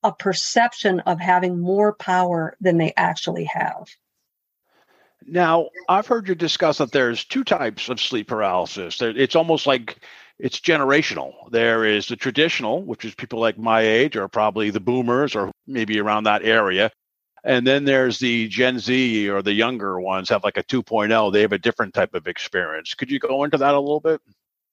a 0.04 0.12
perception 0.12 1.00
of 1.02 1.20
having 1.20 1.60
more 1.60 1.94
power 1.94 2.56
than 2.62 2.78
they 2.78 2.94
actually 2.96 3.46
have. 3.46 3.88
Now, 5.26 5.70
I've 5.90 6.06
heard 6.06 6.28
you 6.30 6.36
discuss 6.36 6.78
that 6.78 6.92
there's 6.92 7.26
two 7.26 7.44
types 7.44 7.90
of 7.90 8.00
sleep 8.00 8.28
paralysis. 8.28 9.02
It's 9.02 9.36
almost 9.36 9.66
like 9.66 9.98
it's 10.40 10.60
generational. 10.60 11.34
There 11.52 11.86
is 11.86 12.08
the 12.08 12.16
traditional, 12.16 12.84
which 12.84 13.06
is 13.06 13.16
people 13.16 13.40
like 13.40 13.58
my 13.58 13.82
age 13.82 14.16
or 14.16 14.28
probably 14.28 14.70
the 14.70 14.80
boomers 14.80 15.36
or 15.36 15.52
maybe 15.66 16.00
around 16.00 16.26
that 16.26 16.44
area. 16.44 16.92
And 17.44 17.66
then 17.66 17.86
there's 17.86 18.20
the 18.20 18.48
Gen 18.48 18.80
Z 18.80 19.30
or 19.30 19.42
the 19.42 19.54
younger 19.54 20.00
ones 20.00 20.30
have 20.30 20.44
like 20.44 20.58
a 20.58 20.64
2.0. 20.64 21.32
They 21.32 21.42
have 21.42 21.54
a 21.54 21.60
different 21.60 21.94
type 21.94 22.16
of 22.16 22.28
experience. 22.28 22.96
Could 22.96 23.12
you 23.12 23.20
go 23.20 23.44
into 23.44 23.58
that 23.58 23.76
a 23.76 23.80
little 23.80 24.00
bit? 24.00 24.20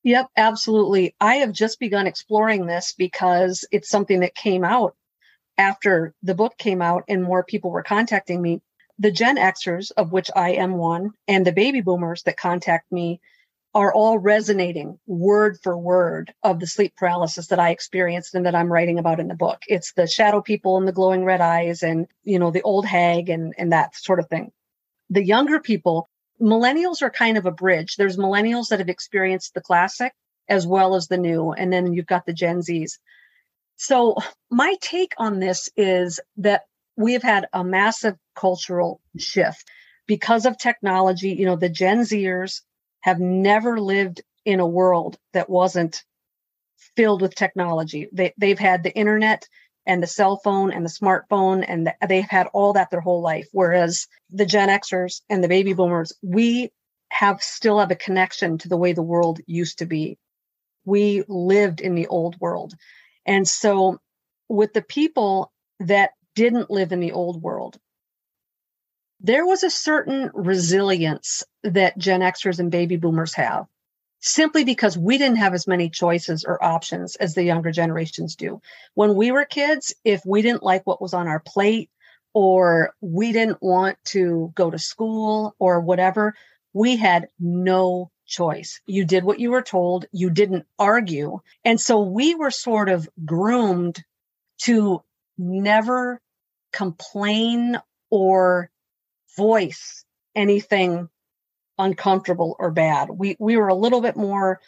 Yep, 0.05 0.31
absolutely. 0.37 1.15
I 1.21 1.37
have 1.37 1.53
just 1.53 1.79
begun 1.79 2.07
exploring 2.07 2.67
this 2.67 2.93
because 2.97 3.65
it's 3.71 3.89
something 3.89 4.21
that 4.21 4.35
came 4.35 4.65
out 4.65 4.97
after 5.59 6.15
the 6.23 6.35
book 6.35 6.57
came 6.57 6.83
out 6.83 7.05
and 7.09 7.23
more 7.23 7.45
people 7.45 7.71
were 7.71 7.83
contacting 7.83 8.41
me. 8.43 8.63
The 8.99 9.13
Gen 9.13 9.37
Xers, 9.37 9.93
of 9.97 10.11
which 10.11 10.31
I 10.35 10.53
am 10.53 10.73
one, 10.73 11.13
and 11.29 11.47
the 11.47 11.53
baby 11.53 11.83
boomers 11.83 12.23
that 12.25 12.37
contact 12.37 12.91
me 12.91 13.21
are 13.75 13.93
all 13.93 14.19
resonating 14.19 14.99
word 15.07 15.59
for 15.63 15.77
word 15.77 16.35
of 16.43 16.61
the 16.61 16.67
sleep 16.67 16.95
paralysis 16.97 17.47
that 17.49 17.59
I 17.59 17.71
experienced 17.71 18.35
and 18.35 18.45
that 18.45 18.55
I'm 18.55 18.71
writing 18.71 18.99
about 18.99 19.19
in 19.19 19.29
the 19.29 19.35
book. 19.35 19.63
It's 19.67 19.93
the 19.95 20.07
shadow 20.07 20.43
people 20.43 20.77
and 20.77 20.87
the 20.87 20.93
glowing 20.93 21.25
red 21.25 21.41
eyes 21.41 21.83
and, 21.83 22.07
you 22.23 22.39
know, 22.39 22.51
the 22.51 22.63
old 22.63 22.85
hag 22.85 23.31
and, 23.31 23.55
and 23.57 23.73
that 23.73 23.97
sort 23.97 24.19
of 24.19 24.29
thing. 24.29 24.53
The 25.09 25.25
younger 25.25 25.59
people, 25.59 26.11
millennials 26.41 27.01
are 27.01 27.11
kind 27.11 27.39
of 27.39 27.47
a 27.47 27.51
bridge. 27.51 27.97
There's 27.97 28.19
millennials 28.19 28.69
that 28.69 28.81
have 28.81 28.91
experienced 28.91 29.55
the 29.55 29.63
classic 29.63 30.13
as 30.49 30.67
well 30.67 30.95
as 30.95 31.09
the 31.09 31.19
new. 31.19 31.53
And 31.53 31.73
then 31.73 31.95
you've 31.95 32.07
got 32.07 32.27
the 32.27 32.35
Gen 32.35 32.59
Zs. 32.59 32.99
So 33.77 34.17
my 34.51 34.77
take 34.83 35.15
on 35.17 35.39
this 35.41 35.71
is 35.77 36.21
that 36.37 36.63
we 36.97 37.15
have 37.15 37.23
had 37.23 37.47
a 37.55 37.65
massive 37.65 38.17
cultural 38.37 39.01
shift 39.17 39.65
because 40.07 40.45
of 40.45 40.59
technology. 40.59 41.31
You 41.31 41.47
know, 41.47 41.57
the 41.57 41.71
Gen 41.71 42.01
Zers 42.01 42.61
have 43.03 43.21
never 43.21 43.81
lived 43.81 44.23
in 44.45 44.61
a 44.61 44.67
world 44.67 45.19
that 45.33 45.51
wasn't 45.51 46.03
filled 46.97 47.23
with 47.23 47.35
technology. 47.35 48.09
They, 48.13 48.33
they've 48.39 48.59
had 48.59 48.83
the 48.83 48.95
internet 48.95 49.47
and 49.87 50.03
the 50.03 50.07
cell 50.07 50.41
phone 50.43 50.73
and 50.73 50.85
the 50.85 50.91
smartphone, 50.91 51.65
and 51.67 51.87
the, 51.87 51.95
they've 52.09 52.29
had 52.29 52.47
all 52.53 52.73
that 52.75 52.91
their 52.91 53.01
whole 53.01 53.21
life. 53.21 53.49
Whereas 53.53 54.07
the 54.31 54.47
Gen 54.47 54.69
Xers 54.69 55.23
and 55.29 55.43
the 55.43 55.49
baby 55.49 55.73
boomers, 55.73 56.13
we 56.23 56.71
have 57.11 57.43
still 57.43 57.79
have 57.79 57.91
a 57.91 57.97
connection 57.97 58.59
to 58.59 58.69
the 58.69 58.77
way 58.77 58.93
the 58.93 59.03
world 59.03 59.41
used 59.47 59.79
to 59.79 59.87
be. 59.87 60.19
We 60.85 61.25
lived 61.29 61.81
in 61.81 61.95
the 61.95 62.07
old 62.07 62.41
world. 62.41 62.75
And 63.27 63.47
so, 63.47 63.99
with 64.49 64.73
the 64.73 64.83
people 64.83 65.53
that 65.81 66.11
didn't 66.35 66.71
live 66.71 66.93
in 66.93 67.01
the 67.01 67.13
old 67.13 67.43
world, 67.43 67.79
there 69.23 69.47
was 69.47 69.63
a 69.63 69.71
certain 69.71 70.31
resilience 70.35 71.45
that 71.63 71.97
Gen 71.97 72.21
Xers 72.21 72.59
and 72.59 72.71
baby 72.71 72.97
boomers 72.97 73.35
have 73.35 73.67
simply 74.23 74.65
because 74.65 74.97
we 74.97 75.19
didn't 75.19 75.39
have 75.39 75.55
as 75.55 75.67
many 75.67 75.91
choices 75.91 76.45
or 76.45 76.63
options 76.63 77.17
as 77.17 77.35
the 77.35 77.43
younger 77.43 77.73
generations 77.73 78.37
do. 78.37 78.61
When 78.95 79.17
we 79.17 79.33
were 79.33 79.45
kids, 79.45 79.95
if 80.05 80.23
we 80.25 80.43
didn't 80.43 80.63
like 80.63 80.87
what 80.87 81.03
was 81.03 81.13
on 81.13 81.27
our 81.27 81.41
plate 81.41 81.91
or 82.33 82.95
we 83.01 83.33
didn't 83.33 83.61
want 83.61 83.99
to 84.07 84.53
go 84.55 84.71
to 84.71 84.79
school 84.79 85.55
or 85.59 85.81
whatever, 85.81 86.35
we 86.73 86.97
had 86.97 87.29
no 87.39 88.11
choice. 88.27 88.81
You 88.87 89.05
did 89.05 89.25
what 89.25 89.41
you 89.41 89.51
were 89.51 89.63
told, 89.63 90.07
you 90.13 90.31
didn't 90.31 90.67
argue. 90.79 91.41
And 91.65 91.81
so 91.81 92.01
we 92.01 92.35
were 92.35 92.53
sort 92.53 92.89
of 92.89 93.09
groomed 93.25 94.03
to 94.63 95.03
never 95.37 96.21
complain 96.73 97.79
or 98.09 98.71
voice 99.37 100.05
anything 100.35 101.09
uncomfortable 101.79 102.57
or 102.59 102.71
bad. 102.71 103.09
We 103.11 103.37
we 103.39 103.57
were 103.57 103.69
a 103.69 103.75
little 103.75 104.01
bit 104.01 104.17
more 104.17 104.61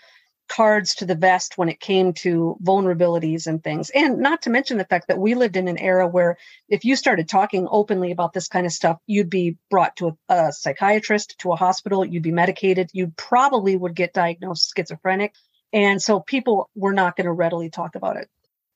cards 0.49 0.97
to 0.97 1.07
the 1.07 1.15
vest 1.15 1.57
when 1.57 1.69
it 1.69 1.81
came 1.81 2.13
to 2.13 2.57
vulnerabilities 2.63 3.47
and 3.47 3.63
things. 3.63 3.91
And 3.91 4.19
not 4.19 4.43
to 4.43 4.51
mention 4.51 4.79
the 4.79 4.85
fact 4.85 5.09
that 5.09 5.19
we 5.19 5.35
lived 5.35 5.57
in 5.57 5.69
an 5.69 5.79
era 5.79 6.07
where 6.07 6.37
if 6.69 6.85
you 6.85 6.97
started 6.97 7.29
talking 7.29 7.67
openly 7.71 8.11
about 8.11 8.33
this 8.33 8.49
kind 8.49 8.67
of 8.67 8.73
stuff, 8.73 8.99
you'd 9.07 9.31
be 9.31 9.57
brought 9.71 9.97
to 9.97 10.09
a, 10.29 10.35
a 10.35 10.53
psychiatrist, 10.53 11.39
to 11.41 11.53
a 11.53 11.57
hospital, 11.57 12.05
you'd 12.05 12.23
be 12.23 12.31
medicated, 12.33 12.91
you 12.93 13.13
probably 13.17 13.77
would 13.77 13.95
get 13.95 14.13
diagnosed 14.13 14.73
schizophrenic. 14.77 15.35
And 15.73 16.01
so 16.01 16.21
people 16.21 16.71
were 16.75 16.93
not 16.93 17.17
going 17.17 17.27
to 17.27 17.33
readily 17.33 17.71
talk 17.71 17.95
about 17.95 18.17
it. 18.17 18.29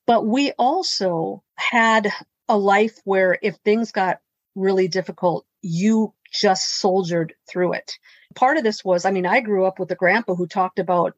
But 0.07 0.27
we 0.27 0.53
also 0.53 1.43
had 1.55 2.11
a 2.49 2.57
life 2.57 2.99
where 3.05 3.39
if 3.41 3.57
things 3.57 3.93
got 3.93 4.21
really 4.55 4.89
difficult, 4.89 5.45
you 5.63 6.15
just 6.33 6.79
soldiered 6.79 7.35
through 7.49 7.75
it. 7.75 7.93
Part 8.35 8.59
of 8.59 8.65
this 8.65 8.85
was, 8.85 9.05
I 9.05 9.11
mean, 9.11 9.27
I 9.27 9.41
grew 9.41 9.65
up 9.65 9.79
with 9.79 9.91
a 9.91 9.97
grandpa 9.97 10.35
who 10.35 10.47
talked 10.47 10.79
about 10.79 11.15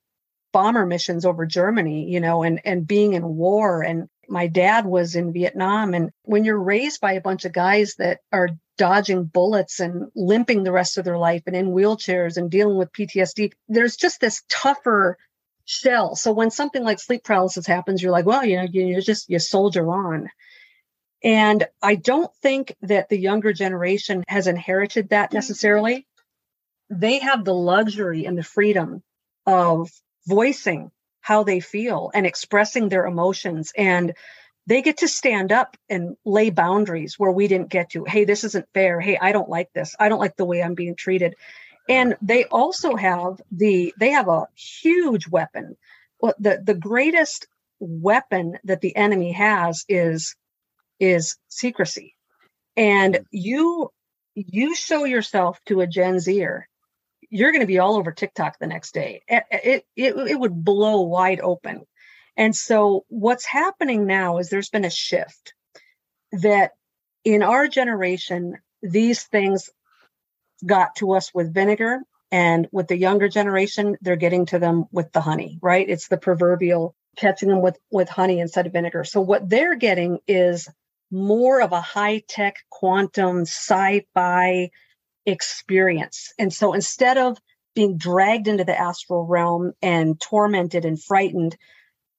bomber 0.52 0.86
missions 0.86 1.24
over 1.24 1.46
Germany, 1.46 2.10
you 2.10 2.20
know, 2.20 2.42
and 2.42 2.60
and 2.64 2.86
being 2.86 3.12
in 3.12 3.36
war 3.36 3.82
and 3.82 4.08
my 4.28 4.46
dad 4.46 4.86
was 4.86 5.16
in 5.16 5.32
Vietnam 5.32 5.92
and 5.92 6.10
when 6.22 6.44
you're 6.44 6.58
raised 6.58 7.00
by 7.00 7.14
a 7.14 7.20
bunch 7.20 7.44
of 7.44 7.52
guys 7.52 7.94
that 7.98 8.20
are 8.32 8.50
dodging 8.78 9.24
bullets 9.24 9.80
and 9.80 10.10
limping 10.14 10.62
the 10.62 10.72
rest 10.72 10.96
of 10.98 11.04
their 11.04 11.18
life 11.18 11.42
and 11.46 11.54
in 11.54 11.72
wheelchairs 11.72 12.36
and 12.36 12.50
dealing 12.50 12.78
with 12.78 12.92
PTSD, 12.92 13.52
there's 13.68 13.96
just 13.96 14.20
this 14.20 14.42
tougher 14.48 15.18
shell. 15.66 16.16
So 16.16 16.32
when 16.32 16.50
something 16.50 16.82
like 16.82 16.98
sleep 16.98 17.22
paralysis 17.24 17.66
happens, 17.66 18.02
you're 18.02 18.12
like, 18.12 18.26
well, 18.26 18.44
you 18.44 18.56
know, 18.56 18.66
you 18.70 19.00
just 19.00 19.28
you 19.28 19.38
soldier 19.38 19.88
on. 19.90 20.28
And 21.22 21.66
I 21.82 21.96
don't 21.96 22.34
think 22.36 22.74
that 22.82 23.08
the 23.08 23.18
younger 23.18 23.52
generation 23.52 24.24
has 24.28 24.46
inherited 24.46 25.10
that 25.10 25.32
necessarily. 25.32 26.06
They 26.88 27.18
have 27.18 27.44
the 27.44 27.54
luxury 27.54 28.24
and 28.24 28.36
the 28.38 28.42
freedom 28.42 29.02
of 29.46 29.90
voicing 30.26 30.90
how 31.20 31.42
they 31.44 31.60
feel 31.60 32.10
and 32.14 32.26
expressing 32.26 32.88
their 32.88 33.06
emotions. 33.06 33.72
And 33.76 34.14
they 34.66 34.82
get 34.82 34.98
to 34.98 35.08
stand 35.08 35.52
up 35.52 35.76
and 35.88 36.16
lay 36.24 36.50
boundaries 36.50 37.18
where 37.18 37.30
we 37.30 37.48
didn't 37.48 37.70
get 37.70 37.90
to. 37.90 38.04
Hey, 38.04 38.24
this 38.24 38.44
isn't 38.44 38.68
fair. 38.72 39.00
Hey, 39.00 39.18
I 39.20 39.32
don't 39.32 39.48
like 39.48 39.72
this. 39.74 39.94
I 39.98 40.08
don't 40.08 40.20
like 40.20 40.36
the 40.36 40.44
way 40.44 40.62
I'm 40.62 40.74
being 40.74 40.96
treated. 40.96 41.34
And 41.88 42.16
they 42.22 42.44
also 42.44 42.94
have 42.94 43.40
the 43.50 43.92
they 43.98 44.10
have 44.10 44.28
a 44.28 44.46
huge 44.54 45.28
weapon. 45.28 45.76
Well, 46.20 46.34
the 46.38 46.62
the 46.64 46.74
greatest 46.74 47.46
weapon 47.80 48.58
that 48.64 48.80
the 48.80 48.94
enemy 48.94 49.32
has 49.32 49.84
is 49.88 50.36
is 51.00 51.36
secrecy. 51.48 52.14
And 52.76 53.14
mm. 53.14 53.24
you 53.32 53.90
you 54.34 54.74
show 54.76 55.04
yourself 55.04 55.58
to 55.66 55.80
a 55.80 55.86
Gen 55.86 56.20
Zer, 56.20 56.68
you're 57.30 57.50
going 57.50 57.62
to 57.62 57.66
be 57.66 57.78
all 57.78 57.96
over 57.96 58.12
TikTok 58.12 58.58
the 58.58 58.66
next 58.66 58.94
day. 58.94 59.22
It, 59.26 59.44
it, 59.50 59.84
it, 59.96 60.16
it 60.16 60.38
would 60.38 60.64
blow 60.64 61.02
wide 61.02 61.40
open. 61.40 61.82
And 62.36 62.54
so 62.54 63.04
what's 63.08 63.44
happening 63.44 64.06
now 64.06 64.38
is 64.38 64.48
there's 64.48 64.70
been 64.70 64.84
a 64.84 64.90
shift 64.90 65.52
that 66.32 66.72
in 67.24 67.42
our 67.42 67.66
generation, 67.66 68.56
these 68.82 69.24
things 69.24 69.68
got 70.64 70.94
to 70.96 71.12
us 71.12 71.32
with 71.34 71.52
vinegar 71.52 72.00
and 72.30 72.68
with 72.70 72.88
the 72.88 72.96
younger 72.96 73.28
generation 73.28 73.96
they're 74.00 74.16
getting 74.16 74.46
to 74.46 74.58
them 74.58 74.84
with 74.92 75.10
the 75.12 75.20
honey 75.20 75.58
right 75.62 75.88
it's 75.88 76.08
the 76.08 76.18
proverbial 76.18 76.94
catching 77.16 77.48
them 77.48 77.62
with 77.62 77.78
with 77.90 78.08
honey 78.08 78.40
instead 78.40 78.66
of 78.66 78.72
vinegar 78.72 79.02
so 79.04 79.20
what 79.20 79.48
they're 79.48 79.74
getting 79.74 80.18
is 80.28 80.68
more 81.10 81.60
of 81.60 81.72
a 81.72 81.80
high 81.80 82.22
tech 82.28 82.56
quantum 82.70 83.42
sci-fi 83.42 84.70
experience. 85.26 86.32
And 86.38 86.52
so 86.52 86.72
instead 86.72 87.18
of 87.18 87.38
being 87.74 87.96
dragged 87.96 88.48
into 88.48 88.64
the 88.64 88.78
astral 88.78 89.26
realm 89.26 89.72
and 89.82 90.20
tormented 90.20 90.84
and 90.84 91.02
frightened 91.02 91.56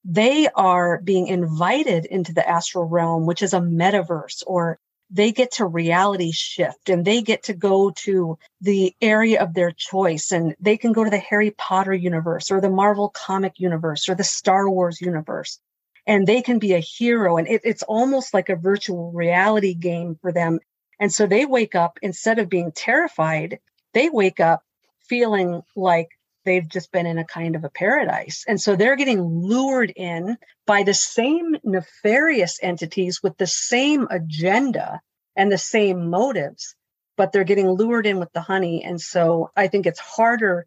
they 0.04 0.48
are 0.48 1.00
being 1.00 1.28
invited 1.28 2.04
into 2.06 2.32
the 2.32 2.48
astral 2.48 2.84
realm 2.84 3.26
which 3.26 3.42
is 3.42 3.54
a 3.54 3.60
metaverse 3.60 4.42
or 4.46 4.78
they 5.10 5.30
get 5.30 5.52
to 5.52 5.66
reality 5.66 6.32
shift 6.32 6.88
and 6.88 7.04
they 7.04 7.20
get 7.20 7.44
to 7.44 7.52
go 7.52 7.90
to 7.90 8.38
the 8.62 8.94
area 9.00 9.40
of 9.40 9.52
their 9.52 9.70
choice 9.70 10.32
and 10.32 10.56
they 10.58 10.76
can 10.76 10.92
go 10.92 11.04
to 11.04 11.10
the 11.10 11.18
Harry 11.18 11.50
Potter 11.50 11.92
universe 11.92 12.50
or 12.50 12.60
the 12.60 12.70
Marvel 12.70 13.10
comic 13.10 13.60
universe 13.60 14.08
or 14.08 14.14
the 14.14 14.24
Star 14.24 14.68
Wars 14.68 15.00
universe 15.00 15.60
and 16.06 16.26
they 16.26 16.42
can 16.42 16.58
be 16.58 16.74
a 16.74 16.78
hero 16.78 17.36
and 17.36 17.48
it, 17.48 17.60
it's 17.64 17.82
almost 17.82 18.34
like 18.34 18.48
a 18.48 18.56
virtual 18.56 19.12
reality 19.12 19.74
game 19.74 20.16
for 20.20 20.32
them 20.32 20.58
and 21.00 21.12
so 21.12 21.26
they 21.26 21.44
wake 21.44 21.74
up 21.74 21.98
instead 22.02 22.38
of 22.38 22.48
being 22.48 22.72
terrified 22.72 23.58
they 23.94 24.08
wake 24.08 24.40
up 24.40 24.62
feeling 25.08 25.62
like 25.76 26.08
they've 26.44 26.68
just 26.68 26.92
been 26.92 27.06
in 27.06 27.18
a 27.18 27.24
kind 27.24 27.56
of 27.56 27.64
a 27.64 27.70
paradise. 27.70 28.44
And 28.46 28.60
so 28.60 28.76
they're 28.76 28.96
getting 28.96 29.22
lured 29.22 29.92
in 29.94 30.36
by 30.66 30.82
the 30.82 30.94
same 30.94 31.56
nefarious 31.64 32.58
entities 32.62 33.22
with 33.22 33.36
the 33.38 33.46
same 33.46 34.06
agenda 34.10 35.00
and 35.36 35.50
the 35.50 35.58
same 35.58 36.10
motives, 36.10 36.74
but 37.16 37.32
they're 37.32 37.44
getting 37.44 37.70
lured 37.70 38.06
in 38.06 38.18
with 38.18 38.32
the 38.32 38.40
honey. 38.40 38.84
And 38.84 39.00
so 39.00 39.50
I 39.56 39.68
think 39.68 39.86
it's 39.86 40.00
harder 40.00 40.66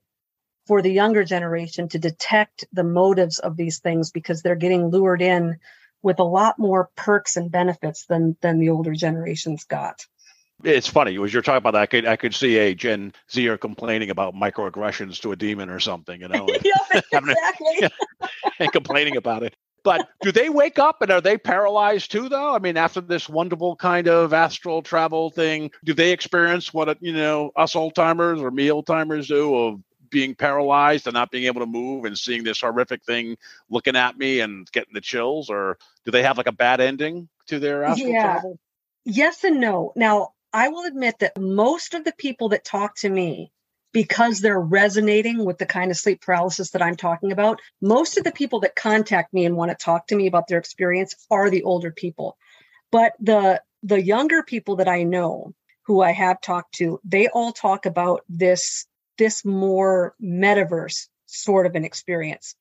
for 0.65 0.81
the 0.81 0.91
younger 0.91 1.23
generation 1.23 1.87
to 1.89 1.99
detect 1.99 2.65
the 2.73 2.83
motives 2.83 3.39
of 3.39 3.57
these 3.57 3.79
things 3.79 4.11
because 4.11 4.41
they're 4.41 4.55
getting 4.55 4.87
lured 4.87 5.21
in 5.21 5.57
with 6.01 6.19
a 6.19 6.23
lot 6.23 6.59
more 6.59 6.89
perks 6.95 7.37
and 7.37 7.51
benefits 7.51 8.05
than 8.05 8.35
than 8.41 8.59
the 8.59 8.69
older 8.69 8.93
generations 8.93 9.63
got 9.63 10.05
it's 10.63 10.87
funny 10.87 11.21
as 11.21 11.33
you're 11.33 11.41
talking 11.41 11.57
about 11.57 11.73
that. 11.73 11.81
I 11.81 11.85
could 11.85 12.05
I 12.05 12.15
could 12.15 12.33
see 12.33 12.57
a 12.57 12.73
Gen 12.73 13.13
Zer 13.31 13.57
complaining 13.57 14.09
about 14.09 14.33
microaggressions 14.33 15.21
to 15.21 15.31
a 15.31 15.35
demon 15.35 15.69
or 15.69 15.79
something, 15.79 16.21
you 16.21 16.27
know, 16.27 16.47
yeah, 16.63 17.01
exactly, 17.11 17.89
and 18.59 18.71
complaining 18.71 19.17
about 19.17 19.43
it. 19.43 19.55
But 19.83 20.07
do 20.21 20.31
they 20.31 20.49
wake 20.49 20.79
up 20.79 21.03
and 21.03 21.11
are 21.11 21.21
they 21.21 21.37
paralyzed 21.37 22.11
too? 22.11 22.29
Though 22.29 22.55
I 22.55 22.59
mean, 22.59 22.77
after 22.77 23.01
this 23.01 23.29
wonderful 23.29 23.75
kind 23.75 24.07
of 24.07 24.33
astral 24.33 24.81
travel 24.81 25.29
thing, 25.29 25.71
do 25.83 25.93
they 25.93 26.11
experience 26.11 26.73
what 26.73 26.97
you 27.01 27.13
know 27.13 27.51
us 27.55 27.75
old 27.75 27.93
timers 27.93 28.41
or 28.41 28.49
me 28.49 28.71
old 28.71 28.87
timers 28.87 29.27
do 29.27 29.55
of 29.55 29.81
being 30.15 30.33
paralyzed 30.33 31.07
and 31.07 31.13
not 31.13 31.29
being 31.29 31.43
able 31.43 31.59
to 31.59 31.65
move 31.65 32.05
and 32.05 32.17
seeing 32.17 32.45
this 32.45 32.61
horrific 32.61 33.03
thing 33.03 33.35
looking 33.69 33.97
at 33.97 34.17
me 34.17 34.39
and 34.39 34.71
getting 34.71 34.93
the 34.93 35.01
chills, 35.01 35.49
or 35.49 35.77
do 36.05 36.11
they 36.11 36.23
have 36.23 36.37
like 36.37 36.47
a 36.47 36.53
bad 36.53 36.79
ending 36.79 37.27
to 37.47 37.59
their 37.59 37.83
astral 37.83 38.11
yeah. 38.11 38.23
travel? 38.23 38.57
Yes 39.03 39.43
and 39.43 39.59
no. 39.59 39.91
Now, 39.97 40.29
I 40.53 40.69
will 40.69 40.85
admit 40.85 41.19
that 41.19 41.37
most 41.37 41.95
of 41.95 42.05
the 42.05 42.13
people 42.13 42.47
that 42.49 42.63
talk 42.63 42.95
to 42.99 43.09
me, 43.09 43.51
because 43.91 44.39
they're 44.39 44.57
resonating 44.57 45.43
with 45.43 45.57
the 45.57 45.65
kind 45.65 45.91
of 45.91 45.97
sleep 45.97 46.21
paralysis 46.21 46.71
that 46.71 46.81
I'm 46.81 46.95
talking 46.95 47.33
about, 47.33 47.59
most 47.81 48.17
of 48.17 48.23
the 48.23 48.31
people 48.31 48.61
that 48.61 48.73
contact 48.73 49.33
me 49.33 49.45
and 49.45 49.57
want 49.57 49.71
to 49.71 49.75
talk 49.75 50.07
to 50.07 50.15
me 50.15 50.27
about 50.27 50.47
their 50.47 50.59
experience 50.59 51.13
are 51.29 51.49
the 51.49 51.63
older 51.63 51.91
people. 51.91 52.37
But 52.89 53.11
the 53.19 53.61
the 53.83 54.01
younger 54.01 54.43
people 54.43 54.77
that 54.77 54.87
I 54.87 55.03
know 55.03 55.53
who 55.87 56.01
I 56.01 56.13
have 56.13 56.39
talked 56.39 56.75
to, 56.75 57.01
they 57.03 57.27
all 57.27 57.51
talk 57.51 57.85
about 57.85 58.21
this 58.29 58.87
this 59.17 59.45
more 59.45 60.15
metaverse 60.21 61.07
sort 61.25 61.65
of 61.65 61.75
an 61.75 61.85
experience. 61.85 62.55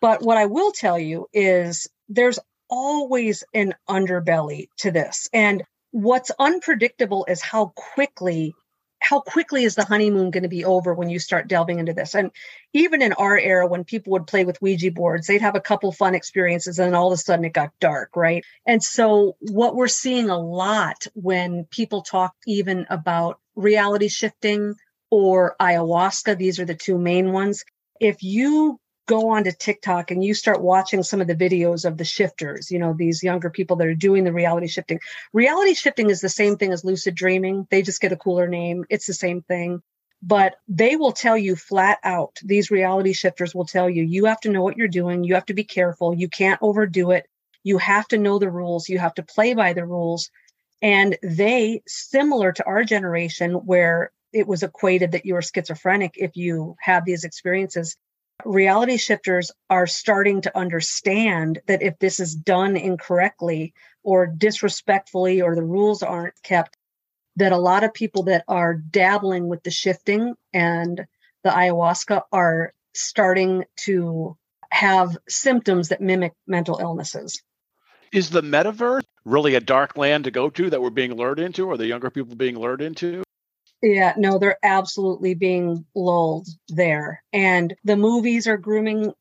But 0.00 0.22
what 0.22 0.38
I 0.38 0.46
will 0.46 0.72
tell 0.72 0.98
you 0.98 1.26
is 1.32 1.88
there's 2.08 2.38
always 2.68 3.44
an 3.52 3.74
underbelly 3.88 4.68
to 4.78 4.90
this. 4.90 5.28
And 5.32 5.64
what's 5.90 6.30
unpredictable 6.38 7.26
is 7.28 7.42
how 7.42 7.72
quickly 7.74 8.54
how 9.02 9.20
quickly 9.20 9.64
is 9.64 9.74
the 9.74 9.84
honeymoon 9.84 10.30
going 10.30 10.42
to 10.42 10.48
be 10.48 10.64
over 10.64 10.92
when 10.92 11.08
you 11.08 11.18
start 11.18 11.48
delving 11.48 11.78
into 11.78 11.94
this 11.94 12.14
and 12.14 12.30
even 12.74 13.00
in 13.00 13.12
our 13.14 13.38
era 13.38 13.66
when 13.66 13.82
people 13.82 14.12
would 14.12 14.26
play 14.26 14.44
with 14.44 14.60
ouija 14.60 14.90
boards 14.90 15.26
they'd 15.26 15.40
have 15.40 15.56
a 15.56 15.60
couple 15.60 15.90
fun 15.90 16.14
experiences 16.14 16.78
and 16.78 16.88
then 16.88 16.94
all 16.94 17.08
of 17.08 17.14
a 17.14 17.16
sudden 17.16 17.44
it 17.44 17.52
got 17.52 17.70
dark 17.80 18.14
right 18.14 18.44
and 18.66 18.82
so 18.82 19.36
what 19.40 19.74
we're 19.74 19.88
seeing 19.88 20.28
a 20.28 20.38
lot 20.38 21.06
when 21.14 21.64
people 21.70 22.02
talk 22.02 22.34
even 22.46 22.86
about 22.90 23.40
reality 23.56 24.08
shifting 24.08 24.74
or 25.10 25.56
ayahuasca 25.60 26.36
these 26.38 26.58
are 26.58 26.64
the 26.64 26.74
two 26.74 26.98
main 26.98 27.32
ones 27.32 27.64
if 28.00 28.22
you 28.22 28.78
go 29.10 29.30
onto 29.30 29.50
TikTok 29.50 30.12
and 30.12 30.22
you 30.22 30.34
start 30.34 30.62
watching 30.62 31.02
some 31.02 31.20
of 31.20 31.26
the 31.26 31.34
videos 31.34 31.84
of 31.84 31.96
the 31.96 32.04
shifters, 32.04 32.70
you 32.70 32.78
know, 32.78 32.94
these 32.96 33.24
younger 33.24 33.50
people 33.50 33.74
that 33.76 33.88
are 33.88 33.94
doing 33.94 34.22
the 34.22 34.32
reality 34.32 34.68
shifting. 34.68 35.00
Reality 35.32 35.74
shifting 35.74 36.10
is 36.10 36.20
the 36.20 36.28
same 36.28 36.56
thing 36.56 36.72
as 36.72 36.84
lucid 36.84 37.16
dreaming. 37.16 37.66
They 37.70 37.82
just 37.82 38.00
get 38.00 38.12
a 38.12 38.16
cooler 38.16 38.46
name. 38.46 38.84
It's 38.88 39.06
the 39.06 39.12
same 39.12 39.42
thing. 39.42 39.82
But 40.22 40.54
they 40.68 40.94
will 40.94 41.10
tell 41.10 41.36
you 41.36 41.56
flat 41.56 41.98
out, 42.04 42.38
these 42.44 42.70
reality 42.70 43.12
shifters 43.12 43.52
will 43.52 43.64
tell 43.64 43.90
you, 43.90 44.04
you 44.04 44.26
have 44.26 44.40
to 44.42 44.50
know 44.50 44.62
what 44.62 44.76
you're 44.76 44.86
doing. 44.86 45.24
You 45.24 45.34
have 45.34 45.46
to 45.46 45.54
be 45.54 45.64
careful. 45.64 46.14
You 46.14 46.28
can't 46.28 46.62
overdo 46.62 47.10
it. 47.10 47.26
You 47.64 47.78
have 47.78 48.06
to 48.08 48.18
know 48.18 48.38
the 48.38 48.50
rules. 48.50 48.88
You 48.88 49.00
have 49.00 49.14
to 49.14 49.24
play 49.24 49.54
by 49.54 49.72
the 49.72 49.84
rules. 49.84 50.30
And 50.82 51.18
they, 51.20 51.82
similar 51.88 52.52
to 52.52 52.64
our 52.64 52.84
generation, 52.84 53.54
where 53.54 54.12
it 54.32 54.46
was 54.46 54.62
equated 54.62 55.12
that 55.12 55.26
you 55.26 55.34
were 55.34 55.42
schizophrenic 55.42 56.14
if 56.16 56.36
you 56.36 56.76
had 56.80 57.04
these 57.04 57.24
experiences, 57.24 57.96
reality 58.44 58.96
shifters 58.96 59.50
are 59.68 59.86
starting 59.86 60.42
to 60.42 60.56
understand 60.56 61.60
that 61.66 61.82
if 61.82 61.98
this 61.98 62.20
is 62.20 62.34
done 62.34 62.76
incorrectly 62.76 63.74
or 64.02 64.26
disrespectfully 64.26 65.42
or 65.42 65.54
the 65.54 65.62
rules 65.62 66.02
aren't 66.02 66.40
kept 66.42 66.76
that 67.36 67.52
a 67.52 67.58
lot 67.58 67.84
of 67.84 67.94
people 67.94 68.24
that 68.24 68.44
are 68.48 68.74
dabbling 68.74 69.48
with 69.48 69.62
the 69.62 69.70
shifting 69.70 70.34
and 70.52 71.06
the 71.44 71.50
ayahuasca 71.50 72.22
are 72.32 72.74
starting 72.94 73.64
to 73.76 74.36
have 74.70 75.16
symptoms 75.28 75.88
that 75.88 76.00
mimic 76.00 76.32
mental 76.46 76.78
illnesses. 76.80 77.42
Is 78.12 78.30
the 78.30 78.42
metaverse 78.42 79.02
really 79.24 79.54
a 79.54 79.60
dark 79.60 79.96
land 79.96 80.24
to 80.24 80.30
go 80.30 80.50
to 80.50 80.70
that 80.70 80.82
we're 80.82 80.90
being 80.90 81.14
lured 81.14 81.38
into 81.38 81.66
or 81.66 81.76
the 81.76 81.86
younger 81.86 82.10
people 82.10 82.34
being 82.34 82.58
lured 82.58 82.82
into 82.82 83.22
yeah, 83.82 84.14
no, 84.16 84.38
they're 84.38 84.58
absolutely 84.62 85.34
being 85.34 85.84
lulled 85.94 86.48
there. 86.68 87.22
And 87.32 87.74
the 87.84 87.96
movies 87.96 88.46
are 88.46 88.56
grooming 88.56 89.12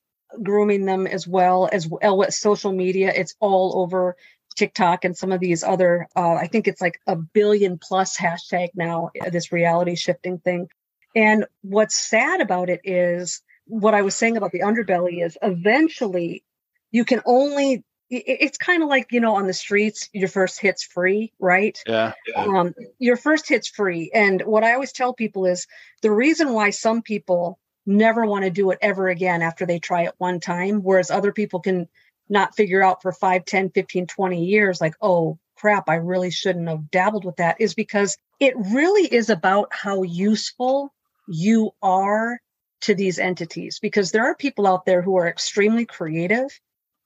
grooming 0.44 0.86
them 0.86 1.08
as 1.08 1.28
well 1.28 1.68
as 1.72 1.88
well 1.88 2.18
with 2.18 2.34
social 2.34 2.72
media. 2.72 3.12
It's 3.16 3.36
all 3.40 3.82
over 3.82 4.16
TikTok 4.56 5.06
and 5.06 5.18
some 5.18 5.32
of 5.32 5.40
these 5.40 5.64
other 5.64 6.08
uh, 6.16 6.34
I 6.34 6.48
think 6.48 6.68
it's 6.68 6.82
like 6.82 7.00
a 7.08 7.16
billion 7.16 7.80
plus 7.80 8.18
hashtag 8.18 8.70
now, 8.76 9.12
uh, 9.22 9.30
this 9.30 9.52
reality 9.52 9.96
shifting 9.96 10.38
thing. 10.40 10.68
And 11.16 11.46
what's 11.62 11.98
sad 11.98 12.42
about 12.42 12.70
it 12.70 12.82
is 12.84 13.42
what 13.66 13.94
I 13.94 14.02
was 14.02 14.16
saying 14.16 14.38
about 14.38 14.52
the 14.52 14.62
underbelly 14.62 15.26
is 15.26 15.38
eventually 15.42 16.44
you 16.92 17.06
can 17.06 17.22
only 17.26 17.84
it's 18.10 18.58
kind 18.58 18.82
of 18.82 18.90
like 18.90 19.12
you 19.12 19.20
know 19.20 19.36
on 19.36 19.48
the 19.48 19.54
streets 19.54 20.10
your 20.14 20.28
first 20.28 20.60
hit's 20.60 20.84
free 20.84 21.32
right? 21.40 21.82
Yeah, 21.88 22.14
yeah, 22.28 22.44
um 22.44 22.74
your 22.98 23.18
first 23.18 23.48
hit's 23.48 23.68
free. 23.68 24.12
And 24.14 24.42
what 24.42 24.64
i 24.64 24.74
always 24.74 24.92
tell 24.92 25.14
people 25.14 25.46
is 25.46 25.68
the 26.02 26.12
reason 26.12 26.54
why 26.54 26.72
some 26.72 27.02
people 27.02 27.60
never 27.86 28.26
want 28.26 28.46
to 28.46 28.52
do 28.52 28.72
it 28.72 28.80
ever 28.82 29.10
again 29.10 29.42
after 29.42 29.66
they 29.66 29.80
try 29.80 30.04
it 30.04 30.14
one 30.18 30.40
time 30.40 30.82
whereas 30.82 31.10
other 31.10 31.32
people 31.32 31.60
can 31.60 31.88
not 32.28 32.56
figure 32.56 32.84
out 32.84 33.02
for 33.02 33.12
5 33.12 33.46
10 33.46 33.72
15 33.72 34.06
20 34.06 34.46
years 34.46 34.80
like 34.80 34.94
oh 35.02 35.40
crap 35.56 35.90
i 35.90 35.96
really 35.96 36.30
shouldn't 36.30 36.68
have 36.68 36.92
dabbled 36.92 37.26
with 37.26 37.38
that 37.38 37.60
is 37.60 37.74
because 37.74 38.16
it 38.40 38.54
really 38.58 39.08
is 39.08 39.30
about 39.30 39.70
how 39.72 40.04
useful 40.04 40.94
you 41.28 41.72
are 41.82 42.40
to 42.82 42.96
these 42.96 43.20
entities. 43.20 43.80
Because 43.80 44.12
there 44.12 44.26
are 44.26 44.36
people 44.36 44.68
out 44.68 44.86
there 44.86 45.02
who 45.02 45.18
are 45.18 45.28
extremely 45.28 45.86
creative 45.86 46.60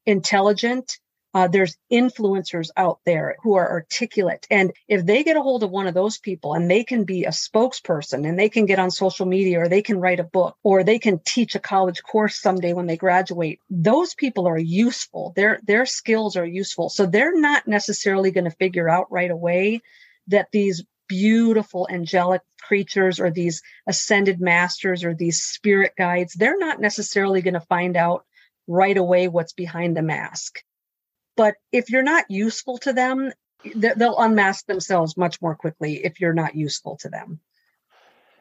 intelligent 0.05 0.99
Uh, 1.35 1.47
there's 1.47 1.77
influencers 1.91 2.69
out 2.77 2.99
there 3.05 3.35
who 3.41 3.55
are 3.55 3.71
articulate. 3.71 4.45
And 4.51 4.71
if 4.87 5.03
they 5.03 5.23
get 5.23 5.35
a 5.35 5.41
hold 5.41 5.63
of 5.63 5.71
one 5.71 5.87
of 5.87 5.95
those 5.95 6.19
people 6.19 6.53
and 6.53 6.69
they 6.69 6.83
can 6.83 7.05
be 7.05 7.25
a 7.25 7.31
spokesperson 7.31 8.27
and 8.27 8.37
they 8.37 8.49
can 8.49 8.67
get 8.67 8.77
on 8.77 8.91
social 8.91 9.25
media 9.25 9.59
or 9.59 9.67
they 9.67 9.81
can 9.81 9.99
write 9.99 10.19
a 10.19 10.31
book 10.31 10.55
or 10.61 10.83
they 10.83 10.99
can 10.99 11.19
teach 11.25 11.55
a 11.55 11.59
college 11.59 12.03
course 12.03 12.39
someday 12.39 12.73
when 12.73 12.85
they 12.85 12.97
graduate, 12.97 13.59
those 13.71 14.13
people 14.13 14.45
are 14.47 14.59
useful. 14.59 15.33
Their, 15.35 15.59
their 15.65 15.87
skills 15.87 16.35
are 16.35 16.45
useful. 16.45 16.89
So 16.89 17.07
they're 17.07 17.39
not 17.39 17.67
necessarily 17.67 18.29
going 18.29 18.49
to 18.49 18.57
figure 18.63 18.87
out 18.87 19.11
right 19.11 19.31
away 19.31 19.81
that 20.27 20.49
these 20.51 20.85
beautiful 21.07 21.87
angelic 21.89 22.41
creatures 22.61 23.19
or 23.19 23.31
these 23.31 23.63
ascended 23.87 24.39
masters 24.39 25.03
or 25.03 25.15
these 25.15 25.41
spirit 25.41 25.93
guides, 25.97 26.33
they're 26.35 26.59
not 26.59 26.79
necessarily 26.79 27.41
going 27.41 27.55
to 27.55 27.67
find 27.75 27.97
out 27.97 28.23
right 28.67 28.97
away 28.97 29.27
what's 29.27 29.53
behind 29.53 29.95
the 29.95 30.01
mask. 30.01 30.59
But 31.35 31.55
if 31.71 31.89
you're 31.89 32.03
not 32.03 32.29
useful 32.29 32.77
to 32.79 32.93
them, 32.93 33.31
they'll 33.75 34.19
unmask 34.19 34.65
themselves 34.65 35.17
much 35.17 35.41
more 35.41 35.55
quickly 35.55 36.05
if 36.05 36.19
you're 36.19 36.33
not 36.33 36.55
useful 36.55 36.97
to 36.97 37.09
them. 37.09 37.39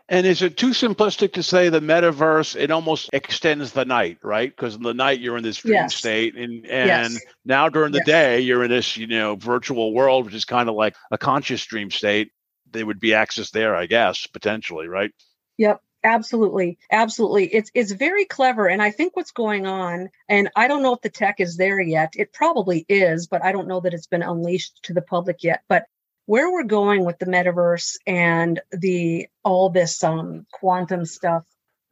And 0.08 0.26
is 0.26 0.42
it 0.42 0.58
too 0.58 0.70
simplistic 0.70 1.34
to 1.34 1.42
say 1.42 1.68
the 1.68 1.80
metaverse 1.80 2.54
it 2.54 2.70
almost 2.70 3.08
extends 3.12 3.72
the 3.72 3.84
night, 3.84 4.18
right? 4.22 4.50
Because 4.50 4.74
in 4.74 4.82
the 4.82 4.92
night 4.92 5.20
you're 5.20 5.38
in 5.38 5.42
this 5.42 5.56
dream 5.56 5.72
Yes. 5.72 5.94
state, 5.96 6.36
and 6.36 6.66
and 6.66 7.14
Yes. 7.14 7.26
now 7.46 7.68
during 7.68 7.92
the 7.92 7.98
Yes. 7.98 8.06
day 8.06 8.40
you're 8.40 8.64
in 8.64 8.70
this 8.70 8.96
you 8.96 9.06
know 9.06 9.36
virtual 9.36 9.94
world, 9.94 10.26
which 10.26 10.34
is 10.34 10.44
kind 10.44 10.68
of 10.68 10.74
like 10.74 10.96
a 11.10 11.16
conscious 11.16 11.64
dream 11.64 11.90
state. 11.90 12.30
There 12.70 12.84
would 12.84 13.00
be 13.00 13.14
access 13.14 13.50
there, 13.50 13.74
I 13.74 13.86
guess, 13.86 14.26
potentially, 14.26 14.88
right? 14.88 15.12
Yep, 15.58 15.80
absolutely. 16.04 16.78
Absolutely. 16.90 17.46
It's 17.46 17.70
it's 17.74 17.92
very 17.92 18.24
clever 18.24 18.68
and 18.68 18.82
I 18.82 18.90
think 18.90 19.16
what's 19.16 19.32
going 19.32 19.66
on 19.66 20.10
and 20.28 20.50
I 20.56 20.68
don't 20.68 20.82
know 20.82 20.94
if 20.94 21.00
the 21.00 21.10
tech 21.10 21.36
is 21.38 21.56
there 21.56 21.80
yet. 21.80 22.14
It 22.16 22.32
probably 22.32 22.84
is, 22.88 23.26
but 23.26 23.44
I 23.44 23.52
don't 23.52 23.68
know 23.68 23.80
that 23.80 23.94
it's 23.94 24.06
been 24.06 24.22
unleashed 24.22 24.82
to 24.84 24.94
the 24.94 25.02
public 25.02 25.42
yet. 25.42 25.62
But 25.68 25.86
where 26.26 26.50
we're 26.50 26.64
going 26.64 27.04
with 27.04 27.18
the 27.18 27.26
metaverse 27.26 27.96
and 28.06 28.60
the 28.70 29.28
all 29.44 29.70
this 29.70 30.02
um 30.04 30.46
quantum 30.52 31.04
stuff 31.04 31.44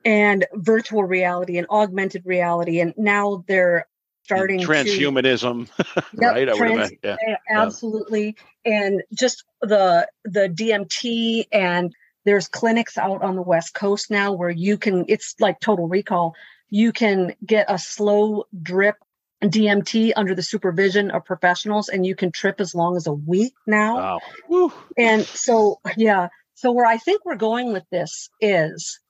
and 0.04 0.46
virtual 0.54 1.04
reality 1.04 1.58
and 1.58 1.66
augmented 1.68 2.24
reality 2.24 2.80
and 2.80 2.94
now 2.96 3.44
they're 3.46 3.86
starting 4.30 4.60
to 4.60 4.66
transhumanism, 4.66 5.68
Yep, 6.20 6.34
right? 6.34 6.48
I 6.48 6.52
would 6.52 6.58
trans-. 6.58 6.92
Yeah. 7.02 7.16
yeah, 7.26 7.36
absolutely. 7.50 8.36
And 8.64 9.02
just 9.12 9.44
the 9.60 10.08
the 10.24 10.48
DMT 10.48 11.46
and 11.52 11.94
there's 12.24 12.48
clinics 12.48 12.98
out 12.98 13.22
on 13.22 13.36
the 13.36 13.42
West 13.42 13.74
Coast 13.74 14.10
now 14.10 14.32
where 14.32 14.50
you 14.50 14.78
can 14.78 15.04
it's 15.08 15.34
like 15.40 15.60
total 15.60 15.88
recall. 15.88 16.34
You 16.68 16.92
can 16.92 17.34
get 17.44 17.66
a 17.68 17.78
slow 17.78 18.44
drip 18.62 18.96
DMT 19.42 20.12
under 20.16 20.34
the 20.34 20.42
supervision 20.42 21.10
of 21.10 21.24
professionals 21.24 21.88
and 21.88 22.04
you 22.04 22.14
can 22.14 22.30
trip 22.30 22.60
as 22.60 22.74
long 22.74 22.96
as 22.96 23.06
a 23.06 23.12
week 23.12 23.54
now. 23.66 24.20
Wow. 24.48 24.72
And 24.98 25.24
so, 25.24 25.80
yeah. 25.96 26.28
So, 26.54 26.72
where 26.72 26.86
I 26.86 26.98
think 26.98 27.24
we're 27.24 27.36
going 27.36 27.72
with 27.72 27.84
this 27.90 28.28
is 28.40 29.00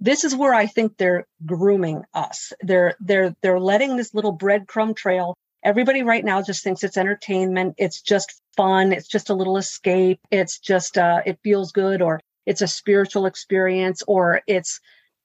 this 0.00 0.24
is 0.24 0.34
where 0.34 0.54
I 0.54 0.66
think 0.66 0.96
they're 0.96 1.26
grooming 1.44 2.02
us. 2.12 2.52
They're 2.60 2.96
they're 3.00 3.36
they're 3.40 3.60
letting 3.60 3.96
this 3.96 4.14
little 4.14 4.36
breadcrumb 4.36 4.96
trail. 4.96 5.36
Everybody 5.64 6.02
right 6.02 6.24
now 6.24 6.42
just 6.42 6.64
thinks 6.64 6.82
it's 6.82 6.96
entertainment. 6.96 7.74
It's 7.78 8.00
just 8.00 8.40
fun. 8.58 8.92
It's 8.92 9.08
just 9.08 9.30
a 9.30 9.34
little 9.34 9.56
escape. 9.56 10.20
It's 10.30 10.58
just 10.58 10.98
uh, 10.98 11.22
it 11.24 11.38
feels 11.44 11.72
good, 11.72 12.02
or 12.02 12.20
it's 12.44 12.60
a 12.60 12.66
spiritual 12.66 13.26
experience, 13.26 14.02
or 14.06 14.42
it's 14.46 14.80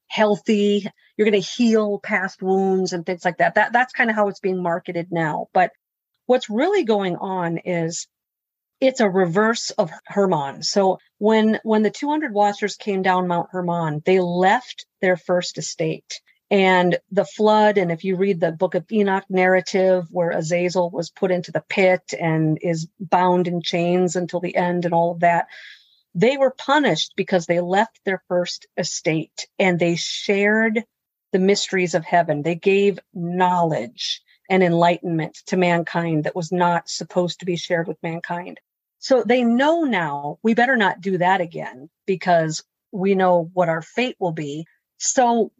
healthy. 0.07 0.85
You're 1.17 1.29
going 1.29 1.41
to 1.41 1.49
heal 1.49 1.99
past 1.99 2.41
wounds 2.41 2.93
and 2.93 3.05
things 3.05 3.25
like 3.25 3.37
that. 3.37 3.55
That 3.55 3.73
that's 3.73 3.91
kind 3.91 4.09
of 4.11 4.15
how 4.15 4.27
it's 4.27 4.39
being 4.39 4.61
marketed 4.61 5.07
now. 5.11 5.47
But 5.53 5.71
what's 6.27 6.49
really 6.49 6.83
going 6.83 7.15
on 7.17 7.57
is 7.57 8.07
it's 8.79 8.99
a 8.99 9.09
reverse 9.09 9.71
of 9.71 9.91
Hermon. 10.05 10.61
So 10.61 10.99
when 11.17 11.59
when 11.63 11.81
the 11.81 11.89
200 11.89 12.33
Watchers 12.33 12.75
came 12.75 13.01
down 13.01 13.27
Mount 13.27 13.49
Hermon, 13.51 14.03
they 14.05 14.19
left 14.19 14.85
their 15.01 15.17
first 15.17 15.57
estate. 15.57 16.21
And 16.53 16.99
the 17.09 17.25
flood, 17.25 17.79
and 17.79 17.91
if 17.91 18.03
you 18.03 18.15
read 18.15 18.39
the 18.39 18.51
book 18.51 18.75
of 18.75 18.85
Enoch 18.91 19.25
narrative, 19.27 20.05
where 20.11 20.29
Azazel 20.29 20.91
was 20.91 21.09
put 21.09 21.31
into 21.31 21.51
the 21.51 21.63
pit 21.67 22.13
and 22.19 22.59
is 22.61 22.87
bound 22.99 23.47
in 23.47 23.63
chains 23.63 24.15
until 24.15 24.39
the 24.39 24.55
end, 24.55 24.85
and 24.85 24.93
all 24.93 25.13
of 25.13 25.21
that, 25.21 25.47
they 26.13 26.37
were 26.37 26.51
punished 26.51 27.13
because 27.17 27.47
they 27.47 27.59
left 27.59 27.99
their 28.05 28.21
first 28.27 28.67
estate 28.77 29.47
and 29.57 29.79
they 29.79 29.95
shared 29.95 30.83
the 31.31 31.39
mysteries 31.39 31.95
of 31.95 32.05
heaven. 32.05 32.43
They 32.43 32.53
gave 32.53 32.99
knowledge 33.15 34.21
and 34.47 34.61
enlightenment 34.61 35.39
to 35.47 35.57
mankind 35.57 36.25
that 36.25 36.35
was 36.35 36.51
not 36.51 36.87
supposed 36.87 37.39
to 37.39 37.47
be 37.47 37.57
shared 37.57 37.87
with 37.87 37.97
mankind. 38.03 38.59
So 38.99 39.23
they 39.23 39.41
know 39.41 39.85
now 39.85 40.37
we 40.43 40.53
better 40.53 40.75
not 40.75 41.01
do 41.01 41.17
that 41.17 41.41
again 41.41 41.89
because 42.05 42.63
we 42.91 43.15
know 43.15 43.49
what 43.53 43.69
our 43.69 43.81
fate 43.81 44.17
will 44.19 44.33
be. 44.33 44.67
So 44.99 45.51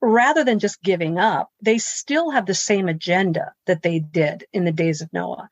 rather 0.00 0.44
than 0.44 0.58
just 0.58 0.82
giving 0.82 1.18
up, 1.18 1.50
they 1.62 1.78
still 1.78 2.30
have 2.30 2.46
the 2.46 2.54
same 2.54 2.88
agenda 2.88 3.52
that 3.66 3.82
they 3.82 3.98
did 3.98 4.46
in 4.52 4.64
the 4.64 4.72
days 4.72 5.00
of 5.00 5.12
Noah. 5.12 5.50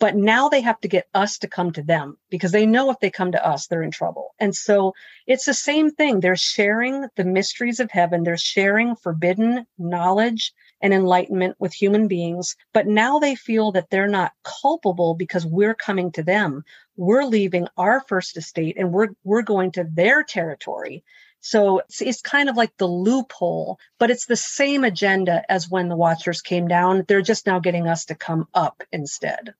But 0.00 0.14
now 0.14 0.48
they 0.48 0.60
have 0.60 0.80
to 0.82 0.88
get 0.88 1.08
us 1.12 1.38
to 1.38 1.48
come 1.48 1.72
to 1.72 1.82
them 1.82 2.18
because 2.30 2.52
they 2.52 2.66
know 2.66 2.90
if 2.90 3.00
they 3.00 3.10
come 3.10 3.32
to 3.32 3.44
us, 3.44 3.66
they're 3.66 3.82
in 3.82 3.90
trouble. 3.90 4.32
And 4.38 4.54
so 4.54 4.94
it's 5.26 5.44
the 5.44 5.54
same 5.54 5.90
thing. 5.90 6.20
They're 6.20 6.36
sharing 6.36 7.08
the 7.16 7.24
mysteries 7.24 7.80
of 7.80 7.90
heaven. 7.90 8.22
They're 8.22 8.36
sharing 8.36 8.94
forbidden 8.94 9.66
knowledge 9.76 10.52
and 10.80 10.94
enlightenment 10.94 11.56
with 11.58 11.72
human 11.72 12.06
beings. 12.06 12.54
But 12.72 12.86
now 12.86 13.18
they 13.18 13.34
feel 13.34 13.72
that 13.72 13.90
they're 13.90 14.06
not 14.06 14.34
culpable 14.44 15.14
because 15.14 15.44
we're 15.44 15.74
coming 15.74 16.12
to 16.12 16.22
them. 16.22 16.62
We're 16.96 17.24
leaving 17.24 17.66
our 17.76 18.00
first 18.06 18.36
estate 18.36 18.76
and 18.78 18.92
we're, 18.92 19.08
we're 19.24 19.42
going 19.42 19.72
to 19.72 19.84
their 19.84 20.22
territory. 20.22 21.02
So 21.40 21.78
it's, 21.80 22.02
it's 22.02 22.20
kind 22.20 22.48
of 22.48 22.56
like 22.56 22.76
the 22.76 22.86
loophole, 22.86 23.78
but 23.98 24.10
it's 24.10 24.26
the 24.26 24.36
same 24.36 24.84
agenda 24.84 25.42
as 25.50 25.70
when 25.70 25.88
the 25.88 25.96
Watchers 25.96 26.40
came 26.40 26.68
down. 26.68 27.04
They're 27.06 27.22
just 27.22 27.46
now 27.46 27.60
getting 27.60 27.86
us 27.86 28.06
to 28.06 28.14
come 28.14 28.48
up 28.54 28.82
instead. 28.92 29.54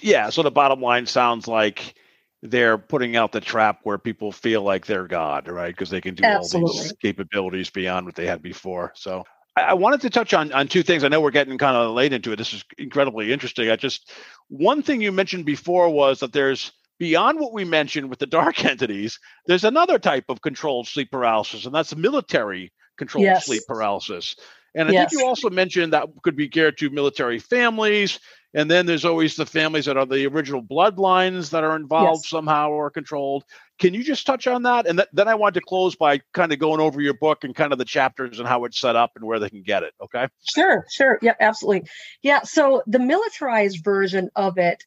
Yeah. 0.00 0.30
So 0.30 0.42
the 0.42 0.50
bottom 0.50 0.80
line 0.80 1.06
sounds 1.06 1.46
like 1.46 1.94
they're 2.42 2.78
putting 2.78 3.16
out 3.16 3.32
the 3.32 3.40
trap 3.40 3.80
where 3.84 3.98
people 3.98 4.30
feel 4.30 4.62
like 4.62 4.86
they're 4.86 5.06
God, 5.06 5.48
right? 5.48 5.74
Because 5.74 5.90
they 5.90 6.00
can 6.00 6.14
do 6.14 6.24
all 6.24 6.46
these 6.48 6.92
capabilities 7.00 7.70
beyond 7.70 8.06
what 8.06 8.14
they 8.14 8.26
had 8.26 8.42
before. 8.42 8.92
So 8.94 9.24
I, 9.56 9.62
I 9.62 9.72
wanted 9.74 10.02
to 10.02 10.10
touch 10.10 10.34
on 10.34 10.52
on 10.52 10.68
two 10.68 10.82
things. 10.82 11.04
I 11.04 11.08
know 11.08 11.20
we're 11.20 11.30
getting 11.30 11.58
kind 11.58 11.76
of 11.76 11.94
late 11.94 12.12
into 12.12 12.32
it. 12.32 12.36
This 12.36 12.52
is 12.52 12.64
incredibly 12.78 13.32
interesting. 13.32 13.70
I 13.70 13.76
just 13.76 14.12
one 14.48 14.82
thing 14.82 15.00
you 15.00 15.10
mentioned 15.10 15.46
before 15.46 15.88
was 15.88 16.20
that 16.20 16.32
there's 16.32 16.72
beyond 16.98 17.40
what 17.40 17.52
we 17.52 17.64
mentioned 17.64 18.10
with 18.10 18.18
the 18.18 18.26
dark 18.26 18.64
entities, 18.64 19.18
there's 19.46 19.64
another 19.64 19.98
type 19.98 20.24
of 20.28 20.42
controlled 20.42 20.86
sleep 20.86 21.10
paralysis, 21.10 21.66
and 21.66 21.74
that's 21.74 21.94
military 21.96 22.72
controlled 22.96 23.24
Yes. 23.26 23.46
sleep 23.46 23.62
paralysis. 23.66 24.36
And 24.76 24.88
I 24.88 24.92
Yes. 24.92 25.10
think 25.10 25.20
you 25.20 25.26
also 25.26 25.50
mentioned 25.50 25.92
that 25.92 26.08
could 26.22 26.36
be 26.36 26.48
geared 26.48 26.78
to 26.78 26.90
military 26.90 27.38
families. 27.38 28.18
And 28.54 28.70
then 28.70 28.86
there's 28.86 29.04
always 29.04 29.34
the 29.34 29.46
families 29.46 29.84
that 29.86 29.96
are 29.96 30.06
the 30.06 30.26
original 30.26 30.62
bloodlines 30.62 31.50
that 31.50 31.64
are 31.64 31.74
involved 31.76 32.24
Yes. 32.24 32.30
somehow 32.30 32.70
or 32.70 32.90
controlled. 32.90 33.44
Can 33.80 33.94
you 33.94 34.04
just 34.04 34.26
touch 34.26 34.46
on 34.46 34.62
that? 34.62 34.86
And 34.86 34.98
th- 34.98 35.08
then 35.12 35.26
I 35.26 35.34
want 35.34 35.54
to 35.54 35.60
close 35.60 35.96
by 35.96 36.20
kind 36.32 36.52
of 36.52 36.60
going 36.60 36.80
over 36.80 37.00
your 37.00 37.14
book 37.14 37.42
and 37.42 37.54
kind 37.54 37.72
of 37.72 37.78
the 37.78 37.84
chapters 37.84 38.38
and 38.38 38.48
how 38.48 38.64
it's 38.64 38.78
set 38.80 38.94
up 38.94 39.12
and 39.16 39.24
where 39.24 39.40
they 39.40 39.50
can 39.50 39.62
get 39.62 39.82
it. 39.82 39.92
Okay. 40.00 40.28
Sure, 40.54 40.86
sure. 40.90 41.18
Yeah, 41.22 41.34
absolutely. 41.40 41.88
Yeah. 42.22 42.42
So 42.42 42.82
the 42.86 43.00
militarized 43.00 43.82
version 43.82 44.30
of 44.36 44.56
it, 44.58 44.84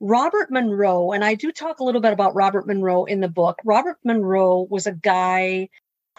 Robert 0.00 0.50
Monroe, 0.50 1.12
and 1.12 1.24
I 1.24 1.34
do 1.34 1.50
talk 1.52 1.80
a 1.80 1.84
little 1.84 2.00
bit 2.00 2.12
about 2.12 2.34
Robert 2.34 2.66
Monroe 2.66 3.04
in 3.04 3.20
the 3.20 3.28
book. 3.28 3.58
Robert 3.64 3.98
Monroe 4.04 4.66
was 4.68 4.86
a 4.86 4.92
guy 4.92 5.68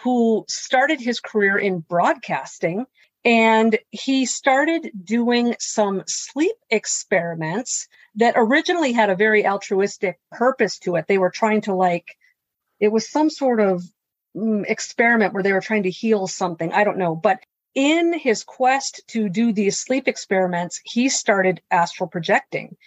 who 0.04 0.46
started 0.48 1.00
his 1.00 1.20
career 1.20 1.58
in 1.58 1.80
broadcasting 1.80 2.86
and 3.26 3.78
he 3.92 4.26
started 4.26 4.90
doing 5.04 5.56
some 5.60 6.04
sleep 6.08 6.56
experiments 6.70 7.88
that 8.16 8.36
originally 8.38 8.94
had 8.94 9.10
a 9.10 9.16
very 9.16 9.46
altruistic 9.46 10.20
purpose 10.32 10.80
to 10.80 10.96
it. 10.96 11.08
They 11.08 11.18
were 11.18 11.30
trying 11.30 11.62
to 11.62 11.76
like, 11.76 12.16
it 12.80 12.88
was 12.88 13.10
some 13.10 13.30
sort 13.30 13.60
of 13.60 13.84
mm, 14.36 14.64
experiment 14.68 15.34
where 15.34 15.44
they 15.44 15.54
were 15.54 15.62
trying 15.62 15.84
to 15.84 15.92
heal 15.92 16.28
something. 16.28 16.72
I 16.72 16.84
don't 16.84 16.98
know. 16.98 17.16
But 17.16 17.42
in 17.76 18.18
his 18.18 18.44
quest 18.44 19.02
to 19.10 19.30
do 19.30 19.52
these 19.52 19.78
sleep 19.78 20.08
experiments, 20.08 20.80
he 20.84 21.10
started 21.10 21.62
astral 21.70 22.08
projecting. 22.08 22.78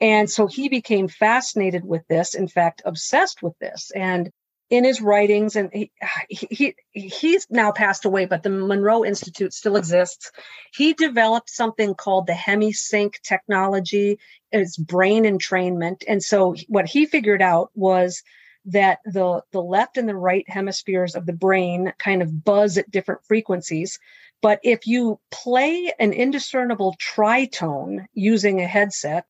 And 0.00 0.30
so 0.30 0.46
he 0.46 0.68
became 0.68 1.08
fascinated 1.08 1.84
with 1.84 2.06
this, 2.08 2.34
in 2.34 2.48
fact, 2.48 2.82
obsessed 2.84 3.42
with 3.42 3.58
this. 3.58 3.90
And 3.94 4.30
in 4.70 4.84
his 4.84 5.00
writings, 5.00 5.56
and 5.56 5.70
he, 5.72 5.90
he, 6.28 6.74
he's 6.92 7.46
now 7.50 7.72
passed 7.72 8.04
away, 8.04 8.26
but 8.26 8.42
the 8.42 8.50
Monroe 8.50 9.04
Institute 9.04 9.52
still 9.52 9.76
exists. 9.76 10.30
He 10.72 10.94
developed 10.94 11.50
something 11.50 11.94
called 11.94 12.28
the 12.28 12.34
HemiSync 12.34 13.20
technology. 13.22 14.18
It's 14.52 14.76
brain 14.76 15.24
entrainment. 15.24 16.04
And 16.06 16.22
so 16.22 16.54
what 16.68 16.86
he 16.86 17.06
figured 17.06 17.42
out 17.42 17.70
was 17.74 18.22
that 18.66 18.98
the 19.04 19.42
the 19.52 19.62
left 19.62 19.96
and 19.96 20.08
the 20.08 20.14
right 20.14 20.44
hemispheres 20.48 21.14
of 21.16 21.26
the 21.26 21.32
brain 21.32 21.92
kind 21.98 22.22
of 22.22 22.44
buzz 22.44 22.78
at 22.78 22.90
different 22.90 23.24
frequencies 23.26 23.98
But 24.42 24.60
if 24.62 24.86
you 24.86 25.20
play 25.30 25.92
an 25.98 26.12
indiscernible 26.12 26.96
tritone 26.98 28.06
using 28.14 28.60
a 28.60 28.66
headset, 28.66 29.26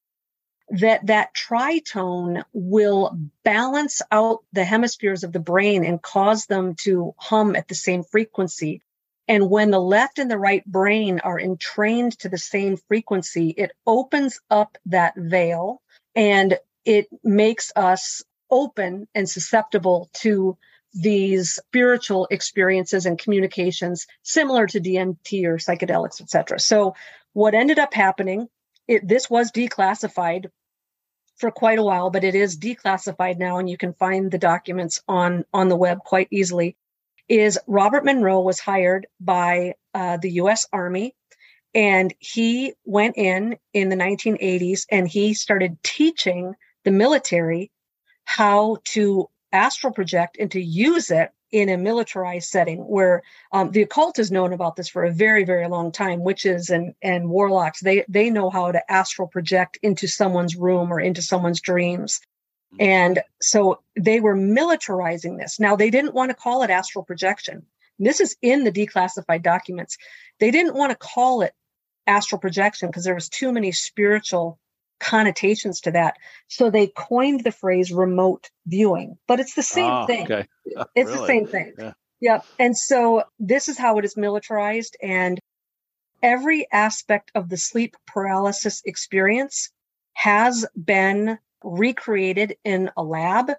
that 0.70 1.06
that 1.06 1.34
tritone 1.34 2.44
will 2.52 3.18
balance 3.44 4.02
out 4.10 4.44
the 4.52 4.64
hemispheres 4.64 5.24
of 5.24 5.32
the 5.32 5.40
brain 5.40 5.84
and 5.84 6.00
cause 6.00 6.46
them 6.46 6.74
to 6.76 7.14
hum 7.18 7.56
at 7.56 7.68
the 7.68 7.74
same 7.74 8.04
frequency. 8.04 8.80
And 9.26 9.50
when 9.50 9.70
the 9.70 9.80
left 9.80 10.18
and 10.18 10.30
the 10.30 10.38
right 10.38 10.64
brain 10.64 11.20
are 11.20 11.38
entrained 11.38 12.18
to 12.20 12.28
the 12.28 12.38
same 12.38 12.76
frequency, 12.76 13.50
it 13.50 13.72
opens 13.86 14.40
up 14.50 14.78
that 14.86 15.14
veil 15.16 15.82
and 16.14 16.58
it 16.84 17.08
makes 17.22 17.72
us 17.74 18.22
open 18.50 19.06
and 19.14 19.28
susceptible 19.28 20.08
to 20.14 20.56
these 20.92 21.52
spiritual 21.52 22.26
experiences 22.30 23.06
and 23.06 23.18
communications 23.18 24.06
similar 24.22 24.66
to 24.66 24.80
DMT 24.80 25.44
or 25.44 25.56
psychedelics, 25.56 26.20
etc. 26.20 26.58
So 26.58 26.94
what 27.32 27.54
ended 27.54 27.78
up 27.78 27.94
happening, 27.94 28.48
it, 28.88 29.06
this 29.06 29.30
was 29.30 29.52
declassified 29.52 30.46
for 31.40 31.50
quite 31.50 31.78
a 31.78 31.82
while, 31.82 32.10
but 32.10 32.22
it 32.22 32.34
is 32.34 32.58
declassified 32.58 33.38
now, 33.38 33.58
and 33.58 33.68
you 33.68 33.78
can 33.78 33.94
find 33.94 34.30
the 34.30 34.38
documents 34.38 35.02
on 35.08 35.44
on 35.52 35.68
the 35.68 35.76
web 35.76 36.00
quite 36.04 36.28
easily. 36.30 36.76
Is 37.28 37.58
Robert 37.66 38.04
Monroe 38.04 38.40
was 38.40 38.60
hired 38.60 39.06
by 39.18 39.74
uh, 39.94 40.18
the 40.18 40.30
U.S. 40.32 40.66
Army, 40.72 41.14
and 41.74 42.12
he 42.18 42.74
went 42.84 43.16
in 43.16 43.56
in 43.72 43.88
the 43.88 43.96
1980s 43.96 44.86
and 44.90 45.08
he 45.08 45.34
started 45.34 45.82
teaching 45.82 46.54
the 46.84 46.90
military 46.90 47.70
how 48.24 48.78
to 48.84 49.28
astral 49.52 49.92
project 49.92 50.36
and 50.38 50.50
to 50.52 50.60
use 50.60 51.10
it 51.10 51.30
in 51.52 51.68
a 51.68 51.76
militarized 51.76 52.48
setting 52.48 52.78
where 52.78 53.22
um, 53.52 53.70
the 53.70 53.82
occult 53.82 54.16
has 54.16 54.30
known 54.30 54.52
about 54.52 54.76
this 54.76 54.88
for 54.88 55.04
a 55.04 55.12
very 55.12 55.44
very 55.44 55.66
long 55.68 55.92
time 55.92 56.22
witches 56.22 56.70
and 56.70 56.94
and 57.02 57.28
warlocks 57.28 57.80
they 57.80 58.04
they 58.08 58.30
know 58.30 58.50
how 58.50 58.70
to 58.70 58.92
astral 58.92 59.28
project 59.28 59.78
into 59.82 60.06
someone's 60.06 60.56
room 60.56 60.92
or 60.92 61.00
into 61.00 61.22
someone's 61.22 61.60
dreams. 61.60 62.20
Mm-hmm. 62.72 62.82
and 62.82 63.22
so 63.42 63.80
they 63.96 64.20
were 64.20 64.36
militarizing 64.36 65.38
this. 65.38 65.58
Now 65.58 65.74
they 65.74 65.90
didn't 65.90 66.14
want 66.14 66.30
to 66.30 66.36
call 66.36 66.62
it 66.62 66.70
astral 66.70 67.04
projection. 67.04 67.66
This 67.98 68.20
is 68.20 68.36
in 68.40 68.62
the 68.62 68.70
declassified 68.70 69.42
documents. 69.42 69.98
They 70.38 70.52
didn't 70.52 70.76
want 70.76 70.90
to 70.90 70.96
call 70.96 71.42
it 71.42 71.52
astral 72.06 72.38
projection 72.38 72.88
because 72.88 73.04
there 73.04 73.14
was 73.14 73.28
too 73.28 73.52
many 73.52 73.72
spiritual 73.72 74.58
connotations 75.00 75.80
to 75.80 75.92
that. 75.92 76.16
So 76.48 76.70
they 76.70 76.86
coined 76.86 77.42
the 77.42 77.52
phrase 77.52 77.90
remote 77.90 78.50
viewing, 78.66 79.18
but 79.26 79.40
it's 79.40 79.54
the 79.54 79.62
same 79.62 79.90
oh, 79.90 80.06
thing. 80.06 80.24
Okay. 80.24 80.46
it's 80.94 81.10
really? 81.10 81.18
the 81.18 81.26
same 81.26 81.46
thing. 81.46 81.72
Yeah. 81.78 81.92
yeah. 82.20 82.40
And 82.58 82.76
so 82.76 83.24
this 83.38 83.68
is 83.68 83.78
how 83.78 83.98
it 83.98 84.04
is 84.04 84.16
militarized. 84.16 84.96
And 85.02 85.40
every 86.22 86.66
aspect 86.70 87.32
of 87.34 87.48
the 87.48 87.56
sleep 87.56 87.96
paralysis 88.06 88.82
experience 88.84 89.70
has 90.12 90.66
been 90.82 91.38
recreated 91.64 92.56
in 92.64 92.90
a 92.96 93.02
lab. 93.02 93.52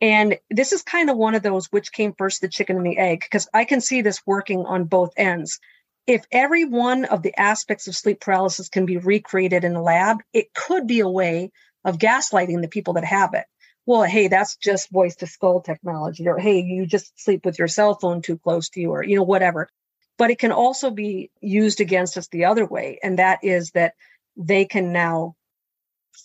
And 0.00 0.38
this 0.50 0.72
is 0.72 0.82
kind 0.82 1.10
of 1.10 1.16
one 1.16 1.34
of 1.34 1.42
those 1.42 1.66
which 1.66 1.92
came 1.92 2.12
first, 2.12 2.40
the 2.40 2.48
chicken 2.48 2.76
and 2.76 2.86
the 2.86 2.98
egg, 2.98 3.20
because 3.20 3.48
I 3.54 3.64
can 3.64 3.80
see 3.80 4.02
this 4.02 4.20
working 4.26 4.64
on 4.66 4.84
both 4.84 5.12
ends 5.16 5.60
if 6.06 6.24
every 6.32 6.64
one 6.64 7.04
of 7.04 7.22
the 7.22 7.38
aspects 7.38 7.86
of 7.86 7.96
sleep 7.96 8.20
paralysis 8.20 8.68
can 8.68 8.86
be 8.86 8.96
recreated 8.96 9.64
in 9.64 9.76
a 9.76 9.82
lab, 9.82 10.18
it 10.32 10.52
could 10.54 10.86
be 10.86 11.00
a 11.00 11.08
way 11.08 11.50
of 11.84 11.98
gaslighting 11.98 12.60
the 12.60 12.68
people 12.68 12.94
that 12.94 13.04
have 13.04 13.34
it. 13.34 13.44
Well, 13.86 14.02
hey, 14.04 14.28
that's 14.28 14.56
just 14.56 14.90
voice 14.90 15.16
to 15.16 15.26
skull 15.26 15.60
technology, 15.60 16.28
or 16.28 16.38
hey, 16.38 16.60
you 16.60 16.86
just 16.86 17.12
sleep 17.20 17.44
with 17.44 17.58
your 17.58 17.68
cell 17.68 17.94
phone 17.94 18.22
too 18.22 18.38
close 18.38 18.68
to 18.70 18.80
you, 18.80 18.90
or 18.90 19.02
you 19.02 19.16
know, 19.16 19.24
whatever. 19.24 19.68
But 20.18 20.30
it 20.30 20.38
can 20.38 20.52
also 20.52 20.90
be 20.90 21.30
used 21.40 21.80
against 21.80 22.16
us 22.16 22.28
the 22.28 22.44
other 22.44 22.64
way, 22.64 22.98
and 23.02 23.18
that 23.18 23.40
is 23.42 23.70
that 23.72 23.94
they 24.36 24.64
can 24.64 24.92
now 24.92 25.34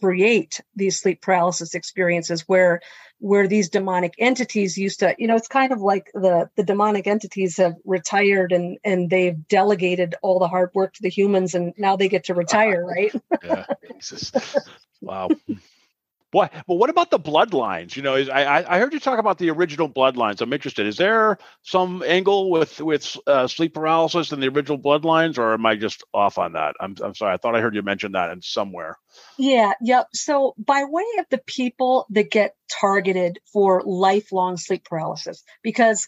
create 0.02 0.62
these 0.76 1.00
sleep 1.00 1.22
paralysis 1.22 1.74
experiences 1.74 2.42
where 2.42 2.82
where 3.20 3.48
these 3.48 3.70
demonic 3.70 4.14
entities 4.20 4.78
used 4.78 5.00
to 5.00 5.16
you 5.18 5.28
know 5.28 5.36
it's 5.36 5.48
kind 5.48 5.72
of 5.72 5.82
like 5.82 6.12
the 6.14 6.50
the 6.56 6.64
demonic 6.64 7.08
entities 7.08 7.58
have 7.58 7.76
retired 7.86 8.52
and 8.52 8.78
and 8.84 9.10
they've 9.10 9.48
delegated 9.48 10.16
all 10.22 10.40
the 10.40 10.48
hard 10.48 10.70
work 10.74 10.94
to 10.94 11.02
the 11.02 11.10
humans 11.10 11.56
and 11.56 11.74
now 11.78 11.96
they 11.96 12.10
get 12.10 12.26
to 12.26 12.34
retire 12.34 12.86
right? 12.86 13.14
Yeah. 13.44 13.66
Wow 15.00 15.30
But 16.46 16.76
what 16.76 16.90
about 16.90 17.10
the 17.10 17.20
bloodlines? 17.20 17.96
You 17.96 18.02
know, 18.02 18.16
is, 18.16 18.30
I 18.30 18.64
I 18.68 18.80
heard 18.80 18.94
you 18.94 19.00
talk 19.00 19.20
about 19.20 19.38
the 19.38 19.50
original 19.50 19.90
bloodlines. 19.90 20.42
I'm 20.42 20.54
interested. 20.54 20.86
Is 20.86 20.98
there 20.98 21.38
some 21.64 22.04
angle 22.06 22.50
with 22.50 22.80
with 22.80 23.18
uh, 23.28 23.48
sleep 23.48 23.74
paralysis 23.74 24.32
and 24.32 24.42
the 24.42 24.48
original 24.48 24.78
bloodlines, 24.78 25.38
or 25.38 25.54
am 25.54 25.66
I 25.66 25.76
just 25.76 26.04
off 26.14 26.38
on 26.38 26.54
that? 26.54 26.76
I'm 26.80 26.96
I'm 27.04 27.16
sorry. 27.16 27.34
I 27.34 27.38
thought 27.38 27.56
I 27.56 27.62
heard 27.62 27.76
you 27.76 27.82
mention 27.82 28.14
that 28.14 28.30
in 28.32 28.42
somewhere. 28.42 28.98
Yeah. 29.38 29.74
Yep. 29.82 30.10
So 30.14 30.54
by 30.58 30.84
way 30.86 31.06
of 31.20 31.26
the 31.30 31.42
people 31.46 32.06
that 32.12 32.32
get 32.32 32.56
targeted 32.70 33.40
for 33.52 33.82
lifelong 33.86 34.58
sleep 34.58 34.86
paralysis, 34.86 35.44
because 35.64 36.08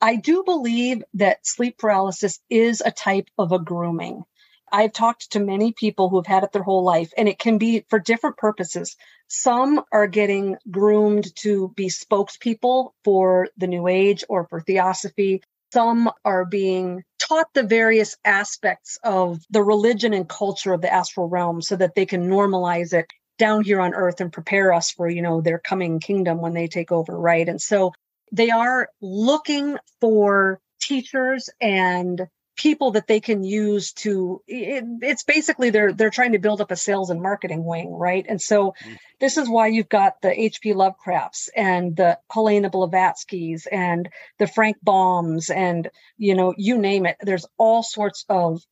I 0.00 0.16
do 0.16 0.42
believe 0.44 1.02
that 1.14 1.46
sleep 1.46 1.78
paralysis 1.78 2.40
is 2.48 2.82
a 2.84 2.90
type 2.90 3.28
of 3.38 3.52
a 3.52 3.58
grooming. 3.58 4.24
I've 4.72 4.92
talked 4.92 5.32
to 5.32 5.40
many 5.40 5.72
people 5.72 6.08
who 6.08 6.16
have 6.16 6.26
had 6.26 6.44
it 6.44 6.52
their 6.52 6.62
whole 6.62 6.84
life, 6.84 7.12
and 7.16 7.28
it 7.28 7.38
can 7.38 7.58
be 7.58 7.84
for 7.88 7.98
different 7.98 8.36
purposes. 8.36 8.96
Some 9.32 9.84
are 9.92 10.08
getting 10.08 10.56
groomed 10.72 11.34
to 11.36 11.72
be 11.76 11.86
spokespeople 11.86 12.90
for 13.04 13.48
the 13.56 13.68
New 13.68 13.86
Age 13.86 14.24
or 14.28 14.44
for 14.48 14.60
Theosophy. 14.60 15.42
Some 15.72 16.10
are 16.24 16.44
being 16.44 17.04
taught 17.20 17.46
the 17.54 17.62
various 17.62 18.16
aspects 18.24 18.98
of 19.04 19.40
the 19.48 19.62
religion 19.62 20.14
and 20.14 20.28
culture 20.28 20.72
of 20.72 20.80
the 20.80 20.92
astral 20.92 21.28
realm 21.28 21.62
so 21.62 21.76
that 21.76 21.94
they 21.94 22.06
can 22.06 22.28
normalize 22.28 22.92
it 22.92 23.06
down 23.38 23.62
here 23.62 23.80
on 23.80 23.94
earth 23.94 24.20
and 24.20 24.32
prepare 24.32 24.72
us 24.72 24.90
for, 24.90 25.08
you 25.08 25.22
know, 25.22 25.40
their 25.40 25.60
coming 25.60 26.00
kingdom 26.00 26.40
when 26.40 26.52
they 26.52 26.66
take 26.66 26.90
over, 26.90 27.16
right? 27.16 27.48
And 27.48 27.62
so 27.62 27.92
they 28.32 28.50
are 28.50 28.88
looking 29.00 29.78
for 30.00 30.60
teachers 30.80 31.48
and 31.60 32.26
people 32.56 32.90
that 32.92 33.06
they 33.06 33.20
can 33.20 33.42
use 33.42 33.92
to 33.92 34.42
it, 34.46 34.84
it's 35.02 35.22
basically 35.22 35.70
they're 35.70 35.92
they're 35.92 36.10
trying 36.10 36.32
to 36.32 36.38
build 36.38 36.60
up 36.60 36.70
a 36.70 36.76
sales 36.76 37.10
and 37.10 37.22
marketing 37.22 37.64
wing 37.64 37.92
right? 37.92 38.26
And 38.28 38.40
so 38.40 38.72
mm-hmm. 38.72 38.94
this 39.18 39.36
is 39.36 39.48
why 39.48 39.68
you've 39.68 39.88
got 39.88 40.20
the 40.20 40.28
hp 40.28 40.74
lovecrafts 40.74 41.48
and 41.56 41.96
the 41.96 42.18
helena 42.30 42.70
blavatskys 42.70 43.66
and 43.70 44.08
the 44.38 44.46
frank 44.46 44.76
baums 44.82 45.50
and 45.50 45.90
you 46.18 46.34
know 46.34 46.54
you 46.56 46.78
name 46.78 47.06
it. 47.06 47.16
There's 47.20 47.46
all 47.56 47.82
sorts 47.82 48.24
of 48.28 48.62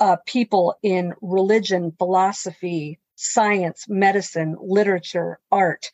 uh, 0.00 0.16
people 0.26 0.76
in 0.82 1.14
religion 1.20 1.92
philosophy 1.98 2.98
science 3.16 3.86
medicine 3.88 4.56
literature 4.60 5.38
art. 5.50 5.90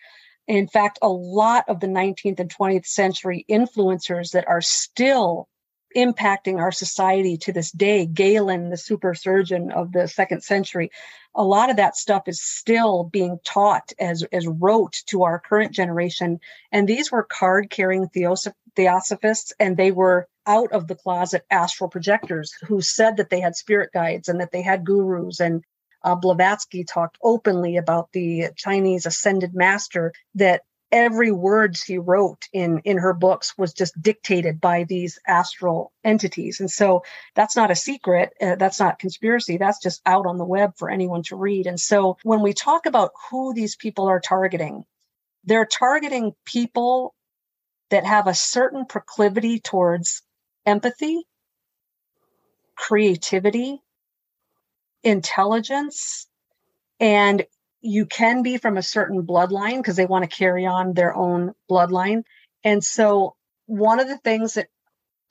In 0.47 0.69
fact 0.69 0.99
a 1.01 1.09
lot 1.09 1.65
of 1.69 1.81
the 1.81 1.87
19th 1.87 2.41
and 2.41 2.55
20th 2.55 2.87
century 2.87 3.45
influencers 3.49 4.33
that 4.33 4.49
are 4.49 4.63
still 4.63 5.49
impacting 5.97 6.59
our 6.59 6.73
society 6.73 7.37
to 7.39 7.53
this 7.53 7.71
day. 7.71 8.07
Galen, 8.07 8.71
the 8.71 8.77
super 8.77 9.15
surgeon 9.15 9.73
of 9.73 9.93
the 9.93 10.09
second 10.09 10.43
century, 10.43 10.91
a 11.35 11.45
lot 11.45 11.71
of 11.71 11.77
that 11.77 11.97
stuff 11.97 12.25
is 12.27 12.41
still 12.43 13.05
being 13.05 13.39
taught 13.45 13.93
as, 13.99 14.25
as 14.33 14.47
rote 14.47 15.03
to 15.07 15.23
our 15.23 15.39
current 15.39 15.73
generation. 15.73 16.41
And 16.73 16.89
these 16.89 17.11
were 17.11 17.23
card 17.23 17.71
carrying 17.71 18.09
theosophists, 18.09 19.53
and 19.59 19.77
they 19.77 19.93
were 19.93 20.29
out 20.47 20.73
of 20.73 20.87
the 20.87 20.97
closet 20.97 21.45
astral 21.51 21.91
projectors 21.91 22.53
who 22.67 22.81
said 22.81 23.17
that 23.19 23.31
they 23.31 23.41
had 23.41 23.55
spirit 23.55 23.91
guides 23.93 24.29
and 24.29 24.41
that 24.41 24.53
they 24.53 24.63
had 24.63 24.85
gurus. 24.85 25.41
And 25.41 25.63
uh, 26.03 26.15
Blavatsky 26.15 26.85
talked 26.85 27.19
openly 27.23 27.77
about 27.77 28.11
the 28.13 28.47
Chinese 28.57 29.07
ascended 29.07 29.55
master 29.55 30.13
that 30.35 30.63
every 30.93 31.31
words 31.33 31.83
he 31.83 31.99
wrote 31.99 32.49
in 32.53 32.81
in 32.85 32.99
her 32.99 33.13
books 33.13 33.57
was 33.57 33.73
just 33.73 34.01
dictated 34.01 34.61
by 34.61 34.85
these 34.85 35.19
astral 35.27 35.93
entities. 36.05 36.61
And 36.61 36.71
so 36.71 37.05
that's 37.35 37.57
not 37.57 37.71
a 37.71 37.77
secret 37.77 38.33
uh, 38.41 38.57
that's 38.57 38.81
not 38.81 38.99
conspiracy 38.99 39.57
that's 39.57 39.81
just 39.81 40.03
out 40.07 40.27
on 40.27 40.39
the 40.39 40.45
web 40.45 40.73
for 40.77 40.91
anyone 40.91 41.23
to 41.25 41.37
read. 41.37 41.67
And 41.67 41.79
so 41.79 42.17
when 42.23 42.43
we 42.43 42.53
talk 42.53 42.87
about 42.87 43.13
who 43.31 43.55
these 43.55 43.77
people 43.77 44.07
are 44.09 44.21
targeting 44.21 44.85
they're 45.45 45.67
targeting 45.67 46.33
people 46.45 47.15
that 47.91 48.05
have 48.05 48.27
a 48.27 48.35
certain 48.35 48.85
proclivity 48.85 49.59
towards 49.61 50.23
empathy 50.67 51.25
creativity 52.77 53.79
intelligence 55.03 56.27
and 56.99 57.45
you 57.81 58.07
can 58.07 58.43
be 58.43 58.59
from 58.59 58.77
a 58.77 58.83
certain 58.83 59.27
bloodline 59.27 59.79
because 59.79 59.97
they 59.97 60.07
want 60.07 60.29
to 60.29 60.37
carry 60.37 60.67
on 60.67 60.93
their 60.93 61.15
own 61.15 61.53
bloodline. 61.71 62.25
And 62.65 62.85
so, 62.85 63.37
one 63.67 64.01
of 64.01 64.09
the 64.09 64.19
things 64.19 64.55
that 64.55 64.69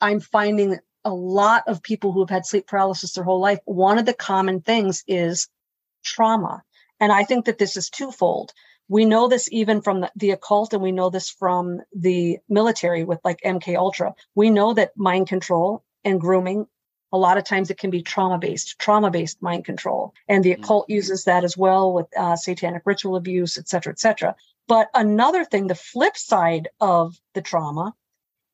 I'm 0.00 0.20
finding 0.20 0.78
a 1.04 1.14
lot 1.14 1.64
of 1.66 1.82
people 1.82 2.12
who 2.12 2.20
have 2.20 2.30
had 2.30 2.46
sleep 2.46 2.66
paralysis 2.66 3.12
their 3.12 3.24
whole 3.24 3.40
life, 3.40 3.60
one 3.64 3.98
of 3.98 4.06
the 4.06 4.14
common 4.14 4.60
things 4.60 5.04
is 5.06 5.48
trauma. 6.04 6.62
And 6.98 7.12
I 7.12 7.24
think 7.24 7.46
that 7.46 7.58
this 7.58 7.76
is 7.76 7.88
twofold. 7.88 8.52
We 8.88 9.04
know 9.04 9.28
this 9.28 9.48
even 9.52 9.82
from 9.82 10.00
the, 10.00 10.10
the 10.16 10.30
occult, 10.32 10.74
and 10.74 10.82
we 10.82 10.92
know 10.92 11.10
this 11.10 11.30
from 11.30 11.80
the 11.94 12.38
military 12.48 13.04
with 13.04 13.20
like 13.24 13.40
MK 13.44 13.76
Ultra. 13.76 14.14
We 14.34 14.50
know 14.50 14.74
that 14.74 14.96
mind 14.96 15.28
control 15.28 15.84
and 16.04 16.20
grooming 16.20 16.66
A 17.12 17.18
lot 17.18 17.38
of 17.38 17.44
times 17.44 17.70
it 17.70 17.78
can 17.78 17.90
be 17.90 18.02
trauma 18.02 18.38
based, 18.38 18.78
trauma 18.78 19.10
based 19.10 19.42
mind 19.42 19.64
control. 19.64 20.14
And 20.28 20.44
the 20.44 20.52
occult 20.52 20.88
uses 20.88 21.24
that 21.24 21.44
as 21.44 21.56
well 21.56 21.92
with 21.92 22.06
uh, 22.16 22.36
satanic 22.36 22.82
ritual 22.84 23.16
abuse, 23.16 23.58
et 23.58 23.68
cetera, 23.68 23.92
et 23.92 23.98
cetera. 23.98 24.36
But 24.68 24.88
another 24.94 25.44
thing, 25.44 25.66
the 25.66 25.74
flip 25.74 26.16
side 26.16 26.68
of 26.80 27.18
the 27.34 27.42
trauma 27.42 27.94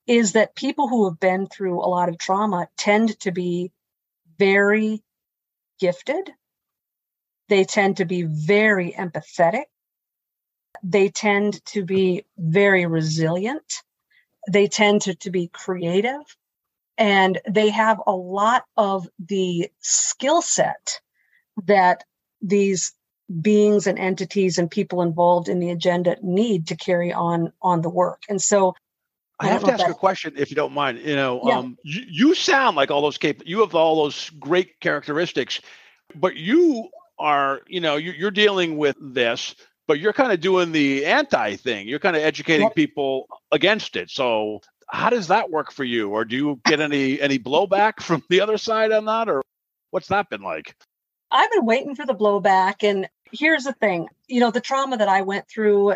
is 0.07 0.31
that 0.31 0.55
people 0.55 0.87
who 0.87 1.05
have 1.05 1.19
been 1.19 1.45
through 1.47 1.79
a 1.79 1.85
lot 1.85 2.09
of 2.09 2.17
trauma 2.17 2.67
tend 2.77 3.19
to 3.19 3.31
be 3.31 3.71
very 4.39 5.03
gifted. 5.79 6.31
They 7.49 7.63
tend 7.63 7.97
to 7.97 8.05
be 8.05 8.23
very 8.23 8.91
empathetic. 8.93 9.65
They 10.81 11.09
tend 11.09 11.63
to 11.65 11.83
be 11.83 12.25
very 12.37 12.85
resilient. 12.85 13.83
They 14.49 14.67
tend 14.67 15.01
to, 15.03 15.15
to 15.15 15.29
be 15.29 15.47
creative. 15.47 16.21
And 16.97 17.39
they 17.47 17.69
have 17.69 18.01
a 18.07 18.11
lot 18.11 18.63
of 18.75 19.07
the 19.19 19.69
skill 19.79 20.41
set 20.41 20.99
that 21.65 22.03
these 22.41 22.93
beings 23.41 23.87
and 23.87 23.99
entities 23.99 24.57
and 24.57 24.71
people 24.71 25.01
involved 25.01 25.49
in 25.49 25.59
the 25.59 25.69
agenda 25.69 26.17
need 26.21 26.67
to 26.67 26.75
carry 26.75 27.11
on 27.11 27.51
on 27.61 27.81
the 27.81 27.89
work. 27.89 28.23
And 28.29 28.41
so 28.41 28.73
I, 29.39 29.47
have 29.47 29.63
to 29.65 29.73
ask 29.73 29.83
that... 29.83 29.91
a 29.91 29.93
question, 29.93 30.33
if 30.37 30.49
you 30.49 30.55
don't 30.55 30.73
mind. 30.73 30.99
You 30.99 31.15
know, 31.15 31.41
yeah. 31.43 31.59
um, 31.59 31.77
you, 31.83 32.03
you 32.09 32.35
sound 32.35 32.75
like 32.75 32.89
all 32.89 33.01
those 33.01 33.17
cap- 33.17 33.43
You 33.45 33.59
have 33.59 33.75
all 33.75 34.03
those 34.03 34.29
great 34.39 34.79
characteristics, 34.79 35.61
but 36.15 36.35
you 36.35 36.89
are, 37.19 37.61
you 37.67 37.79
know, 37.79 37.97
you're, 37.97 38.15
you're 38.15 38.31
dealing 38.31 38.77
with 38.77 38.95
this, 38.99 39.55
but 39.87 39.99
you're 39.99 40.13
kind 40.13 40.31
of 40.31 40.39
doing 40.39 40.71
the 40.71 41.05
anti 41.05 41.55
thing. 41.55 41.87
You're 41.87 41.99
kind 41.99 42.15
of 42.15 42.23
educating 42.23 42.67
yep. 42.67 42.75
people 42.75 43.27
against 43.51 43.95
it. 43.95 44.09
So, 44.09 44.61
how 44.87 45.09
does 45.09 45.27
that 45.27 45.49
work 45.49 45.71
for 45.71 45.83
you, 45.83 46.09
or 46.09 46.25
do 46.25 46.35
you 46.35 46.61
get 46.65 46.79
any 46.79 47.19
any 47.21 47.39
blowback 47.39 47.99
from 48.01 48.23
the 48.29 48.41
other 48.41 48.57
side 48.57 48.91
on 48.91 49.05
that, 49.05 49.29
or 49.29 49.41
what's 49.91 50.07
that 50.07 50.29
been 50.29 50.41
like? 50.41 50.75
I've 51.29 51.51
been 51.51 51.65
waiting 51.65 51.95
for 51.95 52.05
the 52.05 52.15
blowback, 52.15 52.83
and 52.83 53.09
here's 53.31 53.65
the 53.65 53.73
thing. 53.73 54.07
You 54.27 54.39
know, 54.39 54.51
the 54.51 54.61
trauma 54.61 54.97
that 54.97 55.09
I 55.09 55.21
went 55.21 55.47
through. 55.47 55.95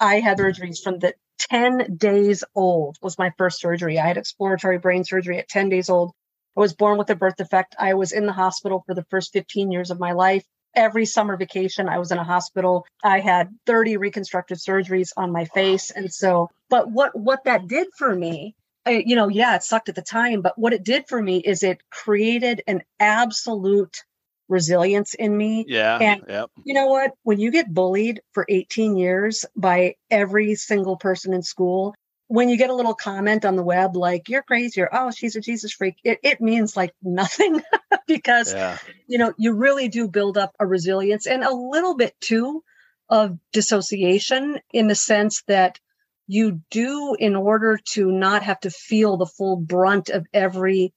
I 0.00 0.20
had 0.20 0.38
surgeries 0.38 0.80
from 0.80 1.00
the 1.00 1.14
10 1.38 1.96
days 1.96 2.44
old 2.54 2.98
was 3.02 3.18
my 3.18 3.32
first 3.38 3.60
surgery. 3.60 3.98
I 3.98 4.06
had 4.06 4.16
exploratory 4.16 4.78
brain 4.78 5.04
surgery 5.04 5.38
at 5.38 5.48
10 5.48 5.68
days 5.68 5.88
old. 5.88 6.12
I 6.56 6.60
was 6.60 6.74
born 6.74 6.98
with 6.98 7.10
a 7.10 7.14
birth 7.14 7.36
defect. 7.36 7.76
I 7.78 7.94
was 7.94 8.12
in 8.12 8.26
the 8.26 8.32
hospital 8.32 8.82
for 8.86 8.94
the 8.94 9.04
first 9.10 9.32
15 9.32 9.70
years 9.70 9.90
of 9.90 10.00
my 10.00 10.12
life. 10.12 10.44
Every 10.74 11.06
summer 11.06 11.36
vacation, 11.36 11.88
I 11.88 11.98
was 11.98 12.12
in 12.12 12.18
a 12.18 12.24
hospital. 12.24 12.86
I 13.02 13.20
had 13.20 13.48
30 13.66 13.96
reconstructive 13.96 14.58
surgeries 14.58 15.12
on 15.16 15.32
my 15.32 15.46
face. 15.46 15.90
And 15.90 16.12
so, 16.12 16.50
but 16.70 16.90
what, 16.90 17.18
what 17.18 17.44
that 17.44 17.66
did 17.66 17.88
for 17.96 18.14
me, 18.14 18.54
I, 18.86 19.02
you 19.06 19.16
know, 19.16 19.28
yeah, 19.28 19.56
it 19.56 19.62
sucked 19.62 19.88
at 19.88 19.94
the 19.94 20.02
time, 20.02 20.42
but 20.42 20.58
what 20.58 20.72
it 20.72 20.84
did 20.84 21.08
for 21.08 21.22
me 21.22 21.38
is 21.38 21.62
it 21.62 21.82
created 21.90 22.62
an 22.66 22.82
absolute 22.98 24.04
resilience 24.48 25.14
in 25.14 25.36
me. 25.36 25.64
Yeah. 25.68 25.98
And 25.98 26.22
yep. 26.28 26.50
you 26.64 26.74
know 26.74 26.86
what? 26.86 27.12
When 27.22 27.38
you 27.38 27.50
get 27.50 27.72
bullied 27.72 28.20
for 28.32 28.46
18 28.48 28.96
years 28.96 29.44
by 29.54 29.96
every 30.10 30.54
single 30.54 30.96
person 30.96 31.34
in 31.34 31.42
school, 31.42 31.94
when 32.28 32.48
you 32.48 32.56
get 32.56 32.70
a 32.70 32.74
little 32.74 32.94
comment 32.94 33.44
on 33.44 33.56
the 33.56 33.62
web 33.62 33.96
like 33.96 34.28
you're 34.28 34.42
crazy 34.42 34.80
or 34.82 34.90
oh 34.92 35.10
she's 35.10 35.34
a 35.34 35.40
jesus 35.40 35.72
freak 35.72 35.96
it, 36.04 36.18
it 36.22 36.40
means 36.40 36.76
like 36.76 36.92
nothing 37.02 37.62
because 38.06 38.52
yeah. 38.52 38.76
you 39.06 39.18
know 39.18 39.32
you 39.38 39.54
really 39.54 39.88
do 39.88 40.06
build 40.06 40.38
up 40.38 40.54
a 40.60 40.66
resilience 40.66 41.26
and 41.26 41.42
a 41.42 41.52
little 41.52 41.96
bit 41.96 42.14
too 42.20 42.62
of 43.08 43.38
dissociation 43.52 44.60
in 44.72 44.86
the 44.88 44.94
sense 44.94 45.42
that 45.48 45.80
you 46.28 46.60
do 46.70 47.16
in 47.18 47.34
order 47.34 47.78
to 47.92 48.12
not 48.12 48.44
have 48.44 48.60
to 48.60 48.70
feel 48.70 49.16
the 49.16 49.26
full 49.26 49.56
brunt 49.56 50.10
of 50.10 50.26
every 50.32 50.92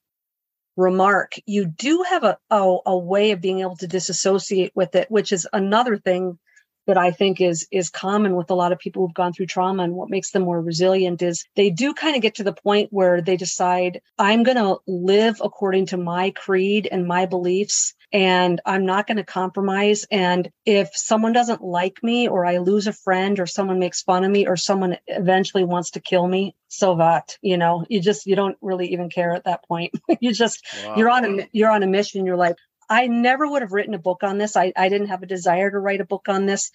remark, 0.78 1.34
you 1.46 1.66
do 1.66 2.04
have 2.08 2.24
a, 2.24 2.38
a, 2.50 2.78
a 2.86 2.98
way 2.98 3.32
of 3.32 3.42
being 3.42 3.62
able 3.62 3.78
to 3.78 3.88
disassociate 3.88 4.74
with 4.76 4.94
it, 4.96 5.10
which 5.10 5.32
is 5.32 5.48
another 5.52 5.98
thing 5.98 6.38
that 6.88 6.98
I 6.98 7.12
think 7.12 7.40
is 7.40 7.68
is 7.72 7.90
common 7.90 8.36
with 8.36 8.50
a 8.50 8.56
lot 8.56 8.72
of 8.72 8.80
people 8.80 9.06
who've 9.06 9.14
gone 9.14 9.34
through 9.34 9.46
trauma 9.46 9.84
and 9.84 9.94
what 9.94 10.10
makes 10.10 10.32
them 10.32 10.44
more 10.44 10.60
resilient 10.60 11.22
is 11.22 11.46
they 11.56 11.70
do 11.70 11.94
kind 11.94 12.16
of 12.16 12.22
get 12.22 12.36
to 12.36 12.44
the 12.44 12.54
point 12.54 12.90
where 12.92 13.22
they 13.22 13.38
decide 13.38 14.02
I'm 14.18 14.44
going 14.44 14.58
to 14.58 14.80
live 14.88 15.40
according 15.44 15.88
to 15.88 15.98
my 15.98 16.32
creed 16.32 16.90
and 16.92 17.08
my 17.08 17.28
beliefs 17.28 17.94
and 18.14 18.60
I'm 18.66 18.86
not 18.86 19.08
going 19.08 19.18
to 19.18 19.24
compromise. 19.24 20.06
And 20.12 20.52
if 20.66 20.90
someone 20.96 21.34
doesn't 21.34 21.64
like 21.64 22.04
me, 22.04 22.28
or 22.28 22.46
I 22.46 22.58
lose 22.58 22.88
a 22.88 22.94
friend, 22.94 23.40
or 23.40 23.46
someone 23.46 23.80
makes 23.80 24.02
fun 24.02 24.24
of 24.24 24.32
me, 24.32 24.48
or 24.48 24.58
someone 24.58 24.98
eventually 25.08 25.64
wants 25.64 25.92
to 25.92 26.02
kill 26.02 26.28
me, 26.28 26.56
so 26.68 26.98
that 26.98 27.38
you 27.42 27.58
know, 27.58 27.86
you 27.90 28.02
just 28.02 28.26
you 28.26 28.36
don't 28.36 28.58
really 28.62 28.94
even 28.94 29.10
care 29.10 29.34
at 29.34 29.46
that 29.46 29.64
point. 29.68 29.94
you 30.20 30.34
just 30.34 30.66
wow. 30.86 30.96
you're 30.98 31.10
on 31.10 31.26
a 31.26 31.50
you're 31.52 31.72
on 31.72 31.84
a 31.84 31.88
mission. 31.88 32.26
You're 32.26 32.38
like, 32.38 32.58
I 32.90 33.08
never 33.08 33.48
would 33.48 33.62
have 33.62 33.72
written 33.72 33.94
a 33.94 34.00
book 34.00 34.24
on 34.24 34.38
this. 34.38 34.58
I, 34.58 34.74
I 34.76 34.90
didn't 34.90 35.08
have 35.08 35.24
a 35.24 35.28
desire 35.28 35.72
to 35.72 35.80
write 35.80 36.02
a 36.02 36.06
book 36.06 36.28
on 36.28 36.46
this. 36.46 36.72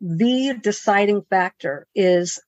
The 0.00 0.54
deciding 0.62 1.22
factor 1.22 1.86
is 1.94 2.38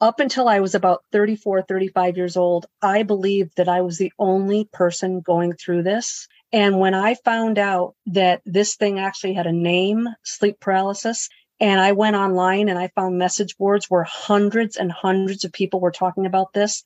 up 0.00 0.20
until 0.20 0.48
I 0.48 0.60
was 0.60 0.74
about 0.74 1.04
34, 1.12 1.62
35 1.62 2.16
years 2.16 2.36
old, 2.36 2.66
I 2.80 3.02
believed 3.02 3.56
that 3.56 3.68
I 3.68 3.80
was 3.80 3.98
the 3.98 4.12
only 4.18 4.68
person 4.72 5.20
going 5.20 5.54
through 5.54 5.82
this. 5.82 6.28
And 6.52 6.78
when 6.78 6.94
I 6.94 7.14
found 7.14 7.58
out 7.58 7.94
that 8.06 8.40
this 8.46 8.76
thing 8.76 8.98
actually 8.98 9.34
had 9.34 9.46
a 9.46 9.52
name, 9.52 10.08
sleep 10.22 10.60
paralysis, 10.60 11.28
and 11.60 11.80
I 11.80 11.92
went 11.92 12.16
online 12.16 12.68
and 12.68 12.78
I 12.78 12.88
found 12.88 13.18
message 13.18 13.56
boards 13.56 13.86
where 13.88 14.04
hundreds 14.04 14.76
and 14.76 14.90
hundreds 14.90 15.44
of 15.44 15.52
people 15.52 15.80
were 15.80 15.90
talking 15.90 16.24
about 16.24 16.52
this. 16.52 16.84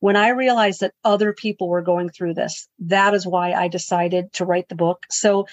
When 0.00 0.16
I 0.16 0.28
realized 0.30 0.80
that 0.80 0.94
other 1.04 1.32
people 1.32 1.68
were 1.68 1.82
going 1.82 2.08
through 2.08 2.34
this, 2.34 2.68
that 2.80 3.14
is 3.14 3.26
why 3.26 3.52
I 3.52 3.68
decided 3.68 4.32
to 4.34 4.44
write 4.44 4.68
the 4.68 4.74
book. 4.74 5.06
So 5.10 5.46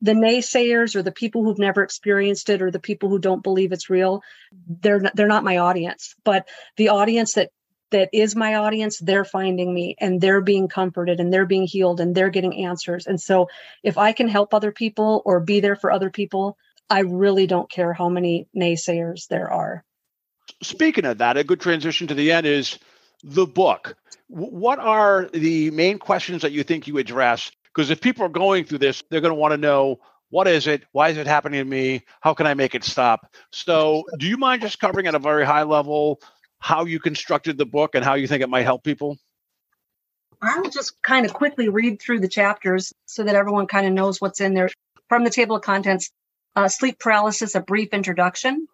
the 0.00 0.12
naysayers 0.12 0.96
or 0.96 1.02
the 1.02 1.12
people 1.12 1.44
who've 1.44 1.58
never 1.58 1.82
experienced 1.82 2.50
it 2.50 2.60
or 2.60 2.70
the 2.70 2.80
people 2.80 3.08
who 3.08 3.18
don't 3.18 3.42
believe 3.42 3.72
it's 3.72 3.88
real, 3.88 4.22
they're 4.68 5.00
not, 5.00 5.16
they're 5.16 5.26
not 5.26 5.44
my 5.44 5.58
audience. 5.58 6.14
But 6.24 6.48
the 6.76 6.90
audience 6.90 7.34
that 7.34 7.50
that 7.94 8.10
is 8.12 8.34
my 8.34 8.56
audience, 8.56 8.98
they're 8.98 9.24
finding 9.24 9.72
me 9.72 9.94
and 10.00 10.20
they're 10.20 10.40
being 10.40 10.66
comforted 10.66 11.20
and 11.20 11.32
they're 11.32 11.46
being 11.46 11.64
healed 11.64 12.00
and 12.00 12.12
they're 12.12 12.28
getting 12.28 12.64
answers. 12.64 13.06
And 13.06 13.20
so 13.20 13.48
if 13.84 13.98
I 13.98 14.10
can 14.10 14.26
help 14.26 14.52
other 14.52 14.72
people 14.72 15.22
or 15.24 15.38
be 15.38 15.60
there 15.60 15.76
for 15.76 15.92
other 15.92 16.10
people, 16.10 16.58
I 16.90 17.00
really 17.00 17.46
don't 17.46 17.70
care 17.70 17.92
how 17.92 18.08
many 18.08 18.48
naysayers 18.54 19.28
there 19.28 19.48
are. 19.48 19.84
Speaking 20.60 21.04
of 21.04 21.18
that, 21.18 21.36
a 21.36 21.44
good 21.44 21.60
transition 21.60 22.08
to 22.08 22.14
the 22.14 22.32
end 22.32 22.48
is 22.48 22.80
the 23.22 23.46
book. 23.46 23.96
What 24.26 24.80
are 24.80 25.28
the 25.32 25.70
main 25.70 26.00
questions 26.00 26.42
that 26.42 26.50
you 26.50 26.64
think 26.64 26.88
you 26.88 26.98
address? 26.98 27.52
Because 27.72 27.90
if 27.90 28.00
people 28.00 28.26
are 28.26 28.28
going 28.28 28.64
through 28.64 28.78
this, 28.78 29.04
they're 29.08 29.20
going 29.20 29.30
to 29.30 29.38
want 29.38 29.52
to 29.52 29.58
know 29.58 30.00
what 30.30 30.48
is 30.48 30.66
it? 30.66 30.82
Why 30.90 31.10
is 31.10 31.16
it 31.16 31.28
happening 31.28 31.60
to 31.60 31.64
me? 31.64 32.02
How 32.20 32.34
can 32.34 32.48
I 32.48 32.54
make 32.54 32.74
it 32.74 32.82
stop? 32.82 33.32
So, 33.52 34.02
do 34.18 34.26
you 34.26 34.36
mind 34.36 34.62
just 34.62 34.80
covering 34.80 35.06
at 35.06 35.14
a 35.14 35.20
very 35.20 35.46
high 35.46 35.62
level 35.62 36.20
how 36.64 36.86
you 36.86 36.98
constructed 36.98 37.58
the 37.58 37.66
book 37.66 37.94
and 37.94 38.02
how 38.02 38.14
you 38.14 38.26
think 38.26 38.42
it 38.42 38.48
might 38.48 38.62
help 38.62 38.82
people? 38.82 39.18
I 40.40 40.60
will 40.60 40.70
just 40.70 40.94
kind 41.02 41.26
of 41.26 41.34
quickly 41.34 41.68
read 41.68 42.00
through 42.00 42.20
the 42.20 42.28
chapters 42.28 42.90
so 43.04 43.22
that 43.22 43.34
everyone 43.34 43.66
kind 43.66 43.86
of 43.86 43.92
knows 43.92 44.18
what's 44.18 44.40
in 44.40 44.54
there. 44.54 44.70
From 45.10 45.24
the 45.24 45.30
table 45.30 45.56
of 45.56 45.62
contents, 45.62 46.10
uh, 46.56 46.68
sleep 46.68 46.98
paralysis, 46.98 47.54
a 47.54 47.60
brief 47.60 47.90
introduction. 47.92 48.66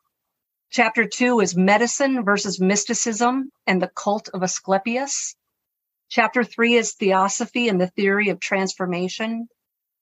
Chapter 0.70 1.05
two 1.05 1.41
is 1.41 1.57
medicine 1.57 2.24
versus 2.24 2.61
mysticism 2.61 3.51
and 3.66 3.82
the 3.82 3.88
cult 3.88 4.28
of 4.32 4.45
Asclepius. 4.45 5.34
Chapter 6.09 6.45
three 6.45 6.74
is 6.74 6.95
theosophy 6.95 7.68
and 7.68 7.80
the 7.80 7.88
theory 7.88 8.28
of 8.28 8.38
transformation. 8.38 9.49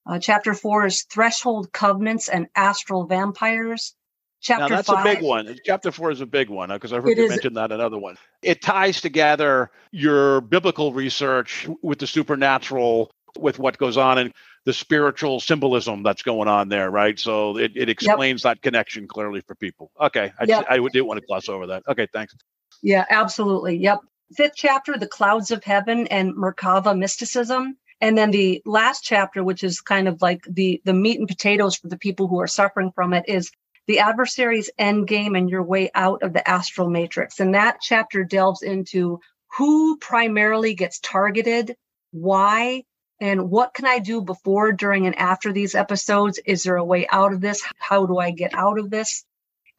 Uh, 0.04 0.18
chapter 0.18 0.52
four 0.52 0.84
is 0.84 1.06
threshold 1.10 1.72
covenants 1.72 2.28
and 2.28 2.48
astral 2.54 3.06
vampires. 3.06 3.94
Chapter 4.40 4.68
now 4.68 4.76
that's 4.76 4.88
five, 4.88 5.04
a 5.04 5.14
big 5.14 5.22
one. 5.22 5.58
Chapter 5.64 5.90
four 5.90 6.10
is 6.10 6.20
a 6.20 6.26
big 6.26 6.48
one 6.48 6.70
uh, 6.70 6.74
because 6.74 6.92
I've 6.92 7.02
heard 7.02 7.16
you 7.16 7.24
is, 7.24 7.30
mention 7.30 7.54
that 7.54 7.72
another 7.72 7.98
one. 7.98 8.16
It 8.42 8.62
ties 8.62 9.00
together 9.00 9.70
your 9.90 10.40
biblical 10.42 10.92
research 10.92 11.68
with 11.82 11.98
the 11.98 12.06
supernatural, 12.06 13.10
with 13.36 13.58
what 13.58 13.78
goes 13.78 13.96
on 13.96 14.18
in 14.18 14.32
the 14.64 14.72
spiritual 14.72 15.40
symbolism 15.40 16.02
that's 16.02 16.22
going 16.22 16.46
on 16.46 16.68
there, 16.68 16.90
right? 16.90 17.18
So 17.18 17.56
it, 17.56 17.72
it 17.74 17.88
explains 17.88 18.44
yep. 18.44 18.54
that 18.56 18.62
connection 18.62 19.08
clearly 19.08 19.40
for 19.40 19.54
people. 19.54 19.90
Okay, 20.00 20.32
I, 20.38 20.44
yep. 20.44 20.66
I, 20.70 20.74
I 20.74 20.78
didn't 20.78 21.06
want 21.06 21.20
to 21.20 21.26
gloss 21.26 21.48
over 21.48 21.66
that. 21.68 21.82
Okay, 21.88 22.06
thanks. 22.12 22.34
Yeah, 22.82 23.06
absolutely. 23.10 23.76
Yep. 23.78 24.00
Fifth 24.36 24.52
chapter, 24.54 24.96
the 24.98 25.08
clouds 25.08 25.50
of 25.50 25.64
heaven 25.64 26.06
and 26.08 26.34
Merkavah 26.34 26.96
mysticism. 26.96 27.76
And 28.00 28.16
then 28.16 28.30
the 28.30 28.62
last 28.64 29.02
chapter, 29.02 29.42
which 29.42 29.64
is 29.64 29.80
kind 29.80 30.06
of 30.06 30.22
like 30.22 30.44
the 30.48 30.80
the 30.84 30.92
meat 30.92 31.18
and 31.18 31.26
potatoes 31.26 31.74
for 31.74 31.88
the 31.88 31.98
people 31.98 32.28
who 32.28 32.40
are 32.40 32.46
suffering 32.46 32.92
from 32.94 33.12
it, 33.12 33.24
is 33.26 33.50
the 33.88 33.98
adversary's 33.98 34.70
end 34.78 35.08
game 35.08 35.34
and 35.34 35.50
your 35.50 35.64
way 35.64 35.90
out 35.94 36.22
of 36.22 36.32
the 36.34 36.48
astral 36.48 36.88
matrix. 36.88 37.40
And 37.40 37.54
that 37.54 37.78
chapter 37.80 38.22
delves 38.22 38.62
into 38.62 39.18
who 39.56 39.96
primarily 39.96 40.74
gets 40.74 41.00
targeted, 41.00 41.74
why, 42.12 42.84
and 43.20 43.50
what 43.50 43.74
can 43.74 43.86
I 43.86 43.98
do 43.98 44.20
before, 44.20 44.72
during, 44.72 45.06
and 45.06 45.18
after 45.18 45.52
these 45.52 45.74
episodes? 45.74 46.38
Is 46.44 46.62
there 46.62 46.76
a 46.76 46.84
way 46.84 47.08
out 47.10 47.32
of 47.32 47.40
this? 47.40 47.64
How 47.78 48.06
do 48.06 48.18
I 48.18 48.30
get 48.30 48.54
out 48.54 48.78
of 48.78 48.90
this? 48.90 49.24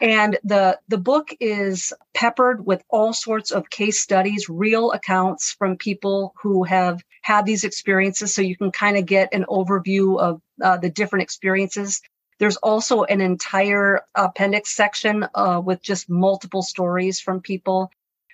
And 0.02 0.38
the 0.44 0.80
the 0.88 0.98
book 0.98 1.30
is 1.40 1.94
peppered 2.14 2.66
with 2.66 2.82
all 2.90 3.14
sorts 3.14 3.52
of 3.52 3.70
case 3.70 4.00
studies, 4.00 4.50
real 4.50 4.92
accounts 4.92 5.52
from 5.52 5.78
people 5.78 6.34
who 6.42 6.64
have 6.64 7.02
had 7.22 7.46
these 7.46 7.66
experiences, 7.66 8.34
so 8.34 8.42
you 8.42 8.58
can 8.58 8.72
kind 8.72 8.98
of 8.98 9.06
get 9.06 9.34
an 9.34 9.46
overview 9.50 10.20
of 10.20 10.42
uh, 10.64 10.78
the 10.78 10.90
different 10.90 11.24
experiences. 11.24 12.02
There's 12.40 12.58
also 12.58 13.04
an 13.04 13.22
entire 13.22 14.02
appendix 14.16 14.76
section 14.76 15.28
uh, 15.36 15.62
with 15.64 15.82
just 15.82 16.10
multiple 16.10 16.62
stories 16.62 17.20
from 17.20 17.42
people. 17.42 17.92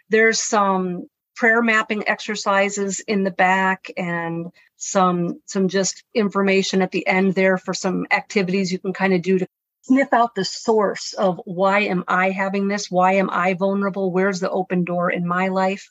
There's 0.09 0.39
some 0.39 1.07
prayer 1.35 1.61
mapping 1.61 2.07
exercises 2.07 3.01
in 3.01 3.23
the 3.23 3.31
back 3.31 3.91
and 3.97 4.51
some 4.77 5.41
some 5.45 5.67
just 5.67 6.03
information 6.13 6.81
at 6.81 6.91
the 6.91 7.05
end 7.07 7.33
there 7.33 7.57
for 7.57 7.73
some 7.73 8.05
activities 8.11 8.71
you 8.71 8.79
can 8.79 8.93
kind 8.93 9.13
of 9.13 9.21
do 9.21 9.39
to 9.39 9.47
sniff 9.81 10.13
out 10.13 10.33
the 10.33 10.45
source 10.45 11.13
of 11.13 11.39
why 11.45 11.81
am 11.81 12.03
I 12.07 12.31
having 12.31 12.67
this? 12.67 12.89
Why 12.89 13.13
am 13.13 13.29
I 13.29 13.53
vulnerable? 13.53 14.11
Where's 14.11 14.39
the 14.39 14.49
open 14.49 14.83
door 14.83 15.11
in 15.11 15.27
my 15.27 15.49
life? 15.49 15.89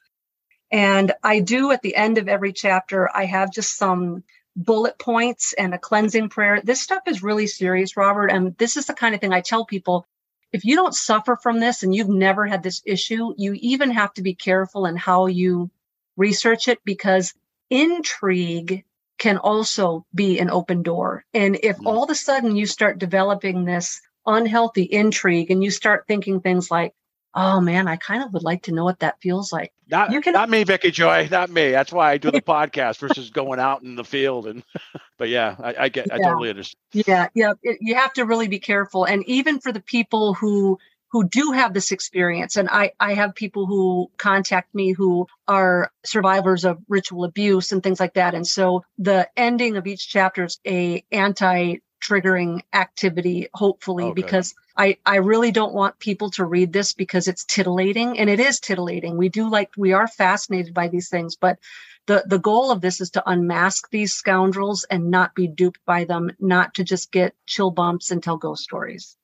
And 0.72 1.12
I 1.22 1.40
do 1.40 1.70
at 1.70 1.82
the 1.82 1.94
end 1.94 2.18
of 2.18 2.28
every 2.28 2.52
chapter, 2.52 3.08
I 3.14 3.26
have 3.26 3.52
just 3.52 3.76
some 3.76 4.24
bullet 4.56 4.98
points 4.98 5.52
and 5.54 5.74
a 5.74 5.78
cleansing 5.78 6.28
prayer. 6.28 6.60
This 6.62 6.80
stuff 6.80 7.02
is 7.06 7.22
really 7.22 7.46
serious, 7.46 7.96
Robert. 7.96 8.28
And 8.28 8.56
this 8.58 8.76
is 8.76 8.86
the 8.86 8.94
kind 8.94 9.14
of 9.14 9.20
thing 9.20 9.32
I 9.32 9.40
tell 9.40 9.64
people 9.64 10.06
if 10.52 10.64
you 10.64 10.76
don't 10.76 10.94
suffer 10.94 11.36
from 11.36 11.58
this 11.58 11.82
and 11.82 11.92
you've 11.94 12.08
never 12.08 12.46
had 12.46 12.62
this 12.62 12.80
issue, 12.86 13.34
you 13.36 13.54
even 13.54 13.90
have 13.90 14.14
to 14.14 14.22
be 14.22 14.34
careful 14.34 14.86
in 14.86 14.96
how 14.96 15.26
you 15.26 15.70
research 16.16 16.68
it 16.68 16.78
because 16.84 17.34
intrigue 17.70 18.84
can 19.18 19.38
also 19.38 20.06
be 20.14 20.38
an 20.38 20.50
open 20.50 20.82
door. 20.82 21.24
And 21.34 21.58
if 21.62 21.76
Mm. 21.78 21.86
all 21.86 22.04
of 22.04 22.10
a 22.10 22.14
sudden 22.14 22.54
you 22.56 22.66
start 22.66 22.98
developing 22.98 23.64
this 23.64 24.00
unhealthy 24.26 24.84
intrigue 24.84 25.50
and 25.50 25.62
you 25.62 25.70
start 25.72 26.06
thinking 26.06 26.40
things 26.40 26.70
like, 26.70 26.94
oh 27.34 27.60
man, 27.60 27.88
I 27.88 27.96
kind 27.96 28.22
of 28.22 28.32
would 28.32 28.42
like 28.42 28.62
to 28.64 28.72
know 28.72 28.84
what 28.84 29.00
that 29.00 29.20
feels 29.20 29.52
like. 29.52 29.72
Not, 29.90 30.12
You 30.12 30.20
can- 30.20 30.32
not 30.32 30.48
me, 30.48 30.64
Vicki 30.64 30.90
Joy, 30.90 31.28
not 31.30 31.50
me. 31.50 31.70
That's 31.70 31.92
why 31.92 32.12
I 32.12 32.18
do 32.18 32.30
the 32.30 32.40
podcast 32.54 32.98
versus 32.98 33.30
going 33.30 33.60
out 33.60 33.82
in 33.82 33.96
the 33.96 34.04
field. 34.04 34.46
And 34.46 34.62
but 35.18 35.28
yeah, 35.28 35.56
I, 35.58 35.74
I 35.84 35.88
get, 35.88 36.12
I 36.12 36.18
totally 36.18 36.50
understand. 36.50 36.78
Yeah, 36.92 37.28
yeah. 37.34 37.52
It, 37.62 37.78
you 37.80 37.94
have 37.96 38.12
to 38.14 38.24
really 38.24 38.48
be 38.48 38.60
careful. 38.60 39.04
And 39.04 39.24
even 39.26 39.60
for 39.60 39.72
the 39.72 39.80
people 39.80 40.34
who 40.34 40.78
who 41.10 41.28
do 41.28 41.52
have 41.52 41.72
this 41.72 41.92
experience, 41.92 42.56
and 42.56 42.68
I 42.68 42.92
I 42.98 43.14
have 43.14 43.34
people 43.36 43.66
who 43.66 44.10
contact 44.16 44.74
me 44.74 44.92
who 44.92 45.28
are 45.46 45.92
survivors 46.04 46.64
of 46.64 46.78
ritual 46.88 47.24
abuse 47.24 47.70
and 47.70 47.82
things 47.82 48.00
like 48.00 48.14
that. 48.14 48.34
And 48.34 48.46
so 48.46 48.84
the 48.98 49.28
ending 49.36 49.76
of 49.76 49.86
each 49.86 50.08
chapter 50.08 50.44
is 50.44 50.58
a 50.66 51.04
anti 51.12 51.76
triggering 52.06 52.62
activity 52.72 53.48
hopefully 53.54 54.04
Okay. 54.04 54.22
because 54.22 54.54
I, 54.76 54.98
I 55.06 55.16
really 55.16 55.52
don't 55.52 55.72
want 55.74 55.98
people 56.00 56.30
to 56.32 56.44
read 56.44 56.72
this 56.72 56.94
because 56.94 57.28
it's 57.28 57.44
titillating 57.44 58.18
and 58.18 58.28
it 58.28 58.40
is 58.40 58.58
titillating. 58.60 59.16
We 59.16 59.28
do 59.28 59.48
like 59.48 59.70
we 59.76 59.92
are 59.92 60.08
fascinated 60.08 60.74
by 60.74 60.88
these 60.88 61.08
things, 61.08 61.36
but 61.36 61.58
the 62.06 62.24
the 62.26 62.38
goal 62.38 62.70
of 62.70 62.80
this 62.80 63.00
is 63.00 63.10
to 63.10 63.22
unmask 63.28 63.88
these 63.90 64.14
scoundrels 64.14 64.84
and 64.90 65.10
not 65.10 65.34
be 65.34 65.46
duped 65.46 65.80
by 65.86 66.04
them, 66.04 66.30
not 66.40 66.74
to 66.74 66.84
just 66.84 67.12
get 67.12 67.34
chill 67.46 67.70
bumps 67.70 68.10
and 68.10 68.22
tell 68.22 68.36
ghost 68.36 68.64
stories. 68.64 69.16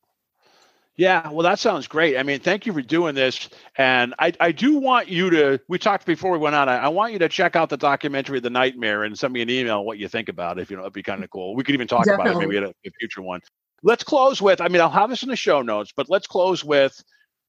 Yeah, 1.00 1.30
well, 1.30 1.44
that 1.44 1.58
sounds 1.58 1.86
great. 1.86 2.18
I 2.18 2.22
mean, 2.24 2.40
thank 2.40 2.66
you 2.66 2.74
for 2.74 2.82
doing 2.82 3.14
this. 3.14 3.48
And 3.78 4.14
I, 4.18 4.34
I 4.38 4.52
do 4.52 4.74
want 4.76 5.08
you 5.08 5.30
to, 5.30 5.58
we 5.66 5.78
talked 5.78 6.04
before 6.04 6.30
we 6.30 6.36
went 6.36 6.54
on, 6.54 6.68
I, 6.68 6.76
I 6.76 6.88
want 6.88 7.14
you 7.14 7.18
to 7.20 7.28
check 7.30 7.56
out 7.56 7.70
the 7.70 7.78
documentary, 7.78 8.38
The 8.38 8.50
Nightmare, 8.50 9.04
and 9.04 9.18
send 9.18 9.32
me 9.32 9.40
an 9.40 9.48
email 9.48 9.82
what 9.82 9.96
you 9.96 10.08
think 10.08 10.28
about 10.28 10.58
it. 10.58 10.60
If 10.60 10.70
you 10.70 10.76
know, 10.76 10.82
it'd 10.82 10.92
be 10.92 11.02
kind 11.02 11.24
of 11.24 11.30
cool. 11.30 11.54
We 11.54 11.64
could 11.64 11.74
even 11.74 11.88
talk 11.88 12.06
about 12.06 12.26
it 12.26 12.36
maybe 12.36 12.58
at 12.58 12.64
a, 12.64 12.74
a 12.84 12.90
future 12.98 13.22
one. 13.22 13.40
Let's 13.82 14.04
close 14.04 14.42
with, 14.42 14.60
I 14.60 14.68
mean, 14.68 14.82
I'll 14.82 14.90
have 14.90 15.08
this 15.08 15.22
in 15.22 15.30
the 15.30 15.36
show 15.36 15.62
notes, 15.62 15.90
but 15.96 16.10
let's 16.10 16.26
close 16.26 16.62
with 16.62 17.02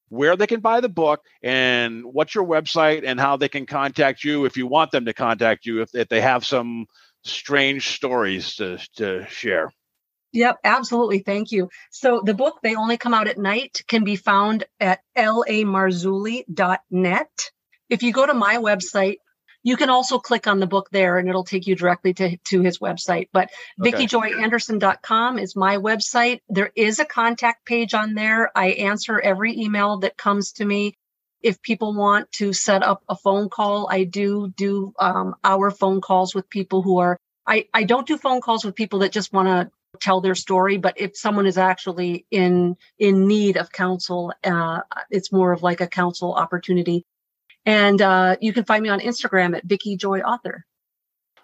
where 0.07 0.37
they 0.37 0.47
can 0.47 0.61
buy 0.61 0.79
the 0.79 0.87
book 0.87 1.19
and 1.43 2.05
what's 2.05 2.33
your 2.33 2.45
website 2.45 3.03
and 3.05 3.19
how 3.19 3.35
they 3.35 3.49
can 3.49 3.65
contact 3.65 4.23
you 4.23 4.45
if 4.45 4.55
you 4.55 4.65
want 4.65 4.91
them 4.91 5.03
to 5.03 5.13
contact 5.13 5.65
you, 5.65 5.81
if, 5.81 5.93
if 5.93 6.07
they 6.07 6.21
have 6.21 6.45
some 6.45 6.85
strange 7.25 7.95
stories 7.95 8.55
to, 8.55 8.79
to 8.95 9.25
share. 9.27 9.73
Yep, 10.33 10.57
absolutely. 10.63 11.19
Thank 11.19 11.51
you. 11.51 11.69
So 11.91 12.21
the 12.23 12.33
book, 12.33 12.59
They 12.63 12.75
Only 12.75 12.97
Come 12.97 13.13
Out 13.13 13.27
at 13.27 13.37
Night, 13.37 13.83
can 13.87 14.03
be 14.03 14.15
found 14.15 14.63
at 14.79 15.01
lamarzulli.net. 15.17 17.51
If 17.89 18.03
you 18.03 18.13
go 18.13 18.25
to 18.25 18.33
my 18.33 18.57
website, 18.57 19.17
you 19.63 19.77
can 19.77 19.89
also 19.89 20.17
click 20.17 20.47
on 20.47 20.59
the 20.59 20.67
book 20.67 20.89
there 20.91 21.17
and 21.17 21.29
it'll 21.29 21.43
take 21.43 21.67
you 21.67 21.75
directly 21.75 22.13
to, 22.15 22.37
to 22.45 22.61
his 22.61 22.79
website. 22.79 23.29
But 23.31 23.51
Okay. 23.79 23.91
VickiJoyAnderson.com 23.91 25.37
is 25.37 25.55
my 25.55 25.77
website. 25.77 26.39
There 26.49 26.71
is 26.75 26.99
a 26.99 27.05
contact 27.05 27.65
page 27.65 27.93
on 27.93 28.15
there. 28.15 28.49
I 28.55 28.71
answer 28.71 29.19
every 29.19 29.59
email 29.59 29.99
that 29.99 30.17
comes 30.17 30.53
to 30.53 30.65
me. 30.65 30.95
If 31.43 31.61
people 31.61 31.93
want 31.93 32.31
to 32.33 32.53
set 32.53 32.83
up 32.83 33.03
a 33.09 33.15
phone 33.15 33.49
call, 33.49 33.87
I 33.89 34.03
do 34.03 34.51
do 34.55 34.93
um, 34.99 35.35
our 35.43 35.71
phone 35.71 36.01
calls 36.01 36.35
with 36.35 36.49
people 36.49 36.81
who 36.81 36.99
are. 36.99 37.17
I, 37.45 37.67
I 37.73 37.83
don't 37.83 38.07
do 38.07 38.17
phone 38.17 38.41
calls 38.41 38.63
with 38.63 38.75
people 38.75 38.99
that 38.99 39.11
just 39.11 39.33
want 39.33 39.47
to 39.47 39.71
tell 39.99 40.21
their 40.21 40.35
story 40.35 40.77
but 40.77 40.93
if 40.99 41.17
someone 41.17 41.45
is 41.45 41.57
actually 41.57 42.25
in 42.31 42.75
in 42.99 43.27
need 43.27 43.57
of 43.57 43.71
counsel 43.71 44.31
uh, 44.43 44.81
it's 45.09 45.31
more 45.31 45.51
of 45.51 45.63
like 45.63 45.81
a 45.81 45.87
counsel 45.87 46.33
opportunity 46.33 47.05
and 47.65 48.01
uh, 48.01 48.35
you 48.41 48.53
can 48.53 48.63
find 48.63 48.81
me 48.83 48.89
on 48.89 48.99
instagram 48.99 49.55
at 49.55 49.65
vicki 49.65 49.97
joy 49.97 50.19
author 50.21 50.65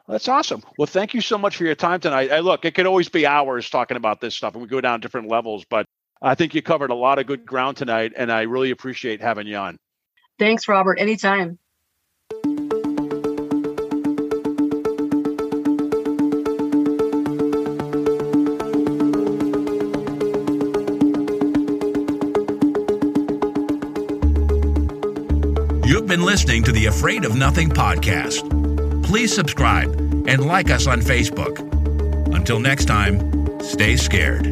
That's 0.07 0.29
awesome. 0.29 0.63
Well, 0.77 0.85
thank 0.87 1.13
you 1.13 1.19
so 1.19 1.37
much 1.37 1.57
for 1.57 1.65
your 1.65 1.75
time 1.75 1.99
tonight. 1.99 2.31
I, 2.31 2.39
look, 2.39 2.63
it 2.63 2.75
could 2.75 2.85
always 2.85 3.09
be 3.09 3.27
hours 3.27 3.69
talking 3.69 3.97
about 3.97 4.21
this 4.21 4.35
stuff, 4.35 4.53
and 4.53 4.61
we 4.61 4.69
go 4.69 4.79
down 4.79 5.01
different 5.01 5.27
levels, 5.27 5.65
but 5.69 5.85
I 6.21 6.33
think 6.35 6.55
you 6.55 6.61
covered 6.61 6.91
a 6.91 6.95
lot 6.95 7.19
of 7.19 7.27
good 7.27 7.45
ground 7.45 7.75
tonight, 7.75 8.13
and 8.15 8.31
I 8.31 8.43
really 8.43 8.71
appreciate 8.71 9.19
having 9.19 9.47
you 9.47 9.57
on. 9.57 9.77
thanks 10.39 10.67
robert 10.67 10.97
anytime 10.99 11.59
Been 26.07 26.23
listening 26.23 26.63
to 26.63 26.71
the 26.71 26.85
Afraid 26.85 27.25
of 27.25 27.35
Nothing 27.35 27.67
podcast. 27.67 29.03
Please 29.03 29.35
subscribe 29.35 29.89
and 30.25 30.45
like 30.45 30.71
us 30.71 30.87
on 30.87 31.01
Facebook. 31.01 31.59
Until 32.33 32.61
next 32.61 32.85
time, 32.85 33.59
stay 33.59 33.97
scared. 33.97 34.45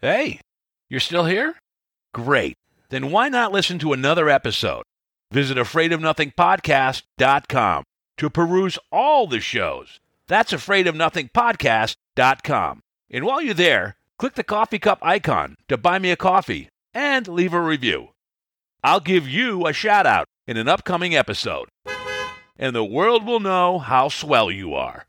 Hey, 0.00 0.40
you're 0.88 1.00
still 1.00 1.26
here? 1.26 1.54
Great. 2.14 2.56
Then 2.88 3.10
why 3.10 3.28
not 3.28 3.52
listen 3.52 3.78
to 3.80 3.92
another 3.92 4.30
episode? 4.30 4.84
Visit 5.32 5.58
afraidofnothingpodcast.com 5.58 7.84
to 8.16 8.30
peruse 8.30 8.78
all 8.90 9.26
the 9.26 9.40
shows. 9.40 10.00
That's 10.28 10.54
afraidofnothingpodcast.com. 10.54 12.80
And 13.10 13.24
while 13.26 13.42
you're 13.42 13.52
there, 13.52 13.97
click 14.18 14.34
the 14.34 14.42
coffee 14.42 14.78
cup 14.78 14.98
icon 15.00 15.56
to 15.68 15.78
buy 15.78 15.98
me 15.98 16.10
a 16.10 16.16
coffee 16.16 16.68
and 16.92 17.28
leave 17.28 17.54
a 17.54 17.60
review. 17.60 18.08
I'll 18.82 19.00
give 19.00 19.28
you 19.28 19.66
a 19.66 19.72
shout 19.72 20.06
out 20.06 20.26
in 20.46 20.56
an 20.56 20.68
upcoming 20.68 21.14
episode. 21.14 21.68
And 22.56 22.74
the 22.74 22.84
world 22.84 23.24
will 23.24 23.40
know 23.40 23.78
how 23.78 24.08
swell 24.08 24.50
you 24.50 24.74
are. 24.74 25.06